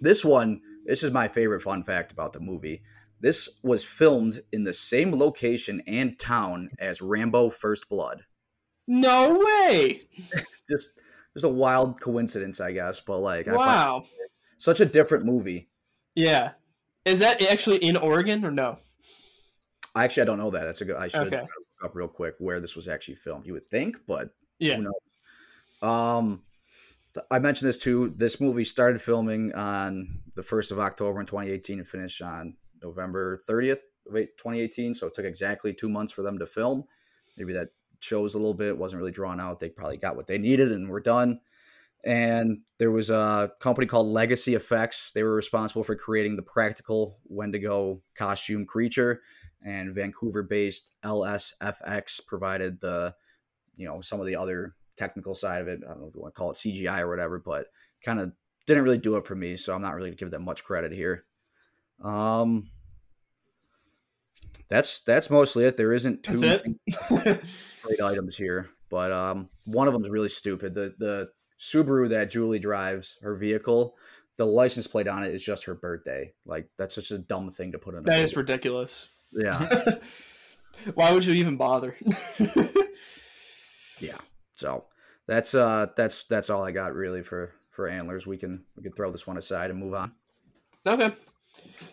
this 0.00 0.24
one, 0.24 0.60
this 0.84 1.02
is 1.02 1.10
my 1.10 1.28
favorite 1.28 1.62
fun 1.62 1.82
fact 1.84 2.12
about 2.12 2.32
the 2.32 2.40
movie. 2.40 2.82
This 3.20 3.60
was 3.62 3.84
filmed 3.84 4.42
in 4.52 4.64
the 4.64 4.72
same 4.72 5.12
location 5.12 5.82
and 5.86 6.18
town 6.18 6.70
as 6.78 7.00
Rambo: 7.00 7.50
First 7.50 7.88
Blood. 7.88 8.24
No 8.86 9.38
way. 9.44 10.02
Just 10.68 10.98
just 11.34 11.44
a 11.44 11.48
wild 11.48 12.00
coincidence, 12.00 12.60
I 12.60 12.72
guess. 12.72 13.00
But 13.00 13.18
like, 13.18 13.46
Wow. 13.46 14.04
such 14.58 14.80
a 14.80 14.86
different 14.86 15.24
movie. 15.24 15.68
Yeah. 16.14 16.52
Is 17.04 17.20
that 17.20 17.40
actually 17.42 17.78
in 17.78 17.96
Oregon 17.96 18.44
or 18.44 18.50
no? 18.50 18.78
Actually, 19.94 20.22
I 20.22 20.26
don't 20.26 20.38
know 20.38 20.50
that. 20.50 20.64
That's 20.64 20.80
a 20.80 20.84
good. 20.86 20.96
I 20.96 21.08
should 21.08 21.26
Okay. 21.26 21.40
look 21.40 21.84
up 21.84 21.94
real 21.94 22.08
quick 22.08 22.34
where 22.38 22.60
this 22.60 22.74
was 22.76 22.88
actually 22.88 23.16
filmed. 23.16 23.46
You 23.46 23.52
would 23.52 23.68
think, 23.68 23.98
but 24.06 24.30
Yeah. 24.58 24.76
who 24.76 24.82
knows? 24.82 24.94
Um, 25.82 26.44
I 27.30 27.38
mentioned 27.40 27.68
this 27.68 27.78
too. 27.78 28.08
This 28.16 28.40
movie 28.40 28.64
started 28.64 29.02
filming 29.02 29.54
on 29.54 30.22
the 30.34 30.42
first 30.42 30.72
of 30.72 30.78
October 30.78 31.20
in 31.20 31.26
2018 31.26 31.78
and 31.78 31.86
finished 31.86 32.22
on 32.22 32.56
November 32.82 33.42
30th, 33.46 33.80
wait, 34.06 34.36
2018. 34.38 34.94
So 34.94 35.08
it 35.08 35.14
took 35.14 35.26
exactly 35.26 35.74
two 35.74 35.90
months 35.90 36.12
for 36.12 36.22
them 36.22 36.38
to 36.38 36.46
film. 36.46 36.84
Maybe 37.36 37.52
that 37.52 37.68
shows 38.00 38.34
a 38.34 38.38
little 38.38 38.54
bit. 38.54 38.78
wasn't 38.78 38.98
really 39.00 39.12
drawn 39.12 39.40
out. 39.40 39.60
They 39.60 39.68
probably 39.68 39.98
got 39.98 40.16
what 40.16 40.26
they 40.26 40.38
needed 40.38 40.72
and 40.72 40.88
were 40.88 41.00
done. 41.00 41.40
And 42.04 42.62
there 42.78 42.90
was 42.90 43.10
a 43.10 43.52
company 43.60 43.86
called 43.86 44.06
Legacy 44.08 44.54
Effects. 44.54 45.12
They 45.12 45.22
were 45.22 45.34
responsible 45.34 45.84
for 45.84 45.94
creating 45.94 46.36
the 46.36 46.42
practical 46.42 47.20
Wendigo 47.28 48.02
costume 48.16 48.64
creature 48.64 49.20
and 49.64 49.94
Vancouver-based 49.94 50.90
LSFX 51.04 52.26
provided 52.26 52.80
the, 52.80 53.14
you 53.76 53.86
know, 53.86 54.00
some 54.00 54.20
of 54.20 54.26
the 54.26 54.36
other 54.36 54.74
technical 54.96 55.34
side 55.34 55.62
of 55.62 55.68
it. 55.68 55.80
I 55.84 55.88
don't 55.88 56.00
know 56.00 56.08
if 56.08 56.14
you 56.14 56.20
want 56.20 56.34
to 56.34 56.38
call 56.38 56.50
it 56.50 56.56
CGI 56.56 57.00
or 57.00 57.08
whatever, 57.08 57.38
but 57.38 57.66
kind 58.04 58.20
of 58.20 58.32
didn't 58.66 58.84
really 58.84 58.98
do 58.98 59.16
it 59.16 59.26
for 59.26 59.34
me, 59.34 59.56
so 59.56 59.74
I'm 59.74 59.82
not 59.82 59.94
really 59.94 60.10
gonna 60.10 60.16
give 60.16 60.30
them 60.30 60.44
much 60.44 60.64
credit 60.64 60.92
here. 60.92 61.24
Um, 62.02 62.70
that's 64.68 65.00
that's 65.00 65.30
mostly 65.30 65.64
it. 65.64 65.76
There 65.76 65.92
isn't 65.92 66.28
many 66.40 66.78
great 67.10 68.00
items 68.02 68.36
here, 68.36 68.70
but 68.88 69.12
um, 69.12 69.48
one 69.64 69.86
of 69.86 69.92
them 69.92 70.04
is 70.04 70.10
really 70.10 70.28
stupid. 70.28 70.74
The 70.74 70.94
the 70.98 71.30
Subaru 71.58 72.08
that 72.10 72.30
Julie 72.30 72.58
drives, 72.58 73.18
her 73.22 73.36
vehicle, 73.36 73.96
the 74.36 74.46
license 74.46 74.86
plate 74.86 75.08
on 75.08 75.22
it 75.22 75.34
is 75.34 75.42
just 75.42 75.64
her 75.64 75.74
birthday. 75.74 76.32
Like 76.44 76.68
that's 76.76 76.94
such 76.94 77.10
a 77.10 77.18
dumb 77.18 77.50
thing 77.50 77.72
to 77.72 77.78
put 77.78 77.94
in. 77.94 78.00
A 78.00 78.02
that 78.04 78.22
is 78.22 78.36
ridiculous. 78.36 79.08
Yeah, 79.32 79.98
Why 80.94 81.12
would 81.12 81.24
you 81.24 81.34
even 81.34 81.56
bother? 81.56 81.96
yeah. 84.00 84.18
So 84.54 84.86
that's 85.26 85.54
uh 85.54 85.86
that's 85.96 86.24
that's 86.24 86.50
all 86.50 86.64
I 86.64 86.72
got 86.72 86.94
really 86.94 87.22
for 87.22 87.52
for 87.70 87.88
antlers. 87.88 88.26
We 88.26 88.36
can 88.36 88.64
we 88.76 88.82
can 88.82 88.92
throw 88.92 89.10
this 89.10 89.26
one 89.26 89.36
aside 89.36 89.70
and 89.70 89.78
move 89.78 89.94
on. 89.94 90.12
Okay. 90.86 91.12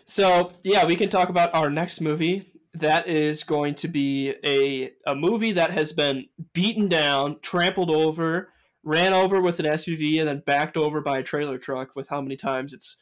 So 0.06 0.52
yeah, 0.62 0.84
we 0.84 0.96
can 0.96 1.08
talk 1.08 1.28
about 1.28 1.54
our 1.54 1.70
next 1.70 2.00
movie. 2.00 2.46
That 2.74 3.08
is 3.08 3.44
going 3.44 3.74
to 3.76 3.88
be 3.88 4.34
a 4.44 4.92
a 5.06 5.14
movie 5.14 5.52
that 5.52 5.70
has 5.70 5.92
been 5.92 6.26
beaten 6.52 6.88
down, 6.88 7.38
trampled 7.40 7.90
over, 7.90 8.48
ran 8.82 9.12
over 9.12 9.40
with 9.40 9.60
an 9.60 9.66
SUV, 9.66 10.18
and 10.18 10.28
then 10.28 10.42
backed 10.44 10.76
over 10.76 11.00
by 11.00 11.18
a 11.18 11.22
trailer 11.22 11.58
truck. 11.58 11.96
With 11.96 12.08
how 12.08 12.20
many 12.20 12.36
times 12.36 12.72
it's 12.72 12.96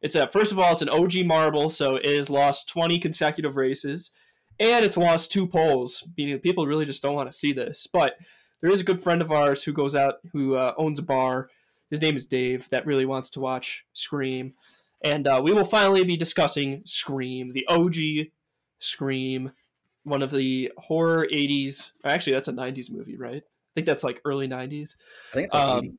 it's 0.00 0.14
a 0.14 0.28
first 0.28 0.52
of 0.52 0.58
all, 0.58 0.72
it's 0.72 0.82
an 0.82 0.88
OG 0.90 1.24
marble, 1.26 1.70
so 1.70 1.96
it 1.96 2.06
has 2.16 2.30
lost 2.30 2.68
twenty 2.68 2.98
consecutive 2.98 3.56
races, 3.56 4.10
and 4.58 4.84
it's 4.84 4.96
lost 4.96 5.32
two 5.32 5.46
poles. 5.46 6.06
Meaning 6.16 6.38
people 6.38 6.66
really 6.66 6.84
just 6.84 7.02
don't 7.02 7.14
want 7.14 7.30
to 7.30 7.36
see 7.36 7.52
this. 7.52 7.86
But 7.86 8.16
there 8.60 8.70
is 8.70 8.80
a 8.80 8.84
good 8.84 9.00
friend 9.00 9.22
of 9.22 9.32
ours 9.32 9.62
who 9.62 9.72
goes 9.72 9.94
out 9.96 10.16
who 10.32 10.56
uh, 10.56 10.74
owns 10.76 10.98
a 10.98 11.02
bar. 11.02 11.48
His 11.90 12.02
name 12.02 12.16
is 12.16 12.26
Dave. 12.26 12.68
That 12.70 12.86
really 12.86 13.06
wants 13.06 13.30
to 13.30 13.40
watch 13.40 13.86
Scream 13.92 14.54
and 15.02 15.26
uh, 15.26 15.40
we 15.42 15.52
will 15.52 15.64
finally 15.64 16.04
be 16.04 16.16
discussing 16.16 16.82
Scream, 16.84 17.52
the 17.52 17.66
OG 17.68 18.28
Scream, 18.78 19.52
one 20.04 20.22
of 20.22 20.30
the 20.30 20.72
horror 20.76 21.26
80s. 21.32 21.92
Actually, 22.04 22.34
that's 22.34 22.48
a 22.48 22.52
90s 22.52 22.90
movie, 22.90 23.16
right? 23.16 23.42
I 23.42 23.70
think 23.74 23.86
that's 23.86 24.04
like 24.04 24.20
early 24.24 24.48
90s. 24.48 24.96
I 25.32 25.34
think 25.34 25.44
it's 25.46 25.54
like 25.54 25.68
Um, 25.68 25.78
80. 25.84 25.98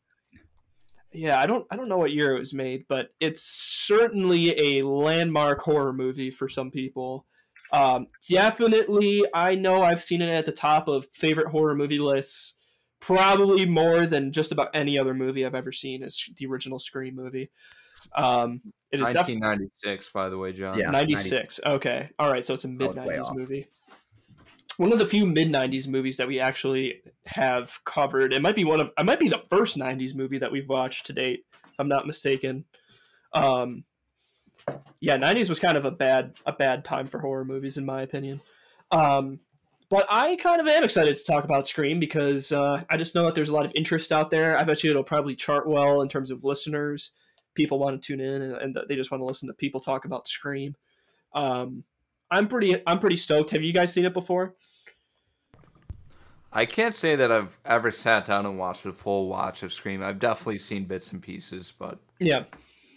Yeah, 1.12 1.40
I 1.40 1.48
don't 1.48 1.66
I 1.72 1.76
don't 1.76 1.90
know 1.90 1.98
what 1.98 2.12
year 2.12 2.36
it 2.36 2.40
was 2.40 2.54
made, 2.54 2.86
but 2.88 3.10
it's 3.20 3.42
certainly 3.42 4.78
a 4.78 4.86
landmark 4.86 5.62
horror 5.62 5.94
movie 5.94 6.32
for 6.32 6.48
some 6.48 6.70
people. 6.72 7.26
Um, 7.72 8.08
definitely, 8.30 9.24
I 9.34 9.56
know 9.56 9.82
I've 9.82 10.04
seen 10.04 10.22
it 10.22 10.30
at 10.30 10.46
the 10.46 10.52
top 10.52 10.88
of 10.88 11.08
favorite 11.12 11.48
horror 11.48 11.76
movie 11.76 12.00
lists. 12.00 12.56
Probably 13.00 13.66
more 13.66 14.06
than 14.06 14.32
just 14.32 14.52
about 14.52 14.70
any 14.74 15.00
other 15.00 15.14
movie 15.14 15.46
I've 15.46 15.56
ever 15.56 15.72
seen 15.72 16.04
is 16.04 16.30
the 16.36 16.48
original 16.48 16.80
Scream 16.80 17.16
movie. 17.16 17.50
Um, 18.14 18.62
it 18.92 19.00
is 19.00 19.08
definitely 19.08 19.36
1996, 19.36 20.10
by 20.12 20.30
the 20.30 20.38
way, 20.38 20.52
John. 20.52 20.78
Yeah. 20.78 20.92
96. 20.92 21.62
Okay. 21.66 22.10
All 22.20 22.30
right. 22.30 22.46
So 22.46 22.54
it's 22.54 22.66
a 22.66 22.68
mid 22.68 22.90
was 22.90 22.98
way 22.98 23.16
90s 23.16 23.26
off. 23.26 23.36
movie. 23.36 23.68
One 24.80 24.94
of 24.94 24.98
the 24.98 25.06
few 25.06 25.26
mid 25.26 25.52
90s 25.52 25.90
movies 25.90 26.16
that 26.16 26.28
we 26.30 26.40
actually 26.40 27.02
have 27.26 27.78
covered. 27.84 28.32
It 28.32 28.42
might 28.42 28.56
be 28.56 28.64
one 28.64 28.80
of, 28.80 28.92
I 28.98 29.04
might 29.04 29.20
be 29.20 29.28
the 29.28 29.44
first 29.50 29.78
90s 29.78 30.16
movie 30.16 30.38
that 30.38 30.54
we've 30.54 30.70
watched 30.70 31.06
to 31.08 31.14
date, 31.14 31.44
if 31.66 31.78
I'm 31.78 31.90
not 31.90 32.08
mistaken. 32.08 32.64
Um, 33.34 33.84
yeah, 35.02 35.18
90s 35.18 35.50
was 35.50 35.60
kind 35.60 35.76
of 35.76 35.84
a 35.84 35.92
bad, 35.92 36.38
a 36.46 36.54
bad 36.54 36.86
time 36.86 37.08
for 37.08 37.20
horror 37.20 37.44
movies, 37.44 37.76
in 37.78 37.86
my 37.86 38.04
opinion. 38.04 38.40
Um, 38.90 39.42
but 39.90 40.08
I 40.10 40.38
kind 40.38 40.62
of 40.62 40.68
am 40.70 40.86
excited 40.86 41.14
to 41.14 41.24
talk 41.26 41.44
about 41.44 41.68
Scream 41.68 42.00
because 42.00 42.54
uh, 42.54 42.82
I 42.90 42.96
just 42.96 43.16
know 43.16 43.26
that 43.26 43.36
there's 43.36 43.50
a 43.50 43.54
lot 43.54 43.66
of 43.66 43.74
interest 43.76 44.14
out 44.14 44.32
there. 44.32 44.58
I 44.58 44.64
bet 44.64 44.82
you 44.82 44.92
it'll 44.92 45.04
probably 45.04 45.36
chart 45.36 45.68
well 45.68 46.04
in 46.04 46.08
terms 46.08 46.32
of 46.32 46.46
listeners. 46.46 47.12
People 47.54 47.80
want 47.80 48.02
to 48.02 48.08
tune 48.08 48.22
in 48.22 48.42
and, 48.44 48.54
and 48.56 48.78
they 48.88 48.96
just 48.96 49.12
want 49.12 49.20
to 49.20 49.26
listen 49.26 49.50
to 49.50 49.54
people 49.54 49.82
talk 49.82 50.06
about 50.06 50.26
Scream. 50.26 50.74
Um, 51.34 51.84
I'm 52.32 52.48
pretty 52.48 52.82
I'm 52.88 53.00
pretty 53.00 53.16
stoked. 53.16 53.52
Have 53.52 53.64
you 53.64 53.74
guys 53.74 53.94
seen 53.94 54.06
it 54.06 54.14
before? 54.14 54.56
I 56.52 56.66
can't 56.66 56.96
say 56.96 57.16
that 57.16 57.32
I've 57.32 57.58
ever 57.66 57.92
sat 57.92 58.26
down 58.26 58.46
and 58.46 58.58
watched 58.58 58.86
a 58.86 58.92
full 58.92 59.30
watch 59.30 59.62
of 59.62 59.72
Scream. 59.72 60.02
I've 60.02 60.18
definitely 60.20 60.58
seen 60.58 60.86
bits 60.86 61.12
and 61.12 61.22
pieces, 61.22 61.72
but 61.78 62.00
Yeah. 62.20 62.46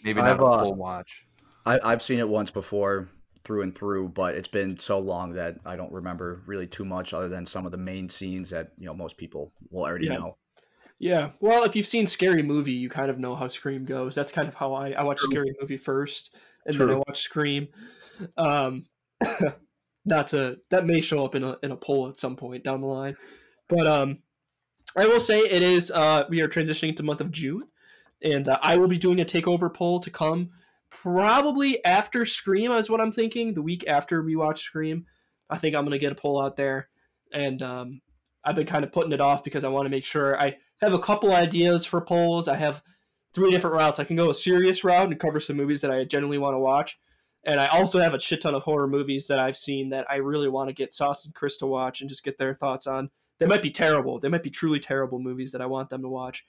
maybe 0.03 0.21
not 0.23 0.31
I've, 0.31 0.41
a 0.41 0.45
uh, 0.45 0.63
full 0.63 0.75
watch. 0.75 1.27
I, 1.67 1.79
I've 1.85 2.01
seen 2.03 2.19
it 2.19 2.29
once 2.29 2.51
before 2.51 3.09
through 3.45 3.63
and 3.63 3.75
through, 3.75 4.09
but 4.09 4.37
it's 4.37 4.49
been 4.49 4.79
so 4.79 4.99
long 4.99 5.35
that 5.35 5.59
I 5.67 5.77
don't 5.77 5.93
remember 5.93 6.41
really 6.47 6.67
too 6.67 6.85
much 6.87 7.13
other 7.13 7.29
than 7.29 7.45
some 7.45 7.67
of 7.67 7.73
the 7.73 7.79
main 7.79 8.09
scenes 8.09 8.49
that 8.51 8.73
you 8.79 8.87
know 8.87 8.95
most 8.95 9.17
people 9.19 9.53
will 9.71 9.85
already 9.85 10.07
Yeah. 10.07 10.15
know. 10.15 10.37
Yeah. 10.99 11.31
Well, 11.41 11.65
if 11.65 11.75
you've 11.77 11.87
seen 11.87 12.07
Scary 12.07 12.43
Movie, 12.43 12.73
you 12.73 12.89
kind 12.89 13.11
of 13.11 13.19
know 13.19 13.35
how 13.35 13.49
Scream 13.49 13.85
goes. 13.85 14.15
That's 14.15 14.33
kind 14.33 14.49
of 14.49 14.55
how 14.55 14.73
I 14.73 14.93
I 14.93 15.03
watch 15.03 15.19
True. 15.19 15.31
Scary 15.31 15.53
Movie 15.61 15.77
first, 15.77 16.35
and 16.65 16.75
then 16.75 16.89
I 16.89 16.93
True. 16.93 17.03
watch 17.07 17.21
Scream. 17.21 17.69
Um, 18.39 18.87
not 20.05 20.29
to 20.29 20.59
that 20.71 20.87
may 20.87 21.01
show 21.01 21.25
up 21.25 21.35
in 21.35 21.43
a 21.43 21.57
in 21.63 21.71
a 21.71 21.77
poll 21.77 22.09
at 22.09 22.19
some 22.19 22.37
point 22.37 22.65
down 22.65 22.81
the 22.81 22.87
line, 22.87 23.17
but 23.69 23.87
um, 23.87 24.19
I 24.97 25.07
will 25.07 25.21
say 25.21 25.39
it 25.39 25.63
is. 25.63 25.91
Uh, 25.91 26.25
we 26.29 26.41
are 26.41 26.49
transitioning 26.49 26.97
to 26.97 27.03
month 27.03 27.21
of 27.21 27.31
June, 27.31 27.65
and 28.23 28.49
uh, 28.49 28.59
I 28.63 28.77
will 28.77 28.89
be 28.89 28.99
doing 28.99 29.21
a 29.21 29.25
takeover 29.25 29.73
poll 29.73 30.01
to 30.01 30.11
come 30.11 30.51
probably 30.91 31.83
after 31.85 32.25
Scream 32.25 32.71
is 32.73 32.91
what 32.91 33.01
I'm 33.01 33.13
thinking. 33.13 33.55
The 33.55 33.63
week 33.63 33.85
after 33.89 34.23
we 34.23 34.37
watch 34.37 34.63
Scream, 34.63 35.07
I 35.49 35.57
think 35.57 35.75
I'm 35.75 35.85
gonna 35.85 35.99
get 35.99 36.13
a 36.13 36.17
poll 36.17 36.41
out 36.41 36.57
there, 36.57 36.89
and 37.33 37.63
um, 37.63 38.01
I've 38.45 38.57
been 38.57 38.67
kind 38.67 38.85
of 38.85 38.93
putting 38.93 39.13
it 39.13 39.21
off 39.21 39.45
because 39.45 39.65
I 39.65 39.69
want 39.69 39.87
to 39.87 39.91
make 39.91 40.05
sure 40.05 40.39
I 40.41 40.57
have 40.81 40.95
a 40.95 40.99
couple 40.99 41.33
ideas 41.33 41.87
for 41.87 42.01
polls. 42.01 42.49
I 42.49 42.57
have 42.57 42.83
three 43.35 43.51
different 43.51 43.77
routes. 43.77 43.99
I 43.99 44.05
can 44.05 44.17
go 44.17 44.31
a 44.31 44.35
serious 44.35 44.85
route 44.85 45.09
and 45.09 45.19
cover 45.19 45.41
some 45.41 45.57
movies 45.57 45.81
that 45.81 45.91
I 45.91 46.05
generally 46.05 46.39
want 46.39 46.55
to 46.55 46.59
watch. 46.59 46.99
And 47.45 47.61
I 47.61 47.67
also 47.67 47.99
have 48.01 48.15
a 48.15 48.21
shit 48.21 48.43
ton 48.43 48.55
of 48.55 48.63
horror 48.63 48.87
movies 48.87 49.27
that 49.27 49.39
I've 49.39 49.57
seen 49.57 49.91
that 49.91 50.07
I 50.11 50.17
really 50.17 50.49
want 50.49 50.69
to 50.69 50.75
get 50.75 50.93
Sauce 50.93 51.27
and 51.27 51.35
Chris 51.35 51.59
to 51.59 51.67
watch 51.67 52.01
and 52.01 52.09
just 52.09 52.25
get 52.25 52.39
their 52.39 52.55
thoughts 52.55 52.87
on. 52.87 53.11
They 53.39 53.47
might 53.47 53.63
be 53.63 53.71
terrible. 53.71 54.21
They 54.21 54.29
might 54.29 54.45
be 54.45 54.51
truly 54.51 54.79
terrible 54.79 55.19
movies 55.19 55.51
that 55.51 55.61
I 55.61 55.67
want 55.67 55.91
them 55.91 56.03
to 56.03 56.09
watch. 56.09 56.45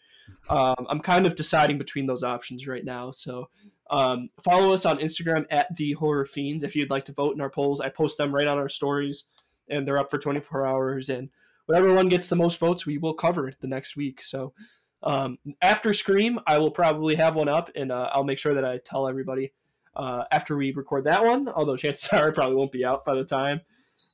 Um, 0.50 0.86
I'm 0.90 1.00
kind 1.00 1.26
of 1.26 1.34
deciding 1.34 1.80
between 1.80 2.06
those 2.06 2.24
options 2.24 2.68
right 2.68 2.86
now. 2.86 3.10
So 3.10 3.50
um, 3.90 4.30
follow 4.44 4.74
us 4.74 4.86
on 4.86 5.00
Instagram 5.00 5.46
at 5.50 5.74
the 5.76 5.94
Horror 5.94 6.26
Fiends 6.26 6.64
if 6.64 6.76
you'd 6.76 6.92
like 6.92 7.06
to 7.06 7.14
vote 7.14 7.34
in 7.34 7.42
our 7.42 7.50
polls. 7.50 7.82
I 7.82 7.90
post 7.90 8.20
them 8.20 8.34
right 8.34 8.48
on 8.48 8.60
our 8.60 8.70
stories, 8.70 9.26
and 9.70 9.88
they're 9.88 9.98
up 9.98 10.12
for 10.12 10.20
24 10.20 10.68
hours. 10.68 11.10
And 11.10 11.30
whatever 11.66 11.94
one 11.94 12.10
gets 12.10 12.28
the 12.28 12.36
most 12.36 12.60
votes, 12.60 12.86
we 12.86 13.00
will 13.00 13.16
cover 13.16 13.48
it 13.48 13.58
the 13.60 13.68
next 13.68 13.96
week. 13.96 14.22
So 14.22 14.54
um, 15.02 15.40
after 15.64 15.94
Scream, 15.94 16.40
I 16.46 16.60
will 16.60 16.72
probably 16.72 17.16
have 17.16 17.36
one 17.36 17.50
up, 17.50 17.72
and 17.76 17.92
uh, 17.92 18.10
I'll 18.14 18.24
make 18.24 18.38
sure 18.38 18.54
that 18.54 18.66
I 18.66 18.80
tell 18.86 19.08
everybody 19.08 19.54
uh, 19.96 20.24
after 20.32 20.56
we 20.56 20.74
record 20.74 21.06
that 21.06 21.24
one. 21.24 21.48
Although 21.50 21.78
chances 21.78 22.10
are 22.10 22.30
it 22.30 22.36
probably 22.36 22.56
won't 22.56 22.72
be 22.72 22.86
out 22.86 23.06
by 23.06 23.16
the 23.16 23.24
time 23.24 23.62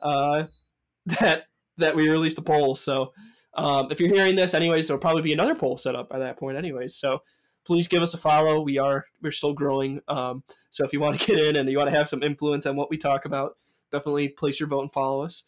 uh, 0.02 0.46
that 1.20 1.46
that 1.78 1.96
we 1.96 2.10
release 2.10 2.36
the 2.36 2.42
poll. 2.42 2.76
So 2.76 3.14
um, 3.56 3.88
if 3.92 4.00
you're 4.00 4.14
hearing 4.14 4.36
this, 4.36 4.54
anyways, 4.54 4.88
there'll 4.88 5.02
probably 5.02 5.22
be 5.22 5.34
another 5.34 5.56
poll 5.56 5.78
set 5.78 5.96
up 5.96 6.10
by 6.10 6.20
that 6.20 6.38
point, 6.38 6.58
anyways. 6.58 6.96
So 6.96 7.20
please 7.66 7.88
give 7.88 8.04
us 8.04 8.14
a 8.14 8.18
follow. 8.18 8.62
We 8.62 8.78
are 8.78 9.06
we're 9.22 9.32
still 9.32 9.54
growing. 9.54 10.02
Um, 10.08 10.44
so 10.70 10.84
if 10.84 10.94
you 10.94 11.00
want 11.00 11.20
to 11.20 11.28
get 11.36 11.40
in 11.40 11.56
and 11.56 11.70
you 11.70 11.78
want 11.78 11.90
to 11.90 11.96
have 11.96 12.10
some 12.10 12.24
influence 12.24 12.66
on 12.66 12.76
what 12.76 12.90
we 12.90 12.98
talk 12.98 13.26
about, 13.26 13.56
definitely 13.92 14.30
place 14.30 14.60
your 14.60 14.70
vote 14.70 14.82
and 14.82 14.94
follow 14.94 15.24
us. 15.24 15.44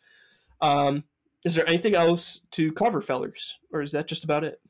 Um, 0.61 1.03
is 1.43 1.55
there 1.55 1.67
anything 1.67 1.95
else 1.95 2.43
to 2.51 2.71
cover, 2.71 3.01
fellers, 3.01 3.57
or 3.73 3.82
is 3.82 3.91
that 3.93 4.07
just 4.07 4.23
about 4.23 4.43
it? 4.43 4.61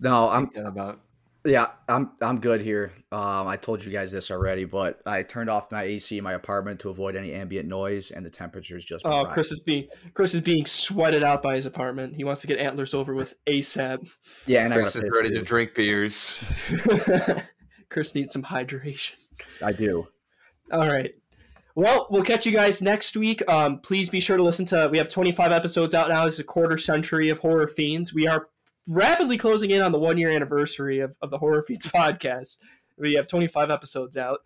No, 0.00 0.28
I'm 0.28 0.50
about 0.56 1.00
yeah, 1.44 1.72
I'm 1.88 2.12
I'm 2.22 2.40
good 2.40 2.62
here. 2.62 2.90
Um, 3.12 3.46
I 3.46 3.56
told 3.56 3.84
you 3.84 3.92
guys 3.92 4.10
this 4.10 4.30
already, 4.30 4.64
but 4.64 5.00
I 5.04 5.22
turned 5.22 5.50
off 5.50 5.70
my 5.70 5.82
AC 5.82 6.16
in 6.16 6.24
my 6.24 6.32
apartment 6.32 6.80
to 6.80 6.88
avoid 6.88 7.16
any 7.16 7.34
ambient 7.34 7.68
noise, 7.68 8.10
and 8.10 8.24
the 8.24 8.30
temperature's 8.30 8.84
just. 8.84 9.04
Oh, 9.04 9.10
rising. 9.10 9.30
Chris 9.30 9.52
is 9.52 9.60
being 9.60 9.88
Chris 10.14 10.34
is 10.34 10.40
being 10.40 10.64
sweated 10.64 11.22
out 11.22 11.42
by 11.42 11.56
his 11.56 11.66
apartment. 11.66 12.16
He 12.16 12.24
wants 12.24 12.40
to 12.40 12.46
get 12.46 12.58
antlers 12.58 12.94
over 12.94 13.14
with 13.14 13.34
ASAP. 13.44 14.10
Yeah, 14.46 14.64
and 14.64 14.72
Chris 14.72 14.94
got 14.94 15.04
is 15.04 15.10
ready 15.14 15.34
to 15.34 15.42
drink 15.42 15.74
beers. 15.74 16.38
Chris 17.90 18.14
needs 18.14 18.32
some 18.32 18.42
hydration. 18.42 19.16
I 19.62 19.72
do. 19.72 20.08
All 20.72 20.88
right. 20.88 21.12
Well, 21.76 22.06
we'll 22.08 22.22
catch 22.22 22.46
you 22.46 22.52
guys 22.52 22.80
next 22.80 23.16
week. 23.16 23.42
Um, 23.48 23.80
please 23.80 24.08
be 24.08 24.20
sure 24.20 24.36
to 24.36 24.42
listen 24.42 24.64
to. 24.66 24.88
We 24.90 24.98
have 24.98 25.08
25 25.08 25.50
episodes 25.50 25.92
out 25.92 26.08
now. 26.08 26.24
It's 26.24 26.38
a 26.38 26.44
quarter 26.44 26.78
century 26.78 27.28
of 27.30 27.40
horror 27.40 27.66
fiends. 27.66 28.14
We 28.14 28.28
are 28.28 28.48
rapidly 28.88 29.36
closing 29.38 29.70
in 29.70 29.82
on 29.82 29.92
the 29.92 29.98
one 29.98 30.18
year 30.18 30.30
anniversary 30.30 31.00
of, 31.00 31.16
of 31.22 31.30
the 31.30 31.38
Horror 31.38 31.62
Fiends 31.62 31.86
podcast. 31.94 32.58
We 32.98 33.14
have 33.14 33.26
25 33.26 33.70
episodes 33.70 34.16
out. 34.16 34.40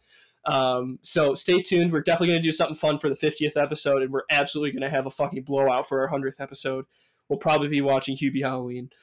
Um, 0.46 0.98
so 1.02 1.34
stay 1.34 1.60
tuned. 1.60 1.92
We're 1.92 2.00
definitely 2.00 2.28
going 2.28 2.40
to 2.42 2.48
do 2.48 2.52
something 2.52 2.76
fun 2.76 2.98
for 2.98 3.10
the 3.10 3.16
50th 3.16 3.60
episode, 3.60 4.02
and 4.02 4.10
we're 4.10 4.22
absolutely 4.30 4.72
going 4.72 4.88
to 4.88 4.94
have 4.94 5.06
a 5.06 5.10
fucking 5.10 5.42
blowout 5.42 5.86
for 5.88 6.00
our 6.00 6.08
100th 6.08 6.40
episode. 6.40 6.86
We'll 7.28 7.38
probably 7.38 7.68
be 7.68 7.82
watching 7.82 8.16
Hubie 8.16 8.42
Halloween. 8.42 8.90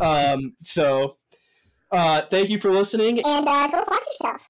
Um, 0.00 0.54
so 0.60 1.18
uh, 1.92 2.22
thank 2.30 2.48
you 2.48 2.58
for 2.58 2.72
listening. 2.72 3.20
and 3.22 3.46
uh, 3.46 3.68
go 3.68 3.84
fuck 3.84 4.06
yourself. 4.06 4.48